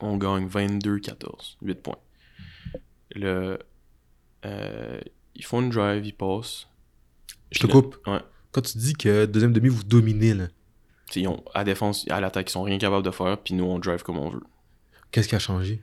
[0.00, 1.98] On gagne 22-14, 8 points.
[3.14, 3.58] Le,
[4.44, 5.00] euh,
[5.34, 6.66] ils font une drive, ils passent.
[7.52, 7.96] Je te là- coupe.
[8.06, 8.20] Ouais.
[8.50, 10.48] Quand tu dis que deuxième demi, vous dominez, là,
[11.08, 13.64] T'sais, ils ont, à défense, à l'attaque, ils sont rien capables de faire, puis nous,
[13.64, 14.42] on drive comme on veut.
[15.14, 15.82] Qu'est-ce qui a changé?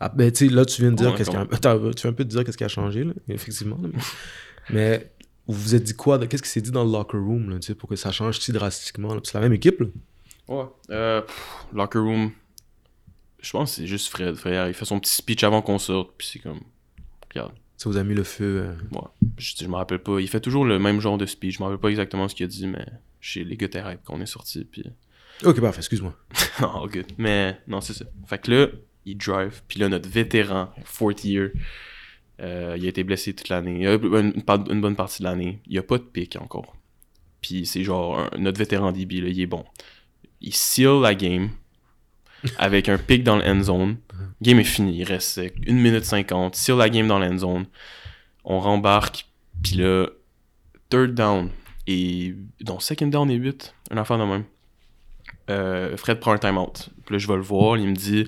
[0.00, 1.40] Ah, ben, tu sais, là, tu viens de dire Ouais, qu'est-ce qui a...
[1.40, 3.78] Attends, tu viens un peu de dire qu'est-ce qui a changé, là, effectivement.
[3.82, 3.88] là,
[4.70, 5.10] mais...
[5.46, 6.18] vous vous êtes dit quoi?
[6.26, 9.14] Qu'est-ce qui s'est dit dans le locker room, là, pour que ça change si drastiquement?
[9.14, 9.20] là?
[9.24, 9.86] C'est la même équipe, là.
[10.48, 10.64] Ouais.
[10.90, 12.30] Euh, pff, locker room.
[13.40, 14.34] Je pense que c'est juste Fred.
[14.34, 16.60] Fred, il fait son petit speech avant qu'on sorte, puis c'est comme.
[17.30, 17.52] Regarde.
[17.76, 18.62] Ça vous a mis le feu.
[18.64, 20.18] euh, Moi, je, je me rappelle pas.
[20.20, 21.56] Il fait toujours le même genre de speech.
[21.58, 22.84] Je me rappelle pas exactement ce qu'il a dit, mais
[23.20, 24.84] chez les gars étaient hype quand on est sorti, puis.
[25.44, 26.14] Ok, parfait, excuse-moi.
[26.60, 27.04] non, ok.
[27.18, 28.04] Mais non, c'est ça.
[28.26, 28.66] Fait que là,
[29.04, 31.50] il drive, puis là, notre vétéran, fourth year,
[32.40, 33.86] euh, il a été blessé toute l'année.
[33.86, 35.60] Une, bonne partie de l'année.
[35.66, 36.76] Il a pas de pic encore.
[37.40, 39.64] Puis c'est genre, un- notre vétéran DB, là, il est bon.
[40.40, 41.50] Il seal la game
[42.58, 43.96] avec un pic dans le end zone.
[44.42, 46.54] Game est fini, il reste 1 minute 50.
[46.56, 47.66] Seal la game dans le end zone.
[48.44, 49.26] On rembarque,
[49.62, 50.06] puis là,
[50.88, 51.50] third down
[51.86, 52.34] et.
[52.60, 53.74] Donc, second down et 8.
[53.90, 54.44] Un affaire de même.
[55.50, 56.72] Euh, Fred prend un timeout.
[57.04, 57.76] Puis là, je vais le voir.
[57.76, 58.26] Il me dit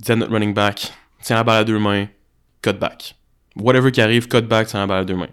[0.00, 0.92] Dis à notre running back,
[1.22, 2.06] tiens la balle à deux mains,
[2.62, 3.16] cut back.
[3.56, 5.28] Whatever qui arrive, cut back, tiens la balle à deux mains.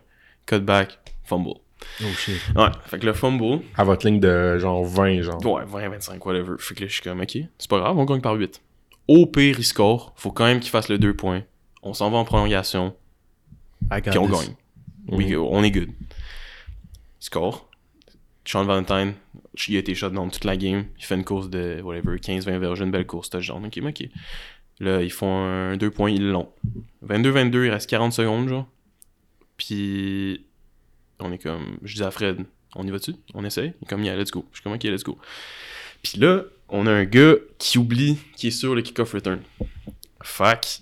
[0.45, 1.53] Cut back, fumble.
[2.01, 2.41] Oh shit.
[2.55, 5.45] Ouais, fait que le fumble, À votre ligne de genre 20, genre.
[5.45, 6.55] ouais, 20, 25, whatever.
[6.57, 8.59] Fait que là, je suis comme, ok, c'est pas grave, on gagne par 8.
[9.07, 10.13] Au pire, il score.
[10.15, 11.43] Faut quand même qu'il fasse le 2 points.
[11.83, 12.95] On s'en va en prolongation,
[13.91, 14.31] puis on this.
[14.47, 14.55] gagne.
[15.07, 15.89] We go, on est good.
[17.19, 17.69] Score.
[18.45, 19.15] Sean Valentine,
[19.67, 20.85] il a été shot dans toute la game.
[20.97, 23.65] Il fait une course de, whatever, 15-20 verges, une belle course, touchdown.
[23.65, 24.09] Ok, ok.
[24.79, 26.49] Là, ils font un 2 points, ils l'ont.
[27.07, 28.67] 22-22, il reste 40 secondes, genre.
[29.57, 30.45] Puis,
[31.19, 33.15] on est comme, je dis à Fred, on y va-tu?
[33.33, 33.73] On essaye?
[33.81, 34.45] Il est comme, yeah, let's go.
[34.51, 35.17] Je suis comme, ok, let's go.
[36.03, 39.41] Puis là, on a un gars qui oublie qui est sur le kick-off return.
[40.21, 40.81] Fac,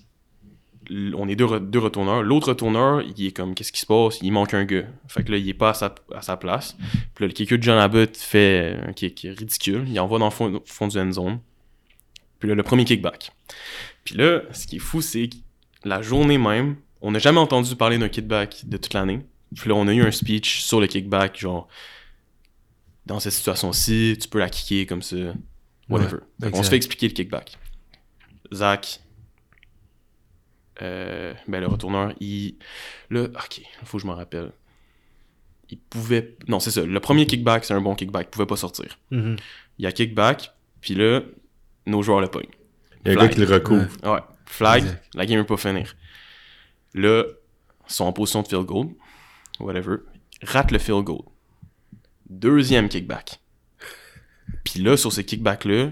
[0.90, 2.22] on est deux, re- deux retourneurs.
[2.22, 4.18] L'autre retourneur, il est comme, qu'est-ce qui se passe?
[4.22, 4.84] Il manque un gars.
[5.08, 6.76] Fait que là, il est pas à sa, à sa place.
[7.14, 9.84] Puis là, le kicker de John Abbott fait un kick ridicule.
[9.88, 11.40] Il envoie dans le fond, fond du end zone.
[12.38, 13.32] Puis là, le premier kickback.
[14.04, 15.36] Puis là, ce qui est fou, c'est que
[15.84, 19.20] la journée même, on n'a jamais entendu parler d'un kickback de toute l'année.
[19.56, 21.68] Puis là, on a eu un speech sur le kickback, genre,
[23.06, 25.16] dans cette situation-ci, tu peux la kicker comme ça,
[25.88, 26.18] whatever.
[26.42, 26.64] Exact.
[26.64, 27.58] se fait expliquer le kickback.
[28.52, 29.00] Zach,
[30.82, 32.56] euh, ben le retourneur, il.
[33.10, 34.52] Là, ok, faut que je m'en rappelle.
[35.70, 36.36] Il pouvait.
[36.48, 36.84] Non, c'est ça.
[36.84, 38.26] Le premier kickback, c'est un bon kickback.
[38.26, 38.98] Il pouvait pas sortir.
[39.10, 39.36] Mhm.
[39.78, 41.20] Il y a kickback, puis là,
[41.86, 42.48] nos joueurs le pognent.
[43.04, 43.28] Il y a un Flag.
[43.28, 43.88] gars qui le recouvre.
[44.12, 44.20] Ouais.
[44.46, 45.04] Flag, Exact.
[45.14, 45.94] la game est pas finir.
[46.94, 47.24] Là,
[47.88, 48.88] ils sont en position de field goal.
[49.60, 49.96] Whatever.
[50.42, 51.22] Rate le field goal.
[52.28, 53.40] Deuxième kickback.
[54.64, 55.90] Puis là, sur ces kickbacks-là,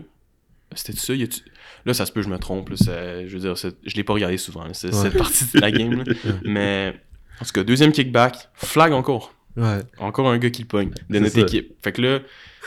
[0.74, 1.14] c'était ça?
[1.14, 1.42] Y a-tu-
[1.84, 2.70] Là, ça se peut, je me trompe.
[2.70, 4.74] là, ça- je veux dire, je l'ai pas regardé souvent, là, Ouais.
[4.92, 6.04] cette partie de la game.
[6.04, 6.14] là.
[6.44, 6.94] Mais,
[7.40, 9.34] en tout cas, deuxième kickback, flag encore.
[9.56, 9.80] Ouais.
[9.98, 11.40] Encore un gars qui le pogne de notre ça.
[11.40, 11.74] équipe.
[11.82, 12.20] Fait que là,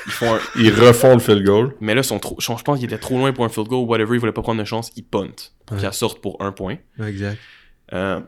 [0.06, 1.74] ils font un, Ils refont le field goal.
[1.82, 4.16] mais là, sont trop, je pense qu'ils étaient trop loin pour un field goal, whatever,
[4.16, 5.30] ils voulaient pas prendre de chance, ils punt.
[5.66, 5.84] Pour Ouais.
[5.84, 6.78] qu'ils sortent pour un point.
[7.04, 7.40] Exact.
[7.94, 8.20] Euh,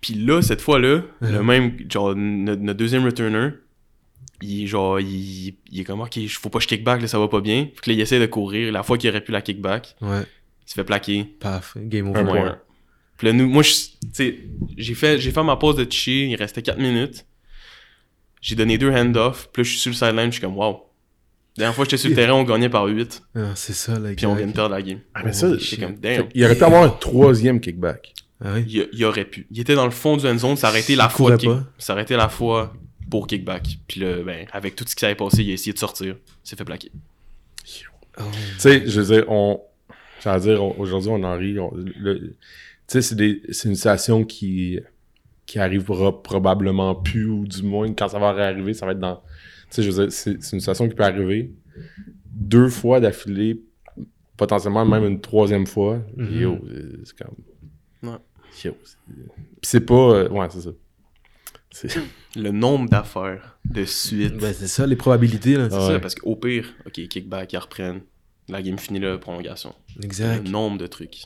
[0.00, 1.32] Puis là, cette fois-là, Ouais.
[1.32, 3.50] le même, genre, notre, notre deuxième returner,
[4.42, 7.18] il est genre, il, il est comme, ok, faut pas que je kickback, là, ça
[7.18, 7.68] va pas bien.
[7.74, 8.72] Fait que là, il essaie de courir.
[8.72, 10.22] La fois qu'il aurait pu la kickback, Ouais.
[10.66, 11.24] il se fait plaquer.
[11.40, 11.74] Paf.
[11.76, 12.22] Game Un over.
[12.22, 12.58] Moins point.
[13.18, 14.38] Puis là, nous, moi, je- tu sais,
[14.76, 17.26] j'ai fait, j'ai fait ma pause de toucher, il restait 4 minutes.
[18.40, 20.86] J'ai donné deux hand-off, puis là, je suis sur le sideline, je suis comme, wow.
[21.56, 23.98] La dernière fois que j'étais sur le terrain, on gagnait par 8, Ah, c'est ça,
[23.98, 24.10] là.
[24.16, 25.00] puis on vient de perdre la game.
[25.14, 26.28] Ah, mais ça, J'étais comme, damn.
[26.28, 28.14] qu'il aurait pu avoir un troisième kickback.
[28.42, 28.64] Ah oui?
[28.66, 29.46] Il, il aurait pu.
[29.50, 31.36] Il était dans le fond du end zone, ça aurait été la Il fois
[31.76, 32.72] ça aurait été la fois
[33.10, 33.78] pour kickback.
[33.88, 36.16] Puis là, ben, avec tout ce qui s'avait passé, il a essayé de sortir.
[36.44, 36.90] Il s'est fait plaquer.
[38.18, 38.22] Oh.
[38.32, 39.60] Tu sais, je veux dire, on.
[40.22, 41.58] J'allais dire, aujourd'hui, on en rit.
[41.58, 42.34] on- le- Tu
[42.88, 44.80] sais, c'est des- c'est une situation qui,
[45.46, 49.16] qui arrivera probablement plus, ou du moins, quand ça va réarriver, ça va être dans.
[49.16, 49.22] Tu
[49.70, 51.52] sais, je veux dire, c'est une situation qui peut arriver
[52.26, 53.62] deux fois d'affilée,
[54.36, 56.02] potentiellement même une troisième fois.
[56.16, 56.40] Mhm.
[56.40, 56.58] Yo,
[57.04, 57.36] c'est comme.
[58.10, 58.18] Ouais.
[58.64, 58.76] Yo,
[59.62, 59.94] c'est pas.
[59.94, 62.00] euh, ouais, c'est ça.
[62.36, 64.36] Le nombre d'affaires de suite.
[64.36, 65.68] Ben, c'est ça, les probabilités, là.
[65.68, 65.86] c'est Ouais.
[65.94, 68.02] ça, parce qu'au pire, ok, kickback, ils reprennent.
[68.48, 69.74] La game finit là, prolongation.
[70.02, 70.44] Exact.
[70.44, 71.24] Le nombre de trucs.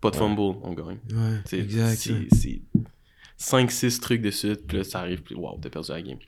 [0.00, 0.20] Pas de Ouais.
[0.22, 0.98] fumble, on gagne.
[1.10, 1.96] Ouais, C'est- exact.
[1.96, 2.60] C'est c'est
[3.36, 6.18] 5-6 trucs de suite, puis là, ça arrive, puis wow, t'as perdu la game.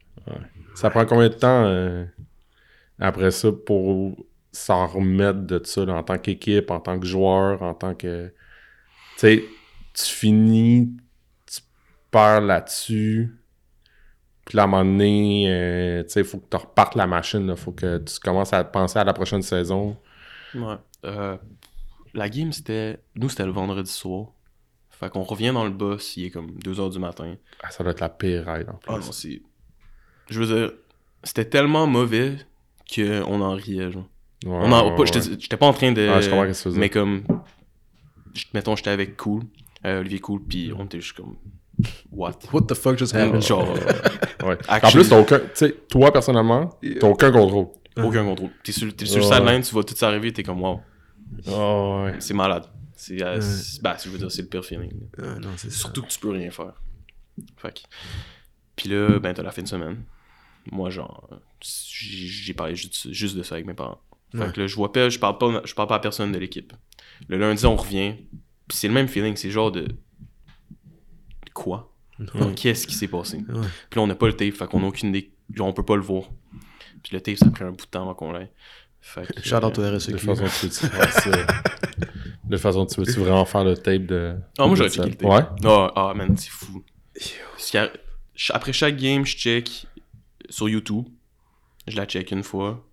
[0.75, 2.05] Ça prend combien de temps euh,
[2.99, 4.16] après ça pour
[4.53, 8.29] s'en remettre de ça là, en tant qu'équipe, en tant que joueur, en tant que.
[8.29, 8.33] Tu
[9.18, 9.45] sais,
[9.95, 10.97] tu finis,
[11.47, 11.61] tu
[12.11, 13.35] perds là-dessus.
[14.51, 17.07] Puis là, à un moment donné, euh, tu sais, il faut que tu repartes la
[17.07, 17.47] machine.
[17.49, 19.97] Il faut que tu commences à penser à la prochaine saison.
[20.57, 20.75] Ouais.
[21.05, 21.37] Euh,
[22.15, 22.99] la game, c'était.
[23.15, 24.27] Nous, c'était le vendredi soir.
[24.91, 27.37] Fait qu'on revient dans le boss, il est comme 2h du matin.
[27.63, 28.89] Ah, ça doit être la pire ride en plus.
[28.93, 29.41] Ah non, c'est.
[30.29, 30.73] Je veux dire,
[31.23, 32.37] c'était tellement mauvais
[32.93, 34.09] qu'on en riait, genre.
[34.45, 35.37] Ouais, On en- ouais, pas- ouais.
[35.39, 36.09] J'étais pas en train de.
[36.13, 37.23] Ah, je comprends ce que tu mais comme.
[38.53, 39.45] Mettons, j'étais avec Cool,
[39.87, 41.37] euh, Olivier Cool, puis on était juste comme.
[42.11, 42.39] What?
[42.53, 43.43] What the fuck just happened?
[43.43, 43.66] Genre,
[44.45, 44.57] Ouais.
[44.83, 45.39] En plus, t'as aucun.
[45.39, 46.70] Tu sais, toi, personnellement,
[47.01, 47.66] t'as aucun contrôle.
[47.97, 48.51] aucun contrôle.
[48.64, 49.37] T'es sur, t'es sur le Ouais.
[49.37, 50.81] sideline, tu vois tout ça arriver, t'es comme wow.
[51.49, 52.16] Oh, ouais.
[52.20, 52.64] C'est malade.
[52.97, 53.22] C'est.
[53.22, 53.41] euh, Ouais.
[53.41, 54.93] c'est- bah, je veux dire, c'est le pire feeling.
[55.18, 55.78] Non, c'est ça.
[55.78, 56.72] Surtout que tu peux rien faire.
[57.57, 57.81] Fait que-
[58.76, 60.03] Puis là, ben, t'as la fin de semaine.
[60.72, 61.28] Moi, genre,
[61.61, 64.01] j'ai j'ai parlé juste, juste de ça avec mes parents.
[64.33, 64.53] Fait Ouais.
[64.53, 66.72] que là, je vois pas, je parle pas, je parle pas à personne de l'équipe.
[67.28, 68.14] Le lundi, on revient.
[68.68, 69.89] Puis c'est le même feeling, c'est genre de.
[71.55, 71.91] Quoi
[72.35, 72.53] Ouais.
[72.55, 73.39] Qu'est-ce qui s'est passé?
[73.39, 73.67] Ouais.
[73.89, 75.33] Puis là, on n'a pas le tape, fait qu'on a aucune idée.
[75.55, 76.25] Genre, on peut pas le voir.
[77.03, 78.51] Puis le tape, ça a pris un bout de temps avant qu'on l'aille.
[79.01, 79.43] Fait que.
[79.43, 82.07] Shout out au De façon, tu veux-tu?
[82.45, 84.37] De façon, tu veux-tu vraiment faire le tape de.
[84.59, 85.31] Ah, moi, j'aurais checké le tape.
[85.31, 85.43] Ouais?
[85.65, 86.85] Ah, ah, man, c'est fou.
[88.51, 89.87] Après chaque game, je check
[90.49, 91.07] sur YouTube.
[91.87, 92.85] Je la check une fois.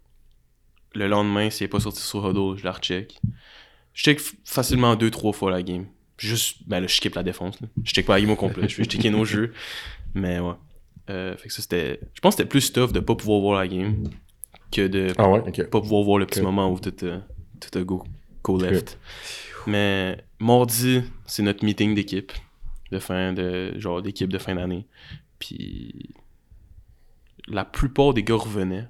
[0.95, 3.19] Le lendemain, si elle n'est pas sorti sur Huddle, je la recheck.
[3.93, 5.87] Je check facilement deux, trois fois la game.
[6.17, 7.59] Juste, ben là, je skip la défense.
[7.61, 7.67] là.
[7.83, 8.67] Je check pas la game au complet.
[8.67, 9.53] Je vais checker nos jeux.
[10.13, 10.53] Mais ouais.
[11.09, 11.99] Euh, fait que ça, c'était.
[12.13, 14.09] Je pense que c'était plus tough de pas pouvoir voir la game
[14.71, 17.21] que de Ah ouais, pas pouvoir voir le petit moment où tout a,
[17.59, 18.03] tout a go,
[18.43, 18.97] go left.
[19.67, 22.31] Mais mardi, c'est notre meeting d'équipe
[22.91, 24.85] de fin de genre d'équipe de fin d'année.
[25.39, 26.09] Puis
[27.47, 28.87] la plupart des gars revenaient.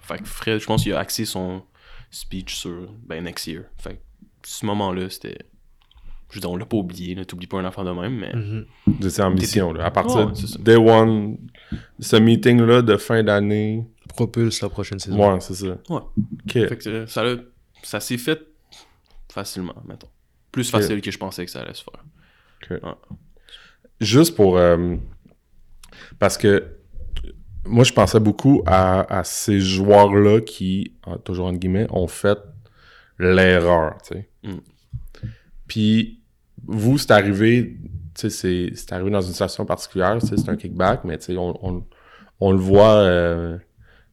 [0.00, 1.62] Fait que Fred, je pense qu'il a axé son
[2.10, 3.64] speech sur ben next year.
[3.78, 4.00] Fait que
[4.44, 5.38] ce moment-là, c'était
[6.32, 8.32] je veux dire, on l'a pas oublié, là, t'oublies pas un enfant de même, mais.
[8.86, 9.84] De ses ambitions, là.
[9.84, 11.36] À partir c'est de day one,
[12.00, 13.84] ce meeting-là de fin d'année.
[14.08, 15.16] Propulse la prochaine saison.
[15.34, 15.66] Ouais, c'est ça.
[15.88, 16.00] Ouais.
[16.46, 16.52] Ok.
[16.52, 17.36] Fait que euh, ça, l'a-
[17.82, 18.40] ça s'est fait
[19.30, 20.08] facilement, mettons.
[20.50, 22.96] Plus facile que je pensais que ça allait se faire.
[24.00, 24.56] Juste pour.
[24.58, 24.96] euh,
[26.18, 26.76] parce que
[27.64, 32.38] moi, je pensais beaucoup à, à ces joueurs-là qui, en- toujours entre guillemets, ont fait
[33.18, 34.28] l'erreur, tu sais.
[34.42, 34.58] Mm.
[35.68, 36.20] Puis,
[36.66, 37.76] vous, c'est arrivé,
[38.14, 41.84] c'est- arrivé dans une situation particulière, c'est un kickback, mais on, on,
[42.40, 42.94] on le voit.
[42.96, 43.58] euh,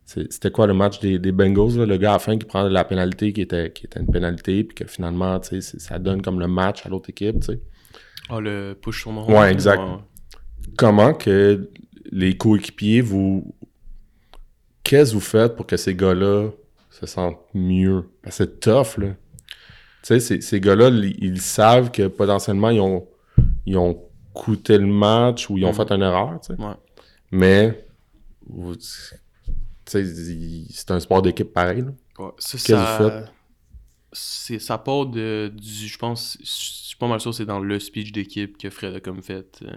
[0.06, 2.64] C'était quoi le match des, des Bengals, là, le gars à la fin qui prend
[2.64, 6.48] la pénalité qui était, qui était une pénalité, puis que finalement, ça donne comme le
[6.48, 7.44] match à l'autre équipe.
[8.30, 9.82] Ah, le push sur mon Ouais, exact.
[10.78, 11.70] comment que
[12.12, 13.54] les coéquipiers vous.
[14.84, 16.50] Qu'est-ce que vous faites pour que ces gars-là
[16.90, 18.06] se sentent mieux?
[18.24, 19.10] Parce que c'est tough, là.
[20.02, 23.08] Tu sais, ces, ces gars-là, ils, ils savent que potentiellement, ils ont,
[23.66, 24.02] ils ont
[24.34, 25.76] coûté le match ou ils ont Mhm.
[25.76, 26.62] fait une erreur, tu sais.
[26.62, 26.74] Ouais.
[27.32, 27.86] Mais,
[29.86, 31.92] c'est un sport d'équipe pareil, là.
[32.20, 33.26] Ouais, ça, Qu'est-ce que ça,
[34.12, 37.80] c'est, ça part de, du, je pense, je suis pas mal sûr, c'est dans le
[37.80, 39.60] speech d'équipe que Fred a comme fait.
[39.64, 39.72] euh,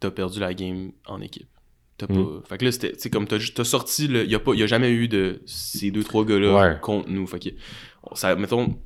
[0.00, 1.48] t'as perdu la game en équipe.
[1.96, 2.14] T'as Mm.
[2.42, 2.48] pas...
[2.48, 4.66] Fait que là, c'était, comme t'as, juste- t'as sorti, le, y a pas, y a
[4.66, 6.80] jamais eu de ces deux, trois gars-là Ouais.
[6.80, 7.26] contre nous.
[7.26, 7.48] Fait que,
[8.14, 8.76] ça, mettons,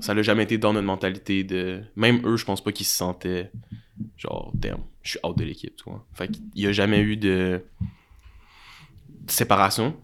[0.00, 2.96] ça l'a jamais été dans notre mentalité de, même eux, je pense pas qu'ils se
[2.96, 3.50] sentaient,
[4.16, 6.04] genre, damn, je suis out de l'équipe, tu vois.
[6.14, 7.62] Fait qu'il y a jamais eu de
[9.26, 9.96] séparation.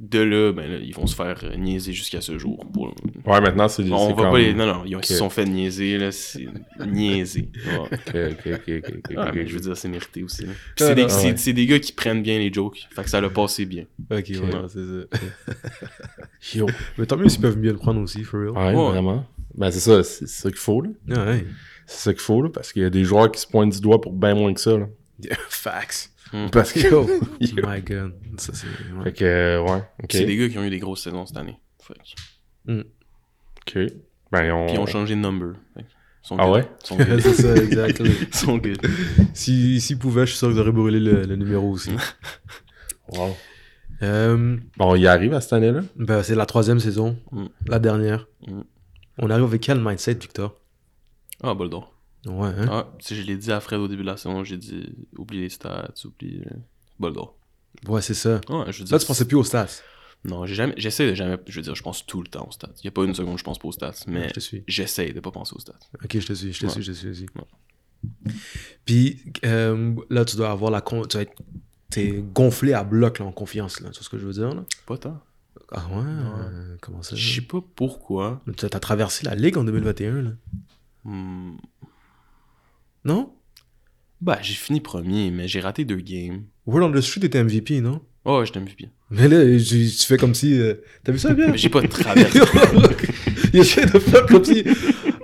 [0.00, 2.64] De là, ben là, ils vont se faire niaiser jusqu'à ce jour.
[2.72, 2.94] Pour...
[3.26, 3.82] Ouais, maintenant, c'est.
[3.90, 4.54] On c'est va comme- pas les.
[4.54, 6.12] Non, non, ils ils se sont fait niaiser, là.
[6.12, 6.46] C'est
[6.86, 7.50] niaiser.
[7.66, 7.78] Ouais.
[7.92, 9.46] Ok, ok, ok, ok, ok.
[9.46, 10.42] je veux dire, c'est mérité aussi.
[10.46, 10.52] là.
[10.76, 11.52] Puis Ah, C'est des, ouais.
[11.54, 12.86] des gars qui prennent bien les jokes.
[12.94, 13.86] Fait que ça l'a passé bien.
[14.10, 14.50] Ok, ouais, Ouais.
[14.68, 16.54] c'est ça.
[16.54, 16.66] Yo.
[16.96, 18.50] Mais tant mieux s'ils peuvent bien le prendre aussi, for real.
[18.50, 18.90] Ouais, Ouais.
[18.92, 19.26] vraiment.
[19.56, 20.90] Ben, c'est ça, c'est c'est ça qu'il faut, là.
[21.10, 21.44] Ah, ouais.
[21.86, 23.80] C'est ça qu'il faut, là, parce qu'il y a des joueurs qui se pointent du
[23.80, 24.86] doigt pour bien moins que ça, là.
[25.48, 26.12] Facts.
[26.52, 26.78] Parce que...
[27.66, 28.12] My god.
[28.38, 28.66] Ça, c'est.
[28.66, 29.04] ouais.
[29.04, 29.82] Fait que, euh, ouais.
[30.10, 31.58] C'est des gars qui ont eu des grosses saisons cette année.
[31.82, 33.92] Fait que- Ok.
[34.30, 34.66] Ben, on...
[34.66, 35.54] Puis ils ont changé de number.
[35.74, 35.84] Fait
[36.22, 36.52] sont Ah good.
[36.54, 36.68] ouais?
[36.82, 37.20] Ils sont good.
[37.22, 38.08] c'est ça, exactement.
[38.28, 38.78] Ils sont good.
[39.32, 41.90] Si- S'ils pouvaient, je suis sûr qu'ils auraient brûlé le, le numéro aussi.
[43.12, 43.34] Wow.
[44.02, 45.80] Euh, Bon, on y arrive à cette année-là?
[45.96, 47.46] ben, c'est la troisième saison, Mm.
[47.66, 48.26] la dernière.
[48.46, 48.60] Mm.
[49.18, 50.54] On arrive avec quel mindset, Victor?
[51.42, 51.94] Ah, Boldor.
[52.26, 54.42] Ouais, hein Ah, tu sais, je l'ai dit à Fred au début de la saison.
[54.44, 56.42] J'ai dit, oublie les stats, oublie
[57.00, 57.10] euh.
[57.86, 58.40] Ouais, c'est ça.
[58.48, 58.92] Ouais, je veux dire.
[58.94, 59.68] Là, tu pensais plus aux stats.
[60.24, 60.74] Non, jamais.
[60.76, 61.38] J'essaie de jamais.
[61.46, 62.72] Je veux dire, je pense tout le temps aux stats.
[62.82, 63.92] Il y a pas une seconde, je pense pas aux stats.
[64.08, 64.28] Mais
[64.66, 65.78] j'essaie de pas penser aux stats.
[66.02, 66.72] Ok, je te suis, je te Ouais.
[66.72, 67.26] suis, je te suis aussi.
[67.36, 68.32] Ouais.
[68.84, 70.80] Puis euh, là, tu dois avoir la.
[70.80, 71.34] con- Tu vas être
[71.90, 73.90] t'es gonflé à bloc là, en confiance, là.
[73.90, 74.64] Tu vois ce que je veux dire, là?
[74.86, 75.20] Pas tant.
[75.70, 76.02] Ah ouais?
[76.04, 77.14] euh, Comment ça?
[77.16, 78.42] Je sais pas pourquoi.
[78.56, 80.30] T'as t'as traversé la ligue en 2021, là.
[81.04, 81.56] Hmm,
[83.08, 83.32] Non?
[84.20, 86.42] Bah, j'ai fini premier, mais j'ai raté deux games.
[86.66, 88.02] Word on the Street était MVP, non?
[88.26, 88.90] Oh, je MVP.
[89.10, 90.60] Mais là, tu tu fais comme si...
[90.60, 91.48] euh, T'as vu ça, bien?
[91.48, 92.38] Mais j'ai pas traversé.
[93.54, 94.62] Il essaie de faire comme si...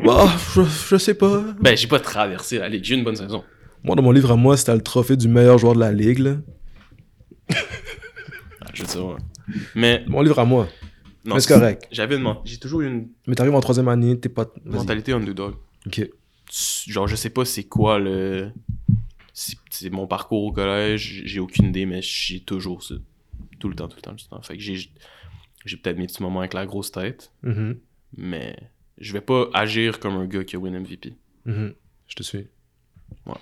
[0.02, 1.44] Bah, je, je sais pas.
[1.60, 2.84] ben, j'ai pas traversé la ligue.
[2.84, 3.44] J'ai eu une bonne saison.
[3.82, 6.20] Moi, dans mon livre à moi, c'était le trophée du meilleur joueur de la ligue,
[6.20, 6.36] là.
[8.62, 9.16] Ah, je veux dire, ouais.
[9.74, 10.68] Mais, Mon livre à moi.
[11.26, 11.34] non.
[11.34, 11.86] Mais c'est correct.
[11.92, 12.34] J'avais une.
[12.46, 14.44] J'ai toujours eu une Mais t'arrives en troisième année, t'es pas...
[14.64, 14.74] Vas-y.
[14.78, 15.54] mentalité underdog.
[15.86, 16.08] Ok.
[16.86, 18.50] Genre, je sais pas c'est quoi le.
[19.32, 22.94] C'est mon parcours au collège, j'ai aucune idée, mais j'ai toujours ça.
[23.58, 24.42] Tout le temps, tout le temps, tout le temps.
[24.42, 24.88] Fait que j'ai.
[25.64, 27.78] J'ai peut-être mes petits moments avec la grosse tête, Mhm.
[28.18, 28.54] mais
[28.98, 31.14] je vais pas agir comme un gars qui a win MVP.
[31.46, 31.72] Mhm.
[32.06, 32.46] Je te suis.
[33.26, 33.34] Ouais.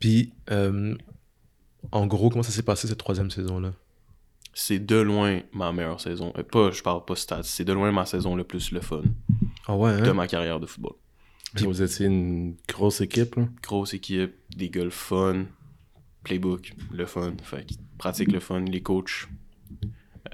[0.00, 0.96] Puis, euh,
[1.92, 3.72] en gros, comment ça s'est passé cette troisième saison-là?
[4.54, 6.32] C'est de loin ma meilleure saison.
[6.36, 9.02] Euh, pas, je parle pas stats, c'est de loin ma saison le plus le fun
[9.68, 10.02] Ah ouais, hein?
[10.02, 10.94] de ma carrière de football.
[11.54, 13.48] Puis vous étiez une grosse équipe, là.
[13.62, 15.46] Grosse équipe, des gars le fun,
[16.22, 19.28] playbook, le fun, fait que pratique le fun, les coachs.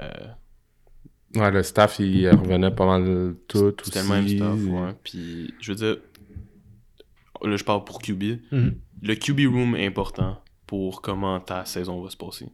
[0.01, 0.27] Euh,
[1.35, 3.75] Ouais, le staff, il revenait pas mal tout aussi.
[3.85, 4.95] C'était le même stuff, ouais.
[5.05, 5.97] Puis, je veux dire,
[7.43, 8.41] là, je parle pour QB.
[8.53, 8.79] Mhm.
[9.03, 12.49] Le QB room est important pour comment ta saison va se passer.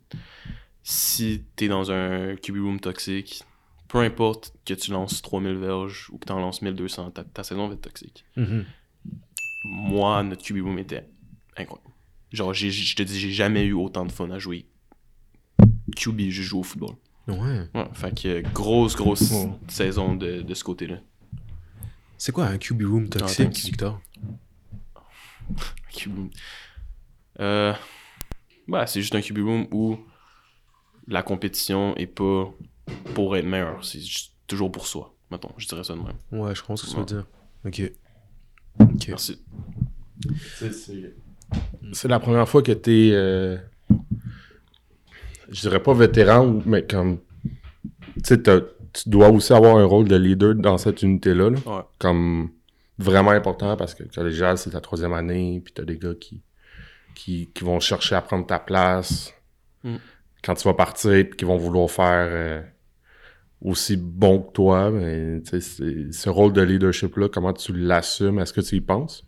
[0.82, 3.44] Si t'es dans un QB room toxique,
[3.92, 7.68] peu importe que tu lances 3000 verges ou que t'en lances 1200, ta, ta saison
[7.68, 8.24] va être toxique.
[8.36, 8.64] Mhm.
[9.64, 11.06] Moi, notre QB room était
[11.58, 11.90] incroyable.
[12.32, 14.66] Genre, j'ai- je te dis, j'ai jamais eu autant de fun à jouer
[15.94, 16.96] QB, je joue au football.
[17.28, 17.68] Ouais.
[17.74, 19.32] Ouais, fait que grosse, grosse
[19.68, 20.96] saison de, de ce côté-là.
[22.16, 23.56] C'est quoi un QB room toxique.
[23.66, 24.00] Victor?
[25.92, 26.30] QB room.
[27.40, 27.74] Euh,
[28.66, 29.98] bah, c'est juste un QB room où
[31.06, 32.50] la compétition est pas
[33.14, 34.00] pour être meilleur, c'est
[34.46, 35.14] toujours pour soi.
[35.30, 36.16] Mettons, je dirais ça de même.
[36.30, 37.26] Ouais, je pense que ça veut dire.
[37.64, 37.80] Ok.
[38.80, 39.08] Ok.
[39.08, 39.40] Merci.
[41.92, 43.10] C'est la première fois que t'es.
[43.12, 43.56] euh,
[45.50, 47.18] je dirais pas vétéran, mais comme.
[48.24, 51.48] Tu tu dois aussi avoir un rôle de leader dans cette unité-là.
[51.50, 51.58] là.
[51.64, 51.82] Ouais.
[51.98, 52.50] Comme
[52.98, 56.42] vraiment important parce que collégial, c'est ta troisième année, puis t'as des gars qui,
[57.14, 59.32] qui, qui vont chercher à prendre ta place
[59.84, 59.96] Mm.
[60.44, 62.62] Quand tu vas partir, puis qui vont vouloir faire euh,
[63.60, 64.90] aussi bon que toi.
[64.90, 68.38] Mais c'est- ce rôle de leadership-là, comment tu l'assumes?
[68.38, 69.24] Est-ce que tu y penses?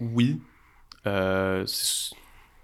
[0.00, 0.40] Oui.
[1.06, 1.64] Euh,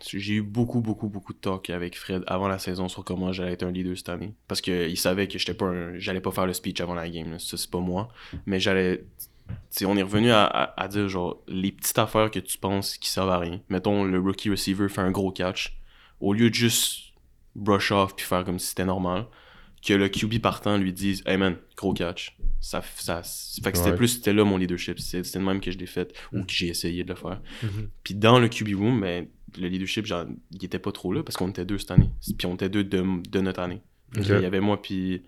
[0.05, 3.53] j'ai eu beaucoup, beaucoup, beaucoup de talk avec Fred avant la saison sur comment j'allais
[3.53, 4.35] être un leader cette année.
[4.49, 7.39] Parce qu'il savait que j'étais pas j'allais pas faire le speech avant la game.
[7.39, 8.09] Ça, c'est pas moi.
[8.47, 9.05] Mais j'allais.
[9.85, 13.11] on est revenu à, à- à dire genre les petites affaires que tu penses qui
[13.11, 13.61] servent à rien.
[13.69, 15.79] Mettons, le rookie receiver fait un gros catch.
[16.23, 17.13] Au lieu de juste
[17.55, 19.27] brush off puis faire comme si c'était normal,
[19.87, 22.37] que le QB partant lui dise Hey man, gros catch.
[22.61, 23.97] Ça, ça, fait que c'était Ouais.
[23.97, 25.01] plus, c'était là mon leadership.
[25.01, 27.43] C'était c'était de même que je l'ai fait ou que j'ai essayé de le faire.
[27.63, 27.89] Mhm.
[28.05, 29.27] Puis dans le QB room, ben,
[29.59, 32.11] le leadership, genre, il était pas trop là parce qu'on était deux cette année.
[32.39, 33.83] Puis on était deux de, de notre année.
[34.17, 35.23] Il y avait moi puis,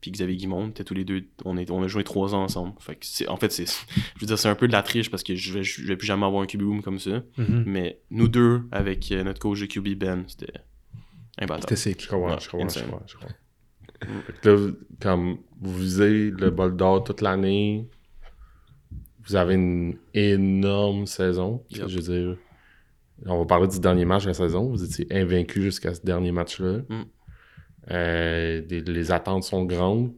[0.00, 2.74] puis Xavier Guimond, tous les deux, on, est, on a joué trois ans ensemble.
[2.78, 3.66] Fait que c'est, en fait, c'est,
[4.16, 5.96] je veux dire, c'est un peu de la triche parce que je vais, je vais
[5.96, 7.22] plus jamais avoir un QB room comme ça.
[7.36, 7.64] Mhm.
[7.66, 10.52] Mais nous deux, avec euh, notre coach de QB Ben, c'était
[11.38, 11.62] imbattable.
[11.62, 12.02] C'était sick.
[12.02, 13.34] Je comprends, Ouais, je comprends, je comprends, je comprends.
[14.26, 17.88] Fait que là, comme vous visez le bol d'or toute l'année,
[19.26, 21.64] vous avez une énorme saison.
[21.70, 21.88] Yep.
[21.88, 22.36] Je veux dire,
[23.26, 24.70] on va parler du dernier match de la saison.
[24.70, 26.78] Vous étiez invaincu jusqu'à ce dernier match-là.
[26.88, 27.02] Mm.
[27.90, 30.12] Euh, des- les attentes sont grandes.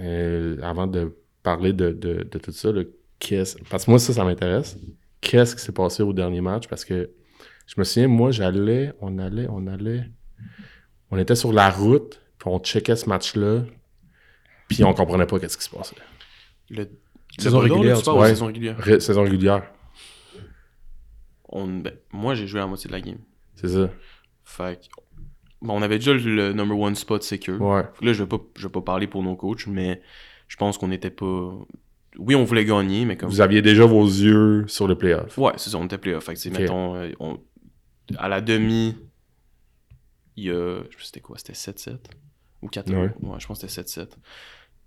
[0.00, 2.82] Euh, avant de parler de, de- de tout ça, là,
[3.18, 4.76] qu'est-ce- parce que moi, ça, ça m'intéresse.
[5.20, 6.68] Qu'est-ce qui s'est passé au dernier match?
[6.68, 7.10] Parce que
[7.66, 10.08] je me souviens, moi, j'allais, on allait, on allait.
[11.10, 13.62] On était sur la route, puis on checkait ce match-là,
[14.68, 15.96] puis on comprenait pas qu'est-ce qui se passait.
[16.70, 16.86] Le,
[17.38, 18.28] Saison le régulière, tu ouais.
[18.28, 18.76] saison régulière?
[18.78, 19.62] Ré- saison régulière,
[21.48, 23.18] On, ben, moi, j'ai joué à la moitié de la game.
[23.54, 23.90] c'est ça.
[24.44, 24.86] Fait que,
[25.62, 27.60] bon, on avait déjà le, number one spot secure.
[27.60, 27.82] Ouais.
[28.00, 30.00] Là, je vais pas, je vais pas parler pour nos coachs, mais
[30.48, 31.52] je pense qu'on était pas.
[32.18, 33.28] Oui, on voulait gagner, mais comme.
[33.28, 35.36] Vous aviez déjà vos yeux sur le playoff.
[35.38, 36.24] Ouais, c'est ça, on était playoff.
[36.24, 37.38] Fait que, mettons, euh, on-
[38.16, 38.96] à la demi,
[40.36, 40.78] il y a.
[40.82, 41.98] Je sais pas c'était quoi, c'était 7-7
[42.62, 43.10] ou 4 Ouais.
[43.20, 44.16] Ouais, je pense que c'était 7-7.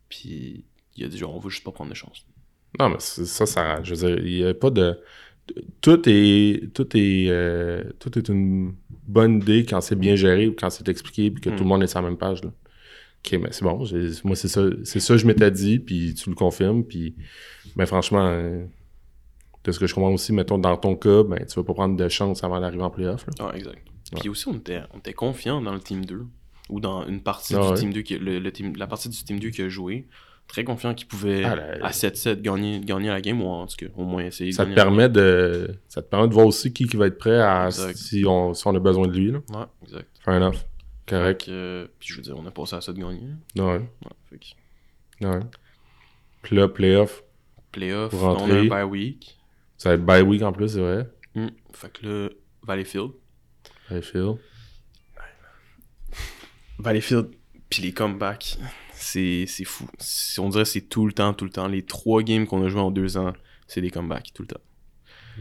[0.10, 0.66] Puis,
[0.96, 2.26] il a dit, genre, on veut juste pas prendre de chance.
[2.80, 3.82] Non, mais c'est- ça, ça.
[3.84, 5.00] Je veux dire, il n'y a pas de.
[5.82, 6.74] Tout est.
[6.74, 7.28] Tout est.
[7.30, 8.74] euh, tout est une
[9.08, 11.56] bonne idée quand c'est bien géré quand c'est expliqué puis que Mm.
[11.56, 12.44] tout le monde est sur la même page.
[12.44, 12.52] Là.
[13.26, 13.84] Ok, mais c'est bon.
[14.24, 14.64] Moi, c'est ça.
[14.84, 16.84] C'est ça que je m'étais dit, puis tu le confirmes.
[16.84, 17.16] Puis,
[17.76, 18.64] ben, franchement, euh,
[19.64, 21.96] de ce que je comprends aussi, mettons, dans ton cas, ben, tu vas pas prendre
[21.96, 23.26] de chance avant d'arriver en playoff.
[23.28, 23.34] là.
[23.52, 23.78] Ah, exact.
[24.20, 26.26] Puis aussi, on était, on était confiants dans le team 2.
[26.70, 27.74] ou dans une partie Ah du ouais.
[27.76, 30.08] Team 2, qui, le, le team, la partie du Team 2 qui a joué,
[30.52, 33.86] très confiant qu'il pouvait Ah, à 7-7 gagner, gagner la game, ou en tout cas,
[33.96, 35.76] au moins essayer de Ça te gagner la permet de.
[35.88, 38.68] Ça te permet de voir aussi qui, qui va être prêt à si on, si
[38.68, 39.32] on a besoin de lui.
[39.32, 39.40] Là.
[39.50, 40.10] Ouais, exact.
[40.24, 40.58] Fair enough.
[41.08, 41.48] Correct.
[41.50, 43.22] euh, puis je veux dire, on a passé à ça de gagner.
[43.56, 43.64] Ouais.
[43.64, 43.82] Ouais,
[44.30, 45.40] fait que, Ouais.
[46.42, 47.24] Puis là, playoff.
[47.72, 49.38] playoff, on a un bye week.
[49.78, 51.08] Ça va être bye week en plus, c'est vrai.
[51.36, 51.48] Hmm.
[51.74, 52.30] Fait que là,
[52.64, 53.12] Valleyfield.
[53.90, 54.38] Valleyfield.
[56.80, 57.30] Valleyfield,
[57.70, 58.58] puis les comebacks,
[59.04, 59.88] c'est c'est fou.
[60.00, 61.68] C'est- On dirait que c'est tout le temps, tout le temps.
[61.68, 63.34] Les trois games qu'on a joués en deux ans,
[63.68, 64.62] c'est des comebacks, tout le temps.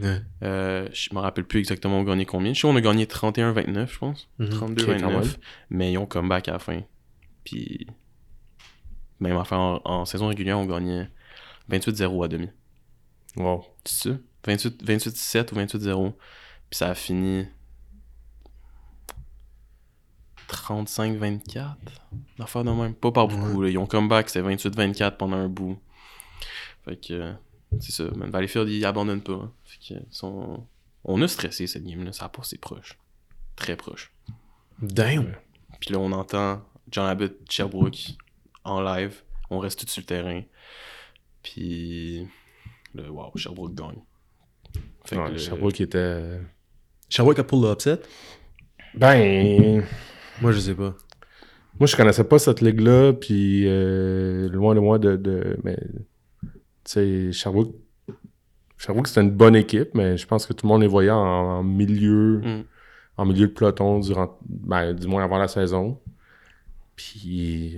[0.01, 0.21] Ouais.
[0.43, 2.53] Euh, je me rappelle plus exactement on a gagné combien.
[2.53, 4.29] Je sais on a gagné 31-29, je pense.
[4.39, 4.49] Mhm.
[4.49, 4.95] 32-29.
[4.95, 5.29] Ok, quand même.
[5.69, 6.81] mais ils ont comeback à la fin.
[7.43, 7.87] Puis,
[9.19, 11.09] même en, en saison régulière, on gagnait
[11.69, 12.49] 28-0 à demi.
[13.35, 13.65] Wow.
[13.85, 14.17] C'est ça?
[14.47, 16.13] 28 28-7 ou 28-0.
[16.69, 17.45] Puis ça a fini
[20.51, 21.75] 35-24.
[22.37, 22.93] L'affaire de même.
[22.95, 23.61] Pas par beaucoup.
[23.61, 23.69] là.
[23.69, 25.79] Ils ont comeback, c'était 28-24 pendant un bout.
[26.85, 27.33] Fait que euh,
[27.79, 28.03] c'est ça.
[28.15, 29.33] Man, Valleyfield, ils abandonnent pas.
[29.33, 29.51] hein.
[29.65, 30.65] Fait que, ils sont...
[31.03, 32.13] On a stressé cette game-là.
[32.13, 32.97] Ça a passé proche.
[33.55, 34.11] Très proche.
[34.81, 35.33] Damn.
[35.79, 36.61] Puis là, on entend
[36.91, 38.11] John Abbott, Sherbrooke,
[38.63, 39.21] en live.
[39.49, 40.41] On reste tout sur le terrain.
[41.43, 42.27] Puis,
[42.93, 44.01] là, wow, Sherbrooke gagne.
[45.05, 46.39] Fait que Ouais, le- Sherbrooke qui était.
[47.09, 47.99] Sherbrooke a pull le upset?
[48.93, 49.83] Ben.
[50.41, 50.95] Moi, je sais pas.
[51.79, 55.15] Moi, je connaissais pas cette ligue-là, puis euh, loin de moi de.
[55.15, 55.77] de mais,
[56.43, 56.49] tu
[56.85, 57.75] sais, Sherbrooke.
[58.77, 61.17] Sherbrooke, c'était une bonne équipe, mais je pense que tout le monde les voyait en,
[61.17, 62.39] en milieu.
[62.39, 62.63] Mm.
[63.17, 65.99] En milieu de peloton, durant, ben, du moins avant la saison.
[66.95, 67.77] Puis.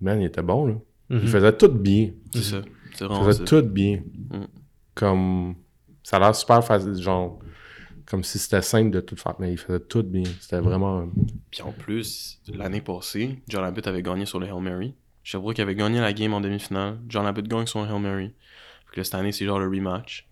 [0.00, 0.74] Man, il était bon, là.
[1.08, 1.20] Mhm.
[1.22, 2.10] Il faisait tout bien.
[2.34, 2.62] C'est ça.
[2.94, 3.44] C'est Il faisait ça.
[3.44, 4.02] tout bien.
[4.30, 4.44] Mm.
[4.94, 5.54] Comme.
[6.02, 7.38] Ça a l'air super facile, genre.
[8.06, 10.22] Comme si c'était simple de tout faire, mais il faisait tout bien.
[10.40, 11.08] C'était vraiment.
[11.50, 14.94] Puis en plus, l'année passée, John Abbott avait gagné sur le Hail Mary.
[15.24, 16.98] Sherbrooke avait gagné la game en demi-finale.
[17.08, 18.26] John Abbott gagne sur un Hail Mary.
[18.86, 20.28] Fait que là, cette année, c'est genre le rematch.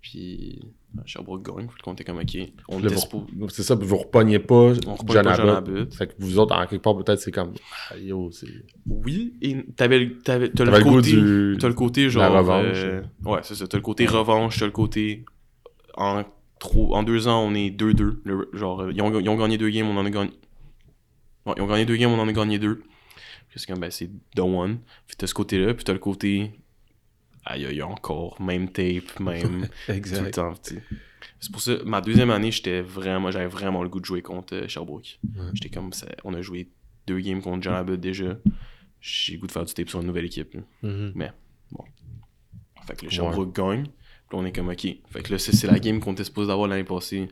[0.00, 0.60] Puis
[0.96, 1.66] euh, Sherbrooke gagne.
[1.66, 2.36] Faut le compter comme OK.
[2.68, 4.54] On suppo- C'est ça, puis vous repognez pas
[4.86, 5.94] on John Abbott.
[5.94, 7.52] Fait que vous autres, en quelque part, peut-être, c'est comme.
[7.90, 8.46] Ah, yo, c'est.
[8.86, 12.08] Oui, et t'avais, le- t'avais, t'as T'avais le le côté, du- t'as le côté la
[12.08, 12.76] genre, revanche.
[12.76, 15.24] euh, ouais, c'est ça, t'as le côté revanche, t'as le côté,
[15.96, 16.24] en
[16.60, 19.58] trop, en deux ans, on est 2-2, le- genre, euh, ils ont, ils ont gagné
[19.58, 20.30] deux games, on en a gagné,
[21.56, 22.82] ils ont gagné deux games, on en a gagné deux,
[23.48, 24.78] Puis c'est comme, ben, c'est the one,
[25.08, 26.52] puis t'as ce côté-là, puis t'as le côté,
[27.44, 30.34] aïe, aïe, encore, même tape, même, tout le Exact.
[30.34, 30.54] temps.
[31.40, 34.54] C'est pour ça, ma deuxième année, j'étais vraiment, j'avais vraiment le goût de jouer contre
[34.54, 35.18] euh, Sherbrooke.
[35.24, 35.42] Ouais.
[35.54, 36.68] J'étais comme, ça, on a joué
[37.06, 38.36] deux games contre John Abbott déjà.
[39.00, 40.52] J'ai le goût de faire du tape sur une nouvelle équipe.
[40.54, 40.60] là.
[40.82, 41.14] Mhm.
[42.86, 43.86] Fait que le Sherbrooke gagne.
[44.32, 44.86] On est comme, ok.
[45.10, 47.28] Fait que là, c'est c'est la game qu'on était supposé d'avoir l'année passée.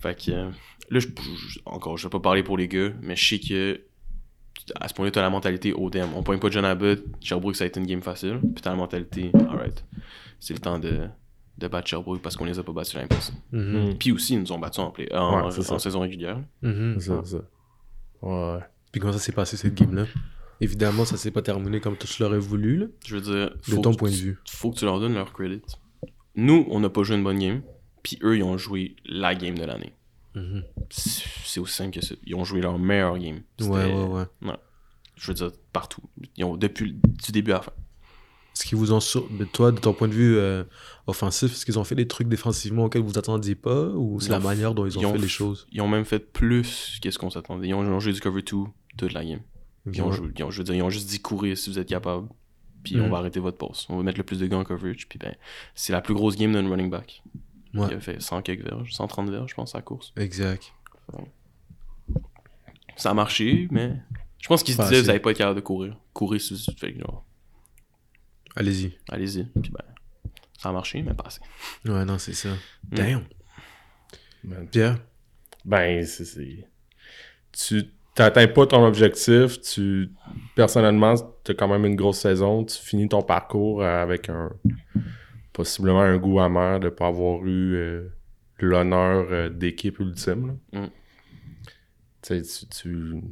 [0.00, 0.50] Fait que euh,
[0.90, 3.80] là, je, je- encore, je vais pas parler pour les gars, mais je sais que
[4.80, 7.62] à ce point-là, t'as la mentalité, oh damn, on pointe pas John Abbott, Sherbrooke, ça
[7.64, 8.40] a été une game facile.
[8.40, 9.84] Puis t'as la mentalité, alright,
[10.40, 11.06] c'est le temps de,
[11.58, 13.32] de battre Sherbrooke parce qu'on les a pas battus l'année passée.
[13.52, 13.96] Mhm.
[13.96, 15.74] Puis aussi, ils nous ont battus en, play, en, Ouais, c'est ça.
[15.74, 16.40] en saison régulière.
[16.62, 16.96] Mhm.
[16.98, 17.42] C'est ça, c'est ça.
[18.22, 18.58] Ouais.
[18.90, 20.06] Puis comment ça s'est passé cette game-là?
[20.60, 23.92] Évidemment, ça s'est pas terminé comme tu l'aurais voulu, là, Je veux dire, de ton
[23.92, 24.38] que point de vue.
[24.48, 25.62] faut que tu leur donnes leur credit.
[26.36, 27.62] Nous, on n'a pas joué une bonne game,
[28.02, 29.92] puis eux, ils ont joué la game de l'année.
[30.34, 30.62] Mhm.
[30.90, 32.14] C'est c'est aussi simple que ça.
[32.26, 33.40] Ils ont joué leur meilleure game.
[33.60, 34.54] Ouais, ouais, ouais.
[35.16, 36.02] Je veux dire, partout.
[36.36, 37.72] Ils ont, depuis du début à la fin.
[38.54, 39.26] Est-ce qu'ils vous ont sur...
[39.52, 40.64] toi, de ton point de vue euh,
[41.06, 44.38] offensif, est-ce qu'ils ont fait des trucs défensivement auxquels vous attendiez pas ou c'est la
[44.40, 45.66] manière dont ils ont, ils ont fait les choses?
[45.72, 47.68] Ils ont même fait plus qu'est-ce qu'on s'attendait.
[47.68, 48.56] Ils ont, ils ont joué du cover 2
[48.98, 49.40] toute la game.
[49.92, 51.78] Ils ont, joué- ils ont- je veux dire, ils ont juste dit courir si vous
[51.78, 52.28] êtes capable.
[52.86, 53.10] Puis on Mhm.
[53.10, 53.86] va arrêter votre passe.
[53.90, 55.08] On va mettre le plus de gars en coverage.
[55.08, 55.34] Puis ben,
[55.74, 57.22] c'est la plus grosse game d'un running back.
[57.74, 57.88] Ouais.
[57.90, 60.12] Il a fait 100 quelques verges, 130 verges, je pense, à la course.
[60.16, 60.72] Exact.
[62.96, 63.92] Ça a marché, mais
[64.40, 65.00] je pense qu'ils se assez.
[65.00, 65.96] vous n'avez pas être capable de courir.
[66.14, 67.24] Courir, si vous fait que genre,
[68.54, 68.96] Allez-y.
[69.10, 69.44] allez-y.
[69.60, 69.84] Puis ben,
[70.58, 71.40] ça a marché, mais pas assez.
[71.84, 72.48] Ouais, non, c'est ça.
[72.90, 72.94] Mm.
[72.94, 73.24] Damn.
[74.44, 74.68] Man.
[74.68, 74.98] Pierre?
[75.64, 76.66] Ben, c'est- c'est.
[77.52, 80.10] Tu t'atteins pas ton objectif, tu.
[80.56, 81.14] Personnellement,
[81.44, 84.50] t'as quand même une grosse saison, tu finis ton parcours avec un.
[85.52, 88.08] Possiblement un goût amer de pas avoir eu euh,
[88.58, 90.58] l'honneur euh, d'équipe ultime.
[90.72, 90.80] là.
[90.80, 90.90] Mm.
[92.22, 92.66] Tu tu.
[92.68, 93.22] tu-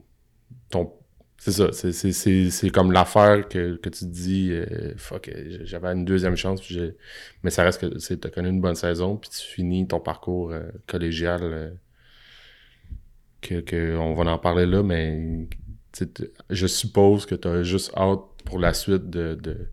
[0.71, 0.93] ton.
[1.37, 5.31] C'est ça, c'est- c'est- c'est c'est comme l'affaire que, que tu te dis, euh, fuck,
[5.65, 6.97] j'avais une deuxième chance, puis j'ai-
[7.43, 10.55] mais ça reste que tu t'as connu une bonne saison, puis tu finis ton parcours
[10.87, 11.77] collégial.
[13.45, 15.49] Que, que on va en parler là, mais
[16.51, 19.69] je suppose que tu as juste hâte pour la suite de, de,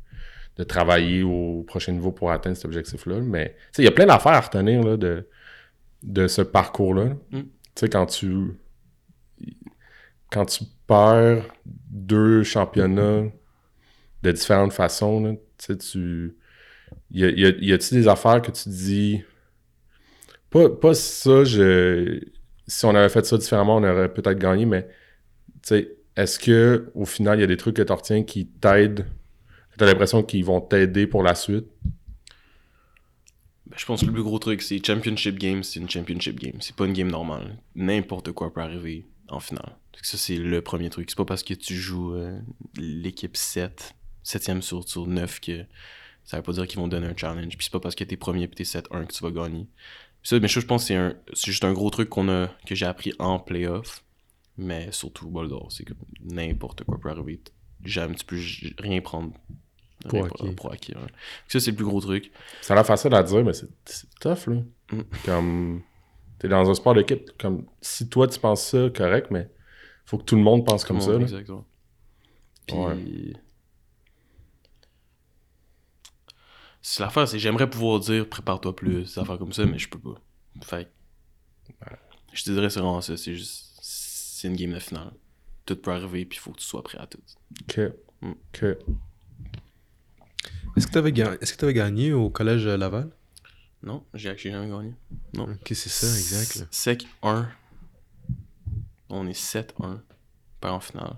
[0.58, 3.20] de travailler au prochain niveau pour atteindre cet objectif-là.
[3.22, 5.28] Mais il y a plein d'affaires à retenir là, de,
[6.04, 7.16] de ce parcours-là.
[7.32, 7.40] Mm.
[7.40, 8.30] Tu sais, quand tu.
[10.30, 13.24] quand tu perds deux championnats
[14.24, 15.34] de différentes façons, là,
[15.76, 16.36] tu.
[17.12, 19.22] Y a, y a- y a-tu des affaires que tu dis.
[20.50, 22.20] Pas, pas ça, je.
[22.68, 24.88] Si on avait fait ça différemment, on aurait peut-être gagné, mais.
[25.64, 28.48] Tu sais, est-ce que au final, il y a des trucs que tu retiens qui
[28.48, 29.06] t'aident?
[29.78, 31.66] T'as l'impression qu'ils vont t'aider pour la suite?
[33.66, 36.56] Ben, je pense que le plus gros truc, c'est Championship Game, c'est une Championship Game.
[36.60, 37.58] C'est pas une game normale.
[37.74, 39.78] N'importe quoi peut arriver en finale.
[40.02, 41.10] Ça, c'est le premier truc.
[41.10, 42.38] C'est pas parce que tu joues euh,
[42.78, 45.64] l'équipe 7, 7e sur, sur 9 que
[46.24, 47.58] ça veut pas dire qu'ils vont donner un challenge.
[47.58, 49.68] Puis c'est pas parce que t'es premier puis t'es 7-1 que tu vas gagner.
[50.24, 52.48] Ça, mais ça, je pense que c'est un- c'est juste un gros truc qu'on a,
[52.66, 54.04] que j'ai appris en playoff.
[54.58, 55.94] Mais surtout, bol d'or, c'est que
[56.24, 57.42] n'importe quoi peut arriver.
[57.84, 58.40] Jamais, tu peux
[58.80, 59.34] rien prendre.
[60.08, 60.52] Pour acquis.
[60.56, 61.08] pour acquis, ouais.
[61.48, 62.32] Ça, c'est le plus gros truc.
[62.62, 64.62] Ça a l'air facile à dire, mais c'est c'est tough, là.
[64.92, 65.02] Mm.
[65.26, 65.82] Comme.
[66.40, 67.30] T'es dans un sport d'équipe.
[67.40, 67.66] Comme.
[67.82, 69.48] Si toi, tu penses ça, correct, mais
[70.06, 71.22] faut que tout le monde pense comme Tout ça, monde.
[71.24, 71.66] Exactement.
[72.68, 72.78] Puis.
[72.78, 73.34] Ouais.
[76.82, 80.00] C'est l'affaire, c'est j'aimerais pouvoir dire prépare-toi plus, des affaires comme ça, mais je peux
[80.00, 80.20] pas.
[80.64, 80.92] Fait
[82.34, 83.68] Je te dirais c'est vraiment ça, c'est juste.
[83.82, 85.12] C'est une game de finale.
[85.66, 87.20] Tout peut arriver, puis il faut que tu sois prêt à tout.
[87.64, 87.80] Ok.
[88.22, 88.32] Mm.
[88.32, 88.64] Ok.
[90.76, 91.38] Est-ce que tu avais, gagné...
[91.74, 93.12] gagné au collège Laval?
[93.84, 94.94] Non, j'ai jamais gagné.
[95.36, 95.44] Non.
[95.44, 96.68] Ok, c'est ça, exact.
[96.72, 97.50] Sec 1.
[99.10, 100.00] On est 7-1.
[100.60, 101.18] Pas en finale.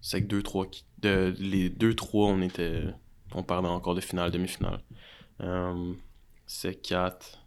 [0.00, 0.68] Sec 2-3.
[0.70, 2.84] qui- De, les 2-3, on était.
[3.34, 4.80] On parlait encore de finale, demi-finale.
[5.40, 5.92] Euh,
[6.46, 7.38] Sec 4.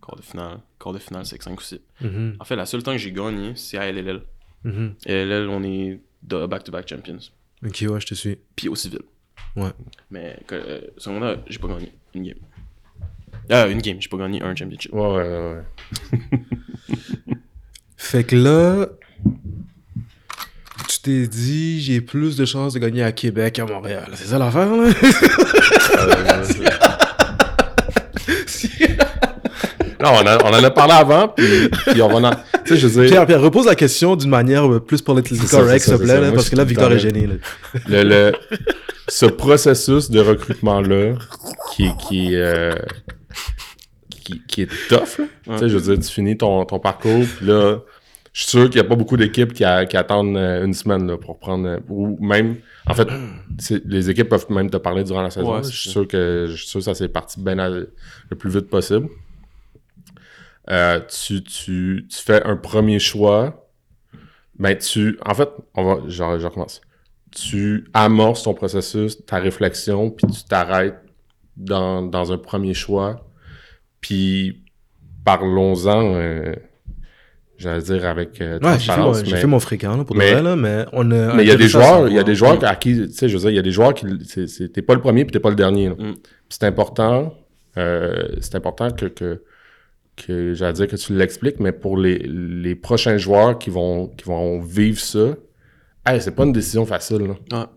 [0.00, 0.60] Quart de finale.
[0.78, 1.80] Quart de finale, Sec 5 ou 6.
[2.00, 4.22] Mhm, En fait, la seule temps que j'ai gagné, c'est à LLL.
[4.64, 4.94] mhm.
[5.06, 7.18] LLL, on est de back-to-back champions.
[7.64, 8.38] Ok, ouais, je te suis.
[8.54, 9.00] Puis au civil.
[9.56, 9.70] Ouais.
[10.10, 12.38] Mais euh, secondaire, j'ai pas gagné une game.
[13.50, 14.92] Ah, une game, j'ai pas gagné un championship.
[14.92, 15.62] Ouais, ouais, ouais.
[16.12, 16.18] ouais.
[17.96, 18.86] Fait que là,
[21.02, 24.06] tu t'es dit, j'ai plus de chances de gagner à Québec qu'à Montréal.
[24.14, 24.88] C'est ça l'affaire, là?
[30.00, 32.34] Non, on, a- on en a parlé avant, puis, puis on va en...
[32.64, 35.48] Tu sais, je veux dire, Pierre, Pierre, repose la question d'une manière euh, plus politiquement
[35.48, 37.26] correcte, s'il te plaît, là, parce je que là, Victor est gêné.
[37.26, 37.34] Là.
[37.88, 38.32] le, le-
[39.08, 41.14] ce processus de recrutement-là,
[41.74, 42.74] qui, qui, euh,
[44.24, 45.24] qui, qui est tough, là.
[45.54, 47.78] Tu sais, je veux dire, tu finis ton, ton parcours, puis là,
[48.38, 51.18] je suis sûr qu'il n'y a pas beaucoup d'équipes qui, attendent euh, une semaine là,
[51.18, 51.66] pour prendre...
[51.66, 52.58] euh, ou même...
[52.86, 53.08] En fait,
[53.84, 55.56] les équipes peuvent même te parler durant la saison.
[55.56, 57.90] Ouais, je suis sûr que je suis sûr que ça s'est parti bien le
[58.38, 59.08] plus vite possible.
[60.70, 63.68] Euh, tu, tu, tu fais un premier choix.
[64.56, 65.18] Ben, tu...
[65.26, 66.02] En fait, on va...
[66.06, 66.80] Je, je recommence
[67.30, 70.98] tu amorces ton processus, ta réflexion, puis tu t'arrêtes
[71.56, 73.28] dans, dans un premier choix.
[74.00, 74.64] Puis
[75.24, 76.54] parlons-en, euh,
[77.58, 80.20] j'allais dire avec euh, Ouais, j'ai fait, mon- mais fait mon fréquent, là, pour de
[80.20, 81.34] mais- vrai, là, mais on a...
[81.34, 83.28] mais il y a des joueurs, il y a des joueurs à qui, tu sais,
[83.28, 85.24] je veux dire, il y a des joueurs qui, c'est- c'est- t'es pas le premier
[85.24, 85.88] puis t'es pas le dernier.
[85.90, 85.94] là.
[85.98, 86.14] Mm.
[86.48, 87.34] C'est important,
[87.76, 89.42] euh, c'est important que, que,
[90.16, 94.24] que j'allais dire que tu l'expliques, mais pour les, les prochains joueurs qui vont, qui
[94.24, 95.34] vont vivre ça,
[96.06, 97.18] hey, c'est pas une décision facile.
[97.26, 97.34] Là.
[97.52, 97.70] Ah.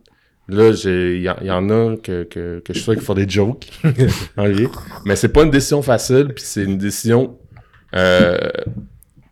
[0.47, 2.93] Là, j'ai- il y, en- il y en a que, que, que je suis sûr
[2.93, 3.67] qu'il faut des jokes.
[4.37, 4.69] Ok.
[5.05, 7.37] Mais c'est pas une décision facile, puis c'est une décision
[7.95, 8.37] euh,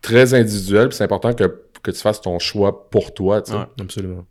[0.02, 3.42] très individuelle, puis c'est important que, que tu fasses ton choix pour toi.
[3.42, 3.58] tu sais.
[3.58, 3.64] Ouais.
[3.80, 4.26] Absolument.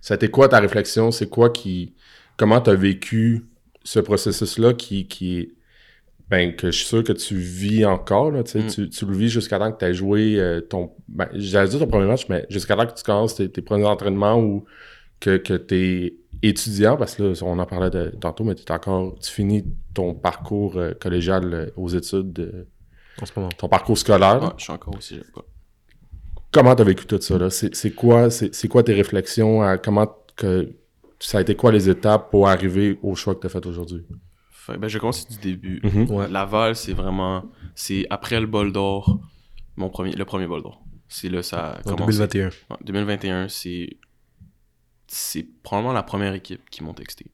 [0.00, 1.10] Ça a été quoi ta réflexion?
[1.10, 1.94] C'est quoi qui.
[2.36, 3.46] Comment tu as vécu
[3.84, 5.52] ce processus-là qui, qui est.
[6.28, 8.66] Ben, que je suis sûr que tu vis encore, là, tu sais, Mm.
[8.68, 10.90] tu, tu le vis jusqu'à temps que tu aies joué euh, ton.
[11.08, 13.86] Ben, j'allais dire ton premier match, mais jusqu'à temps que tu commences tes, tes premiers
[13.86, 14.64] entraînements ou
[15.20, 18.70] que, que tu es étudiant, parce que là, on en parlait de- tantôt, mais t'es
[18.72, 19.16] encore.
[19.20, 19.64] Tu finis
[19.94, 22.64] ton parcours euh, collégial euh, aux études, euh,
[23.20, 23.48] En ce moment?
[23.50, 24.42] ton parcours scolaire?
[24.42, 25.18] Ouais, je suis encore aussi.
[25.34, 25.42] Pas.
[26.52, 27.50] Comment t'as vécu tout ça là?
[27.50, 30.06] C'est quoi c'est quoi tes réflexions à comment
[30.36, 30.74] que
[31.18, 34.04] ça a été quoi les étapes pour arriver au choix que t'as fait aujourd'hui?
[34.68, 35.80] Ben, je commence du début.
[35.82, 36.10] Mhm.
[36.10, 36.28] Ouais.
[36.28, 37.44] Laval, c'est vraiment.
[37.74, 39.20] C'est après le bol d'or,
[39.76, 40.82] mon premier, le premier bol d'or.
[41.08, 42.18] C'est là ça a En commencé.
[42.18, 42.46] 2021.
[42.46, 43.96] Ouais, 2021, c'est.
[45.06, 47.26] C'est probablement la première équipe qui m'ont texté.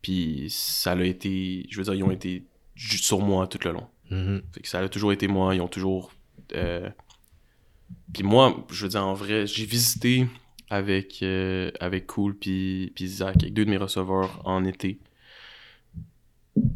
[0.00, 1.66] Puis ça a été.
[1.70, 3.86] Je veux dire, ils ont été juste sur moi tout le long.
[4.52, 5.54] Fait que ça a toujours été moi.
[5.54, 6.12] Ils ont toujours.
[6.54, 6.88] euh,
[8.12, 10.26] Puis moi, je veux dire, en vrai, j'ai visité
[10.70, 14.98] avec, euh, avec Cool puis, puis Zach, avec deux de mes receveurs en été.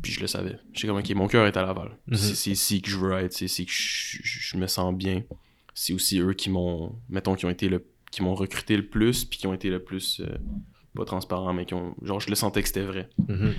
[0.03, 0.59] Puis je le savais.
[0.73, 1.91] J'étais comme, ok, mon cœur est à Laval.
[2.07, 2.17] Mhm.
[2.17, 4.95] C'est c'est ici que je veux être, c'est ici que je, je- je me sens
[4.95, 5.23] bien.
[5.75, 9.25] C'est aussi eux qui m'ont, mettons, qui ont été le, qui m'ont recruté le plus,
[9.25, 10.37] puis qui ont été le plus, euh,
[10.95, 13.09] pas transparents, mais qui ont, genre, je le sentais que c'était vrai.
[13.29, 13.55] Mhm.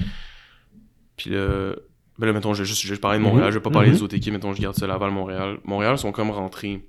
[1.18, 1.76] Puis là,
[2.20, 3.30] ben là, mettons, je vais juste je vais parler de Mhm.
[3.30, 3.96] Montréal, je vais pas parler Mhm.
[3.96, 5.60] des autres équipes, mettons, je garde ça Laval, Montréal.
[5.66, 6.86] Montréal sont comme rentrés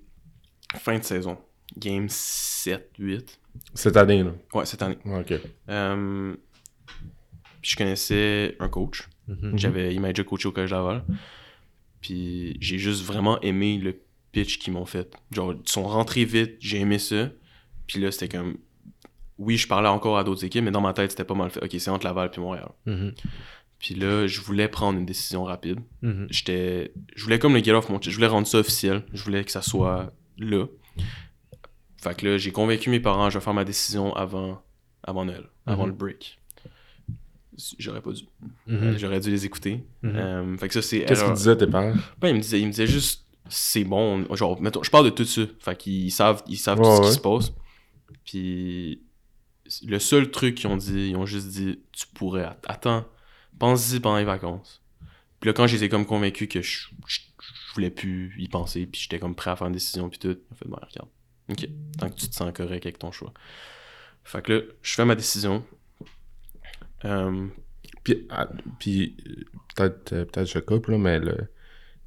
[0.76, 1.38] fin de saison.
[1.78, 3.40] game 7, 8.
[3.72, 4.30] Cette année, là.
[4.52, 4.98] Ouais, cette année.
[5.06, 5.32] Ok.
[5.70, 6.34] Euh,
[7.62, 9.08] puis je connaissais un coach.
[9.26, 9.58] Mhm.
[9.58, 11.04] J'avais, il m'a déjà coaché au Collège Laval.
[12.00, 13.98] Puis j'ai juste vraiment aimé le
[14.32, 15.12] pitch qu'ils m'ont fait.
[15.32, 17.30] Genre, ils sont rentrés vite, j'ai aimé ça.
[17.86, 18.56] Puis là, c'était comme.
[19.38, 21.64] Oui, je parlais encore à d'autres équipes, mais dans ma tête, c'était pas mal fait.
[21.64, 22.70] Ok, c'est entre Laval puis Montréal.
[22.86, 23.14] Mhm.
[23.84, 25.78] Puis là, je voulais prendre une décision rapide.
[26.00, 26.26] Mhm.
[26.30, 26.92] J'étais.
[27.14, 29.02] Je voulais comme le get off mon Je voulais rendre ça officiel.
[29.12, 30.64] Je voulais que ça soit là.
[31.98, 34.62] Fait que là, j'ai convaincu mes parents, je vais faire ma décision avant,
[35.02, 35.90] avant Noël, avant Mhm.
[35.90, 36.38] le break.
[37.78, 38.22] J'aurais pas dû.
[38.66, 38.96] Mhm.
[38.98, 39.84] J'aurais dû les écouter.
[40.02, 41.04] Euh, fait que ça, c'est.
[41.04, 41.92] Qu'est-ce qu'ils disaient tes parents?
[42.20, 44.24] Ben, il me disait, il me disait juste, c'est bon.
[44.34, 45.42] Genre, mettons, je parle de tout ça.
[45.60, 47.06] Fait qu'ils savent, ils savent Ouais, tout ce ouais.
[47.08, 47.52] qui se passe.
[48.24, 49.02] Puis,
[49.86, 53.04] le seul truc qu'ils ont dit, ils ont juste dit, tu pourrais, att- attends,
[53.58, 54.82] pense-y pendant les vacances.
[55.40, 57.20] Puis là, quand j'étais comme convaincu que je, je,
[57.74, 60.54] voulais plus y penser, puis j'étais comme prêt à faire une décision, puis tout, ont
[60.54, 61.08] fait, bon, regarde.
[61.50, 61.68] Ok,
[61.98, 63.32] tant que tu te sens correct avec ton choix.
[64.22, 65.62] Fait que là, je fais ma décision.
[67.04, 67.48] Euh,
[68.02, 68.48] Puis, ah,
[68.78, 69.16] puis
[69.76, 71.48] peut-être euh, peut-être je coupe, là, mais le,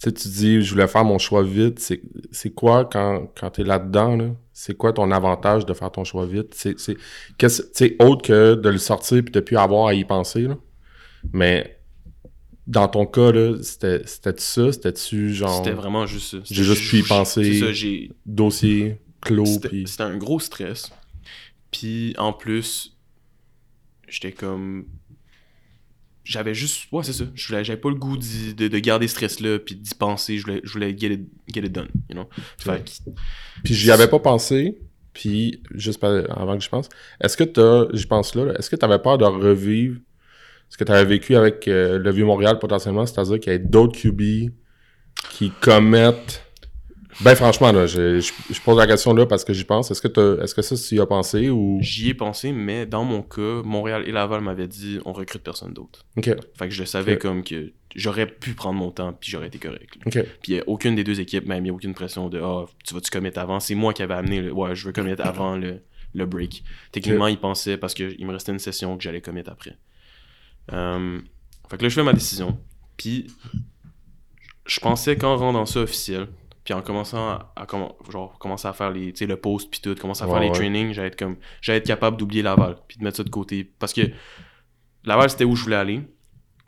[0.01, 1.79] tu tu dis, je voulais faire mon choix vite.
[2.31, 4.15] C'est quoi quand, quand tu es là-dedans?
[4.15, 4.29] Là?
[4.53, 6.53] C'est quoi ton avantage de faire ton choix vite?
[6.53, 10.41] C'est sais, autre que de le sortir puis de plus avoir à y penser.
[10.41, 10.57] Là?
[11.33, 11.79] Mais
[12.65, 14.03] dans ton cas, là, c'était
[14.37, 14.71] ça?
[14.71, 16.37] C'était-tu genre C'était vraiment juste ça.
[16.49, 17.43] J'ai juste pu y penser.
[17.43, 19.45] C'est ça, j'ai dossier clos?
[19.45, 20.91] C'était un gros stress.
[21.71, 22.95] Puis en plus,
[24.07, 24.85] j'étais comme.
[26.23, 26.91] J'avais juste.
[26.91, 27.23] Ouais, c'est ça.
[27.35, 30.37] J'avais pas le goût de, de garder ce stress-là, puis d'y penser.
[30.37, 31.21] Je voulais, je voulais get, it,
[31.53, 32.27] get it done, you know?
[32.57, 33.11] Fait que-
[33.63, 34.77] Puis j'y avais pas pensé.
[35.13, 36.89] Puis, juste avant que je pense,
[37.19, 39.99] est-ce que t'as, je pense là, là, est-ce que t'avais peur de revivre
[40.69, 44.51] ce que t'avais vécu avec euh, le Vieux-Montréal potentiellement, c'est-à-dire qu'il y ait d'autres QB
[45.31, 46.43] qui commettent...
[47.21, 49.89] Ben franchement, là, je, je, je pose la question là parce que j'y pense.
[49.89, 51.79] Est-ce que, est-ce que ça, tu y as pensé ou...
[51.81, 55.73] J'y ai pensé, mais dans mon cas, Montréal et Laval m'avaient dit on recrute personne
[55.73, 56.05] d'autre.
[56.15, 59.57] OK, Fait que je savais comme que j'aurais pu prendre mon temps, puis j'aurais été
[59.57, 59.95] correct.
[60.43, 63.31] Puis a aucune des deux équipes m'a mis aucune pression de Ah, tu vas-tu commit
[63.35, 63.59] avant?
[63.59, 65.79] C'est moi qui avais amené le Ouais, je veux commit avant le,
[66.13, 66.63] le break.
[66.91, 69.75] Techniquement, ils pensaient parce qu'il me restait une session que j'allais commit après.
[70.73, 71.19] Euh,
[71.69, 72.59] fait que là, je fais ma décision.
[72.97, 73.27] Puis
[74.65, 76.27] je pensais qu'en rendant ça officiel,
[76.63, 77.67] puis en commençant à,
[78.11, 80.91] genre, commencer à faire les, le post, puis tout, commencer à faire Ouais, les trainings,
[80.91, 83.63] j'allais être comme j'allais être capable d'oublier Laval, puis de mettre ça de côté.
[83.63, 84.01] Parce que
[85.05, 86.01] Laval, c'était où je voulais aller,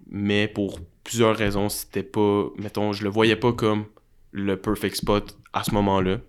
[0.09, 3.85] mais pour plusieurs raisons, c'était pas, mettons, je le voyais pas comme
[4.31, 6.19] le perfect spot à ce moment-là.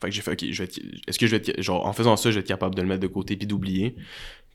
[0.00, 0.70] Fait que j'ai fait, ok, je vais
[1.08, 2.88] est-ce que je vais être, genre, en faisant ça, je vais être capable de le
[2.88, 3.96] mettre de côté puis d'oublier.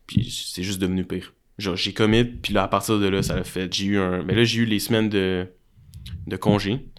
[0.08, 1.34] Puis c'est juste devenu pire.
[1.60, 3.72] Genre, j'ai commit, puis là, à partir de là, ça l'a fait.
[3.74, 4.24] J'ai eu un.
[4.24, 5.48] Mais là, j'ai eu les semaines de,
[6.26, 6.90] de congé,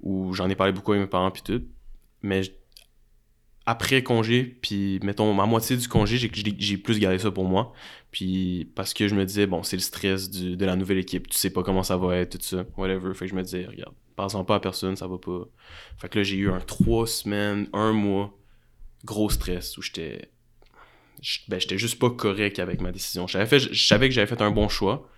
[0.00, 1.62] où j'en ai parlé beaucoup avec mes parents, puis tout.
[2.22, 2.42] Mais
[3.66, 7.72] après congé, puis mettons, ma moitié du congé, j'ai- plus gardé ça pour moi.
[8.10, 11.28] Puis parce que je me disais, bon, c'est le stress du- de la nouvelle équipe,
[11.28, 13.12] tu sais pas comment ça va être, tout ça, whatever.
[13.14, 15.44] Fait que je me disais, regarde, passons pas à personne, ça va pas.
[15.98, 18.34] Fait que là, j'ai eu un trois semaines, un mois,
[19.04, 20.30] gros stress où j'étais.
[21.48, 23.26] Ben, j'étais juste pas correct avec ma décision.
[23.26, 25.08] J'avais fait, je savais que j'avais fait un bon choix.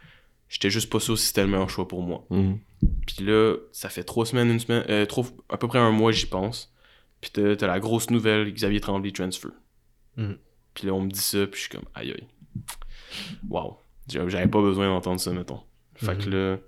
[0.49, 2.25] J'étais juste pas sûr si c'était le meilleur choix pour moi.
[2.31, 2.59] Mhm.
[3.07, 6.11] Puis là, ça fait trois semaines, une semaine, euh, trop- à peu près un mois,
[6.13, 6.73] j'y pense.
[7.21, 9.51] Puis t'as t'as la grosse nouvelle, Xavier Tremblay transfer.
[10.17, 10.39] Mhm.
[10.75, 12.25] Puis là, on me dit ça, puis je suis comme, aïe aïe.
[13.49, 13.77] Wow.
[14.09, 15.61] J'avais pas besoin d'entendre ça, mettons.
[15.95, 16.59] Fait que là,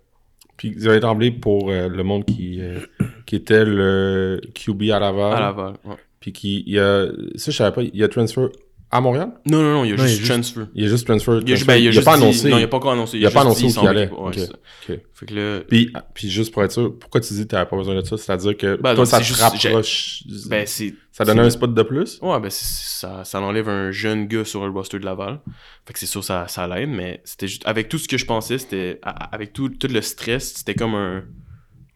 [0.56, 2.80] Puis Xavier Tremblay, pour euh, le monde qui, euh,
[3.26, 5.74] qui était le QB à Laval, à Laval.
[5.84, 5.96] ouais.
[6.20, 6.62] puis qui...
[6.66, 7.06] Il a,
[7.36, 8.46] ça, je savais pas, il a transfer
[8.92, 9.32] à Montréal?
[9.46, 10.60] Non, non, non, il y a Non, juste il y a transfer.
[10.74, 11.32] Il a juste transfer.
[11.42, 11.66] Il y a, transfer.
[11.66, 12.50] ben, il y a juste pas dit- annoncé.
[12.50, 13.18] non, il a pas encore annoncé.
[13.18, 14.08] Il a pas juste annoncé où va- allait.
[14.10, 14.34] Ouais, Ok.
[14.34, 14.52] c'est ça.
[14.52, 14.98] Ok.
[15.14, 17.76] Fait que là, Puis, puis juste pour être sûr, pourquoi tu dis que t'avais pas
[17.76, 18.16] besoin de ça?
[18.18, 20.22] C'est-à-dire que Ben, toi, ça te juste- rapproche...
[20.46, 20.94] ben, c'est.
[21.10, 22.18] ça donnait un spot de plus?
[22.20, 25.40] Ouais, ben ça, ça enlève un jeune gars sur le roster de Laval.
[25.86, 27.62] Fait que c'est sûr ça, ça l'aide, mais c'était juste.
[27.66, 29.00] Avec tout ce que je pensais, c'était.
[29.32, 31.22] Avec tout, tout le stress, c'était comme un.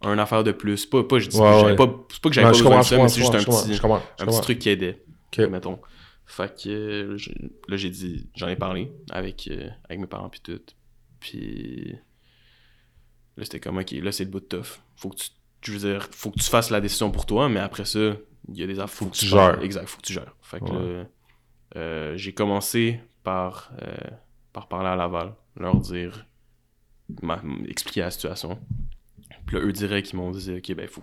[0.02, 0.84] Un affaire de plus.
[0.86, 3.08] Pas, pas, je dis Ouais, pas, c'est pas que j'avais pas besoin de ça, mais
[3.08, 3.80] c'est juste un petit,
[4.20, 5.02] un petit truc qui aidait.
[5.36, 5.48] Ok.
[5.50, 5.78] Mettons.
[6.26, 7.16] Fait que euh,
[7.68, 8.28] là, j'ai dit.
[8.34, 10.60] J'en ai parlé avec, euh, avec mes parents, puis tout.
[11.20, 11.92] Puis.
[13.36, 14.80] Là, c'était comme, ok, là, c'est le bout de tough.
[14.96, 15.28] Faut que tu.
[15.62, 17.98] Je veux dire, faut que tu fasses la décision pour toi, mais après ça,
[18.48, 18.94] il y a des affaires.
[18.96, 19.60] Faut que tu tu gères.
[19.62, 20.34] Exact, faut que tu gères.
[20.42, 20.72] Fait que Ouais.
[21.02, 21.04] là,
[21.76, 23.96] euh, j'ai commencé par, euh,
[24.52, 26.26] par parler à Laval, leur dire,
[27.22, 28.60] m'a- expliquer la situation.
[29.46, 31.02] Puis là, eux direct, ils m'ont dit, ok, ben, faut,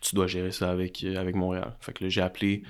[0.00, 1.76] tu dois gérer ça avec, avec Montréal.
[1.80, 2.62] Fait que là, j'ai appelé,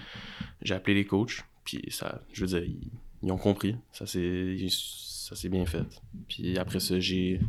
[0.63, 2.91] j'ai appelé les coachs, puis ça, je veux dire, ils,
[3.23, 3.77] ils ont compris.
[3.93, 5.85] Ça s'est, ça s'est bien fait.
[6.27, 7.41] Puis après ça, j'ai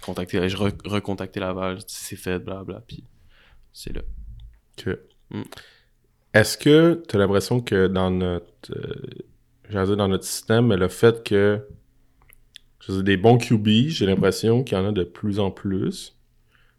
[0.00, 3.04] contacté, j'ai re- recontacté Laval, c'est fait, blablabla, puis
[3.74, 4.00] c'est là.
[4.78, 4.96] Ok.
[5.30, 5.42] Mm.
[6.32, 10.88] Est-ce que tu as l'impression que dans notre, euh, dire dans notre système, mais le
[10.88, 11.60] fait que
[12.80, 16.16] je dire, des bons QB, j'ai l'impression qu'il y en a de plus en plus.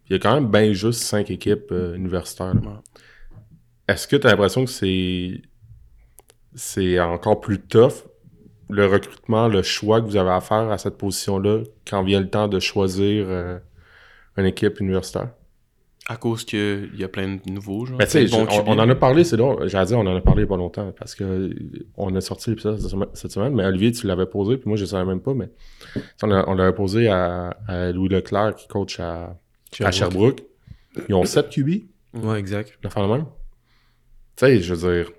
[0.07, 2.56] Il y a quand même bien juste cinq équipes euh, universitaires.
[3.88, 5.40] Est-ce que tu as l'impression que c'est
[6.56, 8.06] c'est encore plus tough
[8.72, 12.30] le recrutement, le choix que vous avez à faire à cette position-là quand vient le
[12.30, 13.58] temps de choisir euh,
[14.38, 15.30] une équipe universitaire?
[16.08, 17.98] À cause qu'il y a plein de nouveaux, genre.
[18.00, 19.58] Mais tu sais, plein de bons on, on en a parlé, c'est long.
[19.68, 21.52] J'allais dire, on en a parlé il pas longtemps parce que
[21.98, 24.76] on a sorti l'épisode cette semaine- cette semaine, mais Olivier, tu l'avais posé, puis moi,
[24.78, 25.50] je ne savais même pas, mais
[26.24, 29.36] on, a- on l'avait posé à, à Louis Leclerc qui coach à,
[29.82, 30.42] à Sherbrooke.
[31.10, 31.70] Ils ont 7 QB,
[32.24, 32.78] Ouais, exact.
[32.84, 33.26] de faire le même.
[34.36, 35.12] Tu sais, je veux dire,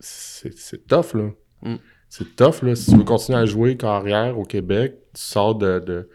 [0.00, 1.30] c'est c'est tough, là.
[1.62, 1.76] Mm.
[2.08, 2.74] C'est tough, là.
[2.74, 5.80] Si tu veux continuer à jouer carrière au Québec, tu sors de.
[5.80, 6.08] de...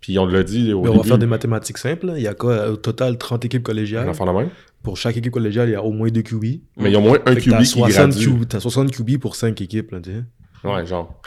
[0.00, 2.06] Puis on l'a dit au Mais on va faire des mathématiques simples.
[2.06, 2.14] là.
[2.16, 4.06] Il y a quoi, au total 30 équipes on collégiales.
[4.06, 4.50] va faire le même.
[4.82, 6.42] Pour chaque équipe collégiale, il y a au moins deux QB.
[6.76, 8.26] Mais il y a au moins un Fait QB qui 60 gradue.
[8.26, 10.68] QB T'as 60 QB pour 5 équipes, là, tu sais.
[10.68, 11.20] Ouais, genre.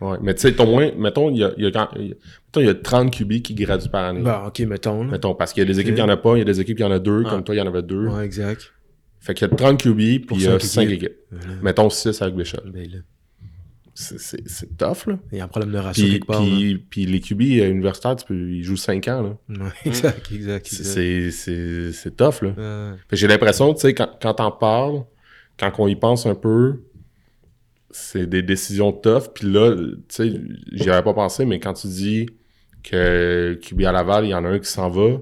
[0.00, 0.16] ouais.
[0.22, 2.12] Mais tu sais, au moins, mettons, il y a, il y a quand- il y
[2.12, 4.20] a- mettons, il y a 30 QB qui graduent par année.
[4.22, 5.04] Bah, ok, mettons.
[5.04, 5.10] là.
[5.12, 6.60] Mettons, parce qu'il y a des équipes qui en a pas, il y a des
[6.60, 7.30] équipes qui en a deux, Ah.
[7.30, 8.08] comme toi, il y en avait deux.
[8.08, 8.72] Ouais, exact.
[9.24, 9.96] Fait qu'il y a 30 QB,
[10.26, 11.12] puis il y a cinq 5 équipes.
[11.30, 11.54] Voilà.
[11.62, 12.58] Mettons 6 avec Bishop.
[12.66, 12.98] Ben, là,
[13.94, 15.18] C'est- C'est c'est tough, là.
[15.32, 16.40] Il y a un problème de ratio Puis, quelque part.
[16.42, 16.46] là.
[16.46, 17.40] puis, puis les QB
[17.70, 19.36] universitaires, tu peux, ils jouent 5 ans, là.
[19.64, 20.66] Ouais, exact, exact.
[20.66, 21.26] C'est-
[21.88, 22.16] exact.
[22.16, 22.48] Tough, là.
[22.48, 22.96] Ouais.
[22.98, 25.04] Fait que J'ai l'impression, tu sais, quand, quand t'en parles,
[25.58, 26.82] quand on y pense un peu,
[27.90, 29.28] c'est des décisions tough.
[29.34, 30.40] Puis là, tu sais,
[30.72, 32.26] j'y avais pas pensé, mais quand tu dis
[32.82, 35.18] que QB à Laval, il y en a un qui s'en va,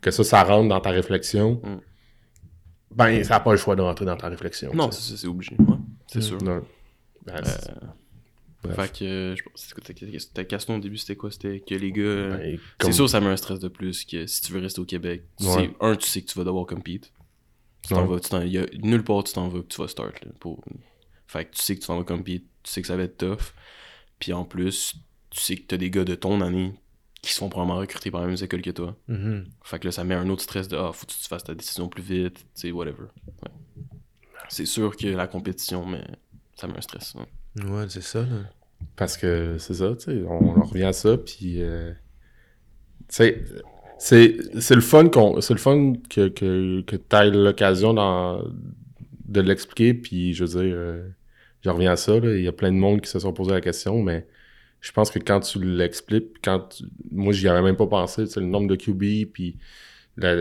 [0.00, 1.80] que ça, ça rentre dans ta réflexion, Mm.
[2.94, 4.72] Ben, ça n'a pas le choix de rentrer dans ta réflexion.
[4.74, 5.56] Non, c'est c'est obligé.
[5.58, 5.76] Ouais,
[6.06, 6.42] c'est sûr.
[6.42, 6.62] Non.
[7.24, 7.70] Ben, c'est-
[8.62, 8.76] Bref.
[8.76, 11.30] Fait que, euh, je pense, c'est ta, ta question au début, c'était quoi?
[11.30, 12.02] C'était que les gars...
[12.02, 14.60] euh, ben, C'est comme- sûr, ça met un stress de plus que si tu veux
[14.60, 15.22] rester au Québec.
[15.38, 15.52] Tu Ouais.
[15.54, 17.10] sais, un, tu sais que tu vas devoir compete.
[17.82, 18.14] Tu t'en Ouais.
[18.16, 20.22] vas, tu t'en- y a nulle part où tu t'en vas que tu vas start.
[20.26, 20.62] Là, pour...
[21.26, 23.16] Fait que tu sais que tu t'en vas compete, tu sais que ça va être
[23.16, 23.54] tough.
[24.18, 24.94] Puis en plus,
[25.30, 26.74] tu sais que t'as des gars de ton année
[27.22, 28.96] qui sont probablement recrutés par la même école que toi.
[29.08, 29.44] Mhm.
[29.64, 31.54] Fait que là, ça met un autre stress de Ah, faut que tu fasses ta
[31.54, 33.04] décision plus vite, tu sais, whatever.
[33.26, 33.50] Ouais.
[34.48, 36.02] C'est sûr que la compétition, mais
[36.56, 37.14] ça met un stress.
[37.14, 37.64] ouais.
[37.64, 38.26] Ouais, c'est ça, là.
[38.96, 41.92] Parce que c'est ça, tu sais, on, on revient à ça, puis euh,
[43.08, 43.44] tu sais,
[43.98, 48.42] c'est c'est le fun qu'on c'est le fun que que que t'aies l'occasion d'en-
[49.26, 51.08] de l'expliquer, puis je veux dire, euh,
[51.62, 53.60] je reviens à ça, il y a plein de monde qui se sont posé la
[53.60, 54.26] question, mais
[54.80, 58.30] je pense que quand tu l'expliques, quand tu- moi j'y avais même pas pensé, tu
[58.30, 59.56] sais, le nombre de QB, puis
[60.16, 60.36] la-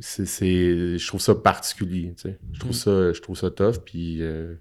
[0.00, 2.74] c'est c'est je trouve ça particulier, tu sais, je trouve Mm.
[2.74, 4.54] ça je trouve ça tough, puis euh,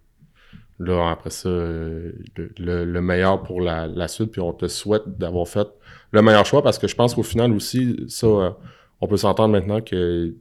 [0.80, 4.68] là, après ça, euh, le, le- le meilleur pour la, la suite, puis on te
[4.68, 5.68] souhaite d'avoir fait
[6.12, 8.50] le meilleur choix, parce que je pense qu'au final aussi, ça, euh,
[9.02, 10.36] on peut s'entendre maintenant que, tu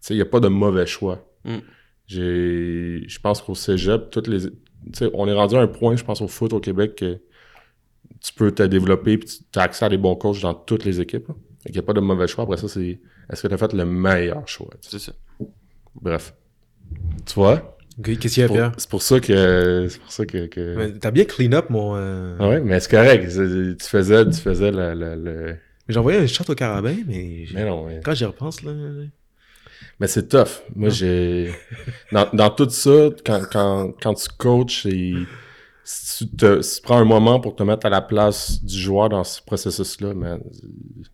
[0.00, 1.26] sais, il n'y a pas de mauvais choix.
[1.44, 1.58] Mm.
[2.06, 4.52] J'ai, je pense qu'au cégep, toutes les, tu
[4.94, 7.18] sais, on est rendu à un point, je pense, au foot au Québec, que
[8.22, 11.00] tu peux te développer, puis tu as accès à des bons coachs dans toutes les
[11.00, 11.28] équipes.
[11.28, 11.34] là.
[11.62, 12.44] Fait qu'il n'y a pas de mauvais choix.
[12.44, 13.00] Après ça, c'est,
[13.30, 14.70] est-ce que tu as fait le meilleur choix?
[14.80, 15.12] C'est ça.
[15.94, 16.34] Bref.
[17.26, 17.76] Tu vois?
[18.02, 18.72] Qu'est-ce qu'il y C'est a, pour, Pierre?
[18.78, 21.94] c'est pour ça que, c'est pour ça que, que- Mais T'as bien clean up mon.
[21.94, 23.28] euh, ah ouais, mais c'est correct.
[23.30, 24.94] C'est- Tu faisais, tu faisais le.
[24.94, 25.56] le, le-
[25.88, 27.44] J'ai envoyé un shot au carabin, mais.
[27.46, 28.72] j'ai- Mais non, mais, Quand j'y repense, là.
[30.00, 30.62] mais c'est tough.
[30.74, 30.94] Moi, Non.
[30.94, 31.52] j'ai.
[32.12, 35.14] Dans, dans tout ça, quand, quand, quand tu coaches, et
[35.84, 38.78] si tu, te, si tu prends un moment pour te mettre à la place du
[38.78, 41.10] joueur dans ce processus-là, man, c'est-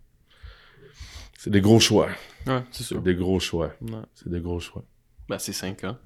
[1.39, 2.09] c'est des gros choix.
[2.47, 3.03] Ouais, c'est C'est sûr.
[3.03, 3.73] des gros choix.
[3.81, 4.01] Ouais.
[4.15, 4.85] C'est des gros choix.
[5.29, 5.97] Ben, c'est 5 ans.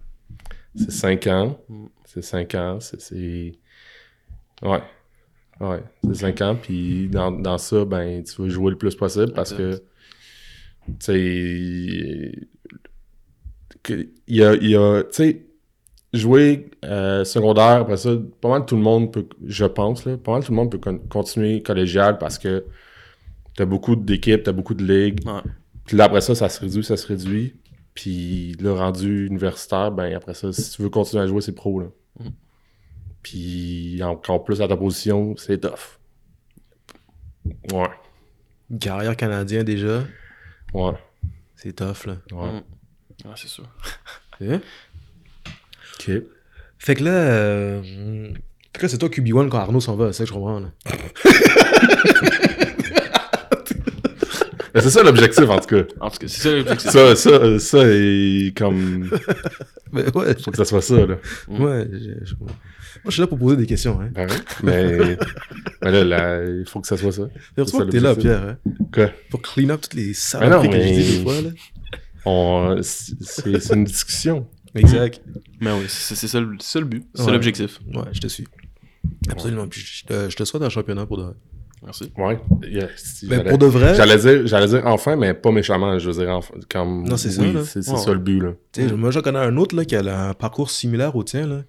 [0.74, 1.58] C'est 5 ans.
[1.68, 1.86] Mm.
[2.04, 2.80] C'est 5 ans.
[2.80, 3.00] C'est.
[3.00, 3.58] c'est-
[4.62, 4.82] Ouais.
[5.60, 5.82] Ouais.
[6.04, 6.56] C'est 5 ans.
[6.60, 9.82] Puis dans, dans ça, ben, tu veux jouer le plus possible parce que.
[10.86, 12.48] Tu sais.
[14.28, 14.54] Il y a.
[14.54, 15.46] il y a- tu sais,
[16.12, 18.10] jouer euh, secondaire, après ça,
[18.40, 19.26] pas mal tout le monde peut.
[19.46, 20.16] Je pense, là.
[20.16, 22.64] Pas mal tout le monde peut con- continuer collégial parce que.
[23.54, 25.26] T'as beaucoup d'équipes, t'as beaucoup de ligues.
[25.26, 25.42] Ouais.
[25.84, 27.54] Puis là, après ça, ça se réduit, ça se réduit.
[27.92, 31.78] Puis là, rendu universitaire, ben après ça, si tu veux continuer à jouer, c'est pro,
[31.80, 31.86] là.
[32.18, 32.32] Mhm.
[33.22, 35.98] Puis encore plus à ta position, c'est tough.
[37.74, 37.90] Ouais,
[38.80, 40.02] carrière canadien déjà.
[40.72, 40.92] ouais,
[41.54, 42.16] C'est tough, là.
[42.32, 42.52] ouais.
[42.52, 43.28] Mm.
[43.28, 43.68] Ouais, c'est sûr.
[46.08, 46.22] OK.
[46.78, 47.10] Fait que là.
[47.10, 47.82] euh,
[48.72, 50.60] Fait que là, c'est toi QB1 quand Arnaud s'en va, c'est ça que je comprends,
[50.60, 50.68] là.
[54.74, 55.82] Mais c'est ça l'objectif, en tout cas.
[56.00, 56.90] En tout cas, c'est ça l'objectif.
[56.90, 59.10] Ça, ça, ça est comme...
[59.92, 61.16] Mais ouais, Faut que ça soit ça, là.
[61.48, 62.56] ouais, je- je comprends.
[63.04, 64.08] Moi, je suis là pour poser des questions, hein.
[64.14, 64.36] Ben oui.
[64.62, 65.16] Mais,
[65.82, 67.22] mais là, là, il faut que ça soit ça.
[67.58, 68.30] Heureusement ça que t'es là, l'objectif.
[68.40, 68.56] Pierre, hein.
[68.94, 69.10] Quoi?
[69.30, 71.50] Pour clean up toutes les Mais non, saloperies que je mais- dis des fois, là.
[72.24, 72.76] On...
[72.82, 74.46] C'est c'est une discussion.
[74.74, 75.20] Exact.
[75.60, 77.04] Mais oui, c'est c'est ça, le- c'est ça le but.
[77.14, 77.32] C'est Ouais.
[77.32, 77.80] l'objectif.
[77.94, 78.46] Ouais, je te suis.
[79.30, 79.66] Absolument.
[79.68, 81.34] Puis je te, je te souhaite un championnat pour de vrai.
[81.84, 82.12] Merci.
[82.16, 82.38] Ouais.
[82.70, 85.98] Yeah, si Mais j'allais- pour de vrai, J'allais dire, j'allais dire enfin, mais pas méchamment.
[85.98, 87.02] Je veux dire, enfin, comme.
[87.08, 87.64] Non, c'est ça, oui, là.
[87.64, 88.52] C'est c'est Ouais, ça le but, là.
[88.72, 91.46] tu sais, moi j'en connais un autre là, qui a un parcours similaire au tien.
[91.46, 91.62] là.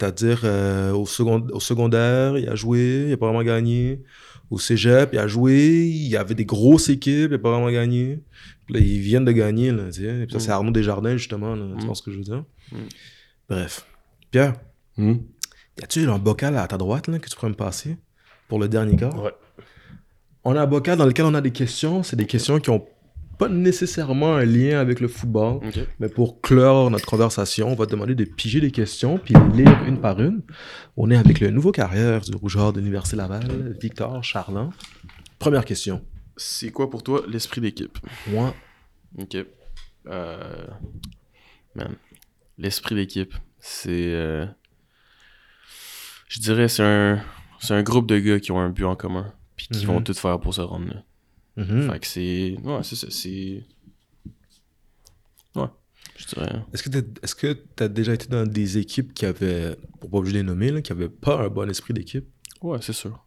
[0.00, 4.00] C'est-à-dire euh, au, second- au secondaire, il a joué, il a pas vraiment gagné.
[4.50, 7.70] Au cégep, il a joué, il y avait des grosses équipes, il a pas vraiment
[7.70, 8.20] gagné.
[8.64, 9.70] Puis là, ils viennent de gagner.
[9.72, 10.24] Là, tu sais.
[10.26, 10.52] Puis ça, c'est Mm.
[10.52, 11.54] Arnaud Desjardins, justement.
[11.54, 11.86] Là, Tu Mm.
[11.86, 12.44] vois ce que je veux dire?
[12.72, 12.76] Mm.
[13.48, 13.86] Bref.
[14.30, 14.54] Pierre,
[14.98, 17.96] y a-tu un bocal à ta droite là, que tu pourrais me passer
[18.48, 19.22] pour le dernier quart?
[19.22, 19.32] Ouais.
[20.44, 22.02] On a un bocal dans lequel on a des questions.
[22.02, 22.86] C'est des questions qui ont
[23.38, 25.60] pas nécessairement un lien avec le football.
[26.00, 29.64] Mais pour clore notre conversation, on va te demander de piger des questions puis les
[29.64, 30.42] lire une par une.
[30.96, 34.70] On est avec le nouveau carrière du Rougeur de l'Université Laval, Victor Charland.
[35.38, 36.04] Première question.
[36.36, 37.98] C'est quoi pour toi l'esprit d'équipe?
[38.28, 38.54] Moi,
[39.18, 39.36] Ok.
[40.08, 40.66] Euh...
[41.74, 41.94] Man.
[42.58, 44.12] L'esprit d'équipe, c'est.
[44.14, 44.46] euh,
[46.28, 47.20] Je dirais, c'est un.
[47.60, 49.32] C'est un groupe de gars qui ont un but en commun.
[49.56, 49.92] Puis qui Mhm.
[49.94, 51.02] vont tout faire pour se rendre là.
[51.58, 51.90] Mhm.
[51.90, 52.56] Fait que c'est.
[52.64, 53.06] Ouais, c'est ça.
[53.10, 53.64] C'est.
[55.54, 55.66] Ouais.
[56.16, 56.62] Je dirais.
[56.72, 60.10] est-ce que t'as- est-ce que tu as déjà été dans des équipes qui avaient, pour
[60.10, 62.26] pas obligé de les nommer, là, qui avaient pas un bon esprit d'équipe?
[62.62, 63.24] Ouais, c'est sûr.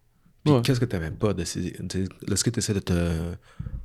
[0.47, 0.59] Ouais.
[0.63, 1.67] qu'est-ce que tu n'avais pas de ces.
[1.67, 3.35] Est-ce que tu essaies de te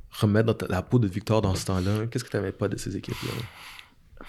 [0.09, 2.07] remettre dans ta- la peau de Victor dans ce temps-là?
[2.07, 4.25] Qu'est-ce que tu n'avais pas de ces équipes-là?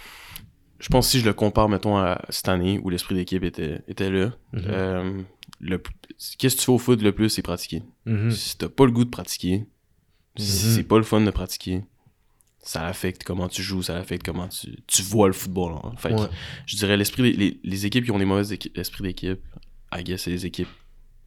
[0.79, 3.83] Je pense que si je le compare, mettons, à cette année où l'esprit d'équipe était,
[3.89, 4.63] était là, Mhm.
[4.69, 5.23] euh,
[5.59, 5.83] le
[6.39, 7.83] qu'est-ce que tu fais au foot le plus, c'est pratiquer.
[8.07, 8.31] Mhm.
[8.31, 9.67] Si t'as pas le goût de pratiquer.
[10.39, 11.83] C'est pas le fun de pratiquer,
[12.63, 15.75] ça affecte comment tu joues, ça affecte comment tu, tu vois le football.
[15.85, 15.93] hein.
[15.97, 16.29] Fait que Ouais.
[16.67, 19.41] je dirais l'esprit des- les, les équipes qui ont des mauvais esprits d'équipe,
[19.95, 20.69] I guess c'est les équipes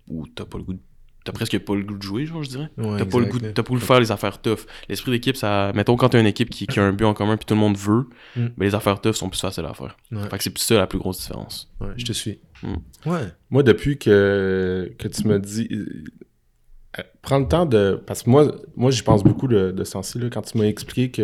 [0.08, 0.80] où t'as pas le goût de-
[1.24, 2.70] T'as presque pas le goût de jouer, genre, je dirais.
[2.80, 4.62] Ouais, T'as pas le goût de, t'as pas le goût de faire les affaires tough.
[4.90, 5.72] L'esprit d'équipe, ça.
[5.76, 7.60] Mettons, quand t'as une équipe qui, qui a un but en commun puis tout le
[7.60, 8.48] monde veut, Mm.
[8.58, 9.96] ben, les affaires tough sont plus faciles à faire.
[10.12, 10.28] Ouais.
[10.32, 11.72] Fait que c'est plus ça la plus grosse différence.
[11.80, 12.40] Ouais, je te suis.
[12.64, 12.74] Mm.
[13.06, 13.22] Ouais.
[13.52, 15.70] Moi, depuis que, que tu me dis.
[17.00, 18.02] Euh, prends le temps de.
[18.06, 21.12] Parce que moi, moi j'y pense beaucoup de, de ce là, quand tu m'as expliqué
[21.12, 21.22] que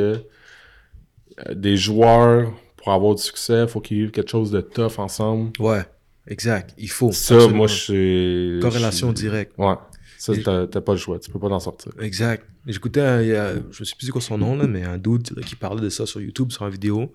[1.48, 4.98] euh, des joueurs, pour avoir du succès, il faut qu'ils vivent quelque chose de tough
[5.00, 5.52] ensemble.
[5.60, 5.84] Ouais.
[6.28, 6.74] Exact.
[6.78, 7.12] Il faut.
[7.12, 7.58] Ça, Absolument.
[7.58, 8.60] moi, je suis.
[8.62, 9.54] Corrélation je- directe.
[9.58, 9.76] Ouais.
[10.18, 10.34] Ça,
[10.68, 11.20] t'as pas le choix.
[11.20, 11.92] Tu peux pas t'en sortir.
[12.02, 12.44] Exact.
[12.66, 13.24] J'écoutais,
[13.72, 15.90] je me sais plus c'est quoi son nom, là, mais un dude qui parlait de
[15.90, 17.14] ça sur YouTube, sur une vidéo.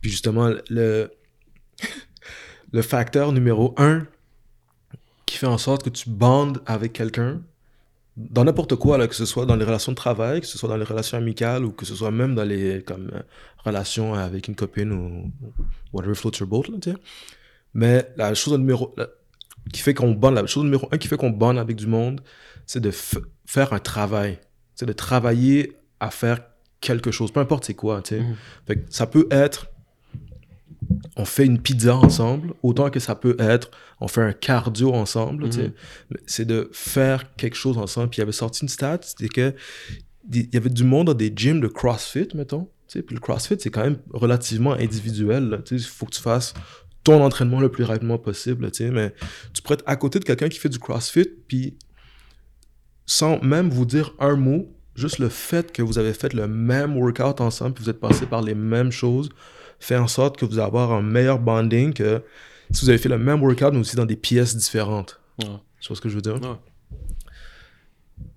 [0.00, 1.10] Puis justement, le,
[2.72, 4.06] le facteur numéro un
[5.26, 7.42] qui fait en sorte que tu bandes avec quelqu'un,
[8.16, 10.68] dans n'importe quoi, là, que ce soit dans les relations de travail, que ce soit
[10.68, 13.20] dans les relations amicales ou que ce soit même dans les comme, euh,
[13.64, 15.30] relations avec une copine ou
[15.92, 16.96] whatever floats your boat, là, tu sais.
[17.74, 19.08] Mais la chose numéro, la-
[19.72, 22.20] qui fait qu'on bande, la chose numéro un qui fait qu'on bande avec du monde,
[22.64, 24.38] c'est de faire un travail.
[24.74, 26.40] C'est de travailler à faire
[26.80, 28.20] quelque chose, peu importe c'est quoi, tu sais.
[28.22, 28.36] Mhm.
[28.66, 29.66] Fait que ça peut être,
[31.16, 35.46] on fait une pizza ensemble, autant que ça peut être, on fait un cardio ensemble.
[35.46, 35.72] Mhm.
[36.26, 38.10] C'est de faire quelque chose ensemble.
[38.10, 39.54] Puis il avait sorti une stat, c'était que
[40.32, 42.68] il y avait du monde dans des gyms de CrossFit, mettons.
[42.88, 45.62] Puis le CrossFit, c'est quand même relativement individuel.
[45.70, 46.54] Il faut que tu fasses
[47.04, 48.68] ton entraînement le plus rapidement possible.
[48.80, 49.14] Mais
[49.52, 51.76] tu pourrais être à côté de quelqu'un qui fait du CrossFit, puis
[53.06, 56.96] sans même vous dire un mot, juste le fait que vous avez fait le même
[56.96, 59.28] workout ensemble, puis vous êtes passé par les mêmes choses,
[59.78, 62.22] fait en sorte que vous allez avoir un meilleur bonding que
[62.70, 65.20] si vous avez fait le même workout, mais aussi dans des pièces différentes.
[65.38, 65.46] Ouais.
[65.80, 66.34] Tu vois ce que je veux dire?
[66.34, 66.56] Ouais.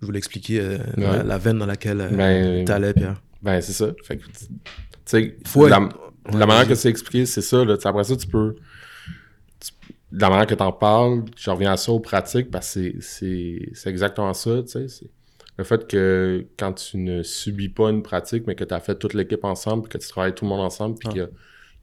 [0.01, 1.23] Je voulais expliquer euh, la, Ouais.
[1.23, 3.21] la veine dans laquelle euh, Ben, t'allais, Pierre.
[3.41, 3.91] ben c'est ça.
[4.03, 4.31] Fait que, tu
[5.05, 5.95] sais, Faut la, être-
[6.25, 7.63] la Ouais, manière que c'est expliqué, c'est ça.
[7.63, 7.77] Là.
[7.83, 8.55] Après ça, tu peux.
[9.59, 9.71] tu-
[10.11, 12.99] de la manière que tu en parles, je reviens à ça aux pratiques parce que
[13.01, 14.61] c'est- exactement ça.
[14.63, 15.09] tu sais, c'est
[15.57, 18.95] Le fait que quand tu ne subis pas une pratique, mais que tu as fait
[18.95, 21.13] toute l'équipe ensemble, puis que tu travailles tout le monde ensemble, puis Ah.
[21.13, 21.29] qu'il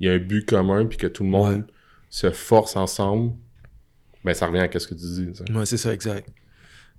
[0.00, 1.64] y y, a un but commun, puis que tout le monde Ouais.
[2.08, 3.34] Se force ensemble,
[4.24, 5.34] ben ça revient à ce que tu dis.
[5.34, 5.52] sais.
[5.52, 6.28] Ouais, c'est ça, exact.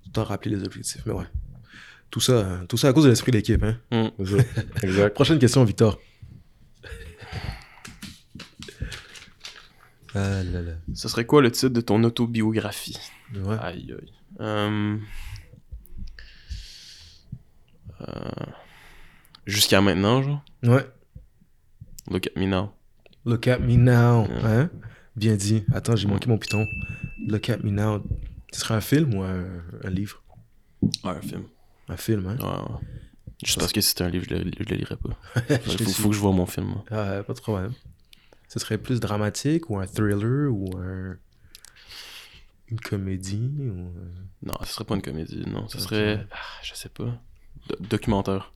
[0.03, 1.25] Tout temps rappeler les objectifs, mais ouais.
[2.09, 3.61] Tout ça, tout ça à cause de l'esprit d'équipe.
[3.63, 3.79] Hein.
[3.91, 4.25] Mm.
[4.25, 4.61] Ça.
[4.84, 5.13] exact.
[5.13, 5.99] Prochaine question, Victor.
[10.15, 10.71] Ah là là.
[10.93, 12.97] Ce serait quoi le titre de ton autobiographie?
[13.35, 13.57] Ouais.
[13.61, 14.13] Aïe aïe.
[14.39, 14.97] Euh,
[18.01, 18.29] euh,
[19.45, 20.43] Jusqu'à maintenant, genre?
[20.63, 20.85] Ouais.
[22.09, 22.71] Look at me now.
[23.25, 24.23] Look at me now.
[24.27, 24.43] Ouais.
[24.43, 24.69] Hein?
[25.18, 25.65] Bien dit.
[25.73, 26.68] Attends, j'ai manqué mon piton.
[27.27, 28.03] Look at me now.
[28.53, 29.45] Ce serait un film ou un,
[29.84, 30.23] un livre?
[31.03, 31.44] Ouais, un film.
[31.89, 32.38] Un film, hein?
[32.39, 32.80] Ouais, ouais.
[33.44, 35.18] Juste parce que si c'était un livre, je le, je le lirais pas.
[35.49, 36.68] Il faut, faut que je vois mon film.
[36.68, 36.85] moi.
[36.91, 37.73] Ah, pas de problème.
[38.48, 41.18] Ce serait plus dramatique ou un thriller ou un...
[42.69, 43.91] une comédie ou...
[44.44, 45.68] Non, ce serait pas une comédie, non.
[45.68, 46.27] Ce serait.
[46.31, 47.19] Ah, je sais pas.
[47.69, 48.53] Do- documentaire.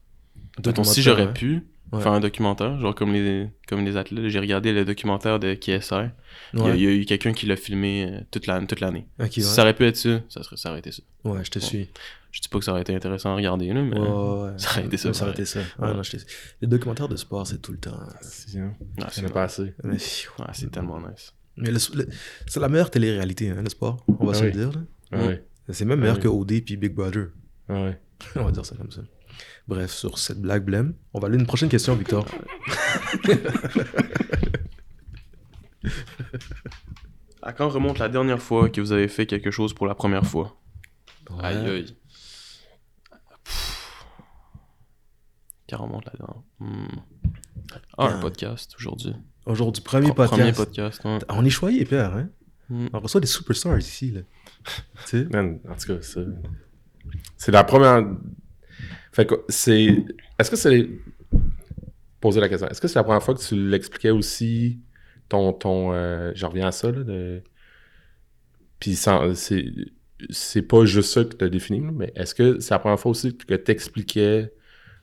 [0.64, 2.02] Mettons, si j'aurais pu Ouais.
[2.02, 6.10] faire un documentaire, genre comme les, comme les athlètes, j'ai regardé le documentaire de KSR.
[6.54, 6.78] Il y a- Ouais.
[6.78, 8.66] il y, a eu quelqu'un qui l'a filmé euh, toute l'année.
[8.68, 9.06] Toute l'année.
[9.30, 9.46] Si ouais.
[9.46, 11.02] ça aurait pu être ça, ça, serait, ça aurait été ça.
[11.26, 11.90] Ouais, je te suis.
[12.32, 14.00] Je dis pas que ça aurait été intéressant à regarder, là, mais.
[14.00, 14.52] Ouais, ouais, ouais.
[14.58, 15.60] ça aurait été ça, Ça aurait été ça.
[15.80, 15.94] Ouais, Ouais.
[15.94, 16.24] non, je te-
[16.62, 18.00] Les documentaires de sport, c'est tout le temps.
[18.22, 18.58] C'est.
[18.60, 19.74] Ah, Il c'est pas assez.
[19.84, 19.98] Ouais,
[20.54, 21.34] c'est tellement nice.
[21.58, 22.08] Mais le- le-
[22.48, 24.06] c'est la meilleure télé-réalité, hein, le sport.
[24.08, 24.52] On va Ah se oui.
[24.54, 24.72] le dire.
[25.12, 25.44] Ah ouais.
[25.70, 26.22] C'est même meilleur oui.
[26.24, 27.28] que OD puis Big Brother.
[27.68, 28.00] Ah ouais.
[28.38, 29.02] On va dire ça comme ça.
[29.68, 32.26] Bref, sur cette blague blême, on va aller à une prochaine question, Victor.
[37.44, 40.26] À quand remonte la dernière fois que vous avez fait quelque chose pour la première
[40.26, 40.62] fois?
[41.32, 41.44] Ouais.
[41.44, 41.98] Aïe aïe.
[43.44, 43.88] Pff.
[45.68, 46.44] Quand remonte la dernière?
[46.60, 47.02] Hmm.
[47.98, 49.16] Ah, un podcast aujourd'hui.
[49.46, 50.32] Aujourd'hui, premier podcast.
[50.34, 51.18] Premier podcast, ouais.
[51.30, 52.30] On est choyé, Pierre, hein?
[52.70, 52.88] Hmm.
[52.94, 54.22] On reçoit des superstars ici, là.
[54.66, 55.26] tu sais?
[55.32, 56.08] Man, en tout cas,
[57.38, 58.06] c'est la première.
[59.12, 60.06] Fait que c'est.
[60.40, 60.90] Est-ce que c'est.
[62.20, 62.68] Poser la question.
[62.70, 64.80] Est-ce que c'est la première fois que tu l'expliquais aussi
[65.30, 65.54] ton.
[65.54, 67.04] ton euh, J'en reviens à ça, là.
[67.04, 67.42] De...
[68.80, 69.66] Puis sans- c'est.
[70.30, 73.10] C'est pas juste ça que tu as défini, mais est-ce que c'est la première fois
[73.12, 74.54] aussi que tu expliquais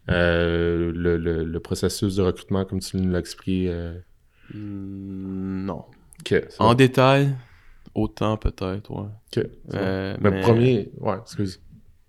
[0.07, 3.69] le, le, le processus de recrutement comme tu nous l'as expliqué?
[3.69, 3.99] euh,
[4.55, 5.85] Hmm, Non.
[6.59, 7.35] En détail,
[7.95, 9.09] autant peut-être, ouais.
[9.75, 10.91] Euh, Mais mais- premier.
[10.99, 11.61] Ouais, excuse.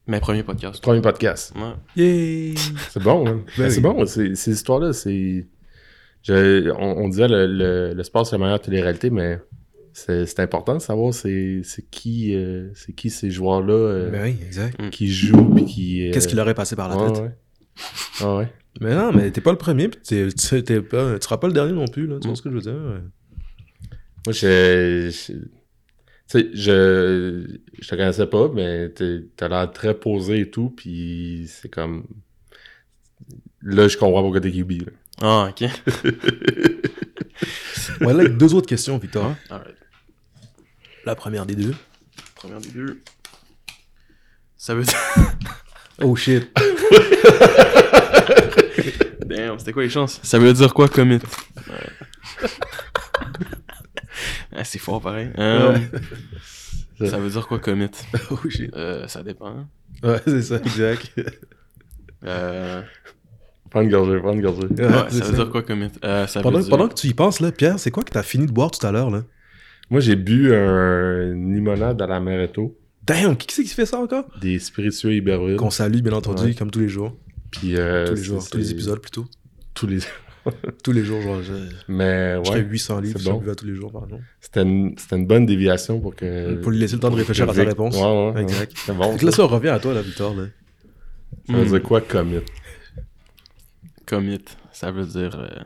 [0.09, 0.81] Mais premier podcast.
[0.81, 1.53] Premier podcast.
[1.55, 1.73] Ouais.
[1.95, 2.55] Yay!
[2.89, 3.41] C'est bon, hein?
[3.57, 5.45] Ben Ben, c'est bon, ces histoires-là, c'est.
[6.23, 9.39] je- On, on disait le, le, le sport, c'est la meilleure télé-réalité, mais
[9.93, 14.23] c'est c'est important de savoir c'est c'est qui, euh, c'est qui ces joueurs-là euh, Ben
[14.23, 14.89] oui, exact.
[14.89, 16.07] qui jouent puis qui.
[16.07, 17.21] euh, Qu'est-ce qui leur est passé par la tête?
[17.23, 17.31] ouais.
[18.21, 18.47] Ah ouais.
[18.81, 21.47] Mais non, mais t'es pas le premier, pis t'es- tu t'es pas, tu seras pas
[21.47, 22.17] le dernier non plus, là.
[22.19, 22.35] Tu vois Mm.
[22.35, 22.73] ce que je veux dire?
[22.73, 23.01] ouais.
[24.25, 25.11] Moi, je.
[26.29, 28.89] Sais, je, je te connaissais pas, mais
[29.35, 32.05] t'as l'air très posé et tout, puis c'est comme.
[33.61, 34.83] Là, je comprends pourquoi t'es QB.
[34.83, 34.91] Là.
[35.21, 35.69] Ah, ok.
[38.01, 39.35] On va aller avec deux autres questions, Victor.
[39.49, 39.75] Alright.
[41.05, 41.75] La première des deux.
[42.35, 43.01] Première des deux.
[44.57, 44.97] Ça veut dire.
[46.01, 46.49] Oh shit.
[49.25, 50.21] Damn, c'était quoi les chances?
[50.23, 51.19] Ça veut dire quoi, commit?
[51.67, 52.47] Ouais.
[54.55, 55.29] ah, c'est fort pareil.
[55.37, 55.77] Euh,
[57.07, 57.89] Ça veut dire quoi, commit?
[58.31, 58.37] Oh.
[58.75, 59.65] Euh, ça dépend.
[60.03, 61.11] Ouais, c'est ça, exact.
[62.25, 62.81] Euh,
[63.69, 64.67] Prends une gorgée, prends une gorgée.
[64.67, 65.87] Ouais, ouais, c'est ça veut dire quoi, commit?
[66.03, 66.69] Euh, ça Pendant, veut dire...
[66.71, 68.85] pendant que tu y penses, là, Pierre, c'est quoi que t'as fini de boire tout
[68.85, 69.23] à l'heure, là?
[69.89, 74.25] Moi, j'ai bu un limonade à la Meretto, Damn, qui c'est qui fait ça encore?
[74.41, 75.55] des spiritueux Iberville.
[75.55, 76.53] Qu'on salue, bien entendu, Ouais.
[76.53, 77.15] comme tous les jours.
[77.51, 79.25] Puis, euh, tous les jours, tous les épisodes plutôt.
[79.73, 79.99] Tous les.
[80.83, 81.53] Tous les jours, genre, je,
[81.87, 83.37] Mais je fais ouais, 800 livres, je bon.
[83.37, 84.19] buvais tous les jours, pardon.
[84.39, 86.55] c'était une, c'était une bonne déviation pour que.
[86.61, 87.95] Pour lui laisser le temps de réfléchir à sa réponse.
[87.95, 88.41] Ouais, ouais, ouais.
[88.41, 88.71] Exact.
[88.75, 89.17] C'est bon.
[89.17, 90.45] Que là, ça revient à toi, là, Victor, là.
[91.47, 92.39] Ça veut dire quoi, commit?
[94.05, 95.39] Commit, ça veut dire...
[95.39, 95.63] euh,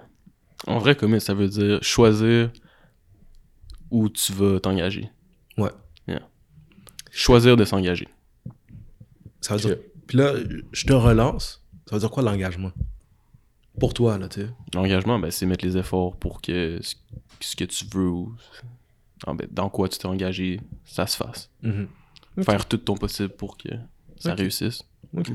[0.68, 2.52] En vrai, commit, ça veut dire choisir
[3.92, 5.10] où tu vas t'engager.
[5.58, 5.70] Ouais.
[7.16, 8.08] Choisir de s'engager.
[9.40, 9.78] Ça veut dire...
[10.08, 10.34] Puis là,
[10.72, 11.64] je te relance.
[11.88, 12.72] Ça veut dire quoi, l'engagement?
[13.80, 14.50] Pour toi, là, tu sais.
[14.74, 16.80] L'engagement, ben, c'est mettre les efforts pour que
[17.40, 18.36] ce, que tu veux ou
[19.26, 21.50] ah, ben, dans quoi tu t'es engagé, ça se fasse.
[21.62, 21.88] Mhm.
[22.44, 23.70] Faire tout ton possible pour que
[24.18, 24.84] ça réussisse.
[25.16, 25.32] Ok.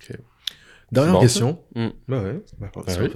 [0.00, 0.18] Ok.
[0.90, 1.62] Dernière bon, question.
[1.74, 1.88] Mm.
[2.08, 3.10] Ben ouais, ben, Ben parfait.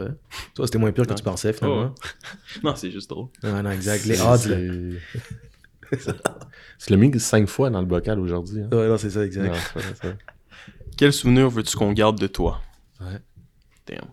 [0.55, 1.94] Toi, c'était moins pire que tu pensais, finalement.
[2.62, 3.28] Non, c'est juste drôle.
[3.43, 4.05] Non, non, exact.
[4.05, 4.98] Les C'est- odds,
[6.78, 8.62] Tu l'as mis cinq fois dans le bocal aujourd'hui.
[8.62, 8.69] Hein?
[8.73, 9.48] Ouais, non, c'est ça, exact.
[9.48, 10.14] Non, ça.
[10.98, 12.60] Quel souvenir veux-tu qu'on garde de toi?
[13.01, 13.19] Ouais.
[13.87, 14.09] Damn.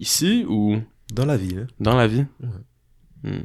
[0.00, 0.78] Ici ou
[1.12, 2.24] Dans la vie, dans la vie?
[2.40, 3.30] Ouais.
[3.30, 3.42] Hmm.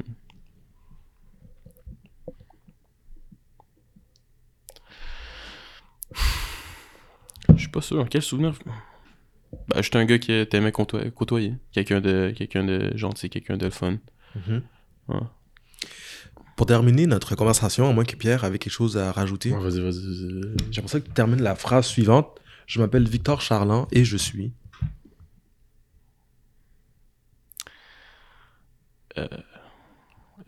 [7.54, 8.06] Je suis pas sûr.
[8.08, 8.52] Quel souvenir?
[9.68, 11.10] Ben, j'étais un gars qui t'aimait côtoyer.
[11.10, 11.54] côtoyer.
[11.72, 13.96] Quelqu'un de, quelqu'un de gentil, quelqu'un de fun.
[14.36, 14.62] Mhm.
[15.08, 15.16] Ouais.
[16.56, 19.80] Pour terminer notre conversation, à moins que Pierre avait quelque chose à rajouter, Ouais, Vas-y,
[19.80, 20.02] vas-y.
[20.02, 20.56] vas-y.
[20.70, 22.28] j'aimerais ça que tu termines la phrase suivante.
[22.66, 24.52] Je m'appelle Victor Charland et je suis.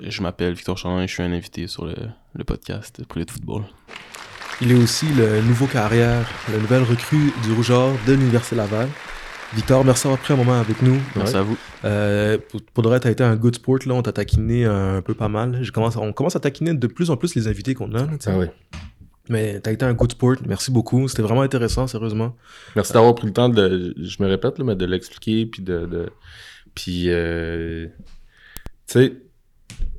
[0.01, 1.95] Je m'appelle Victor Chandon et je suis un invité sur le,
[2.35, 3.63] le podcast Poulet de football.
[4.61, 8.89] Il est aussi le nouveau carrière, la nouvelle recrue du Rougeur de l'Université Laval.
[9.55, 10.99] Victor, merci d'avoir pris un moment avec nous.
[11.15, 11.41] Merci Ouais.
[11.41, 11.59] à vous.
[11.85, 13.95] Euh, pour, pour de vrai, t'as été un good sport, là.
[13.95, 15.59] On t'a taquiné un peu pas mal.
[15.63, 18.09] Je commence, on commence à taquiner de plus en plus les invités qu'on a, là.
[18.27, 18.47] Ah oui.
[19.29, 20.37] Mais t'as été un good sport.
[20.47, 21.07] Merci beaucoup.
[21.09, 22.35] C'était vraiment intéressant, sérieusement.
[22.77, 23.95] Merci d'avoir pris le temps de.
[23.99, 25.45] Je me répète, là, mais de l'expliquer.
[25.47, 25.85] Puis de.
[25.87, 26.11] de-
[26.75, 27.05] Puis.
[27.09, 27.89] euh,
[28.87, 29.13] Tu sais,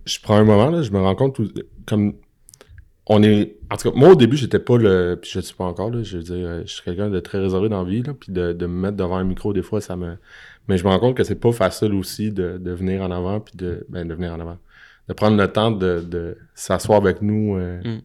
[0.05, 1.47] je prends un moment, là, je me rends compte où-
[1.87, 2.13] comme.
[3.07, 3.57] on est.
[3.71, 5.17] En tout cas, moi, au début, j'étais pas le.
[5.21, 6.03] Puis je ne suis pas encore, là.
[6.03, 8.13] Je veux dire, euh, je suis quelqu'un de très réservé dans la vie, là.
[8.13, 10.17] Puis de, de me mettre devant un micro, des fois, ça me.
[10.67, 13.39] Mais je me rends compte que c'est pas facile aussi de, de venir en avant,
[13.39, 13.85] puis de.
[13.89, 14.57] Ben, de venir en avant.
[15.09, 18.01] De prendre le temps de, de s'asseoir avec nous, euh, Mm.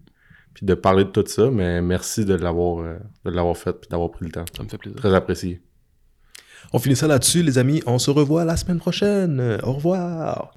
[0.55, 1.49] puis de parler de tout ça.
[1.51, 4.45] Mais merci de l'avoir euh, de l'avoir fait, puis d'avoir pris le temps.
[4.57, 4.99] Ça me fait plaisir.
[4.99, 5.61] Très apprécié.
[6.73, 7.83] On finit ça là-dessus, les amis.
[7.87, 9.59] On se revoit la semaine prochaine.
[9.63, 10.53] Au revoir.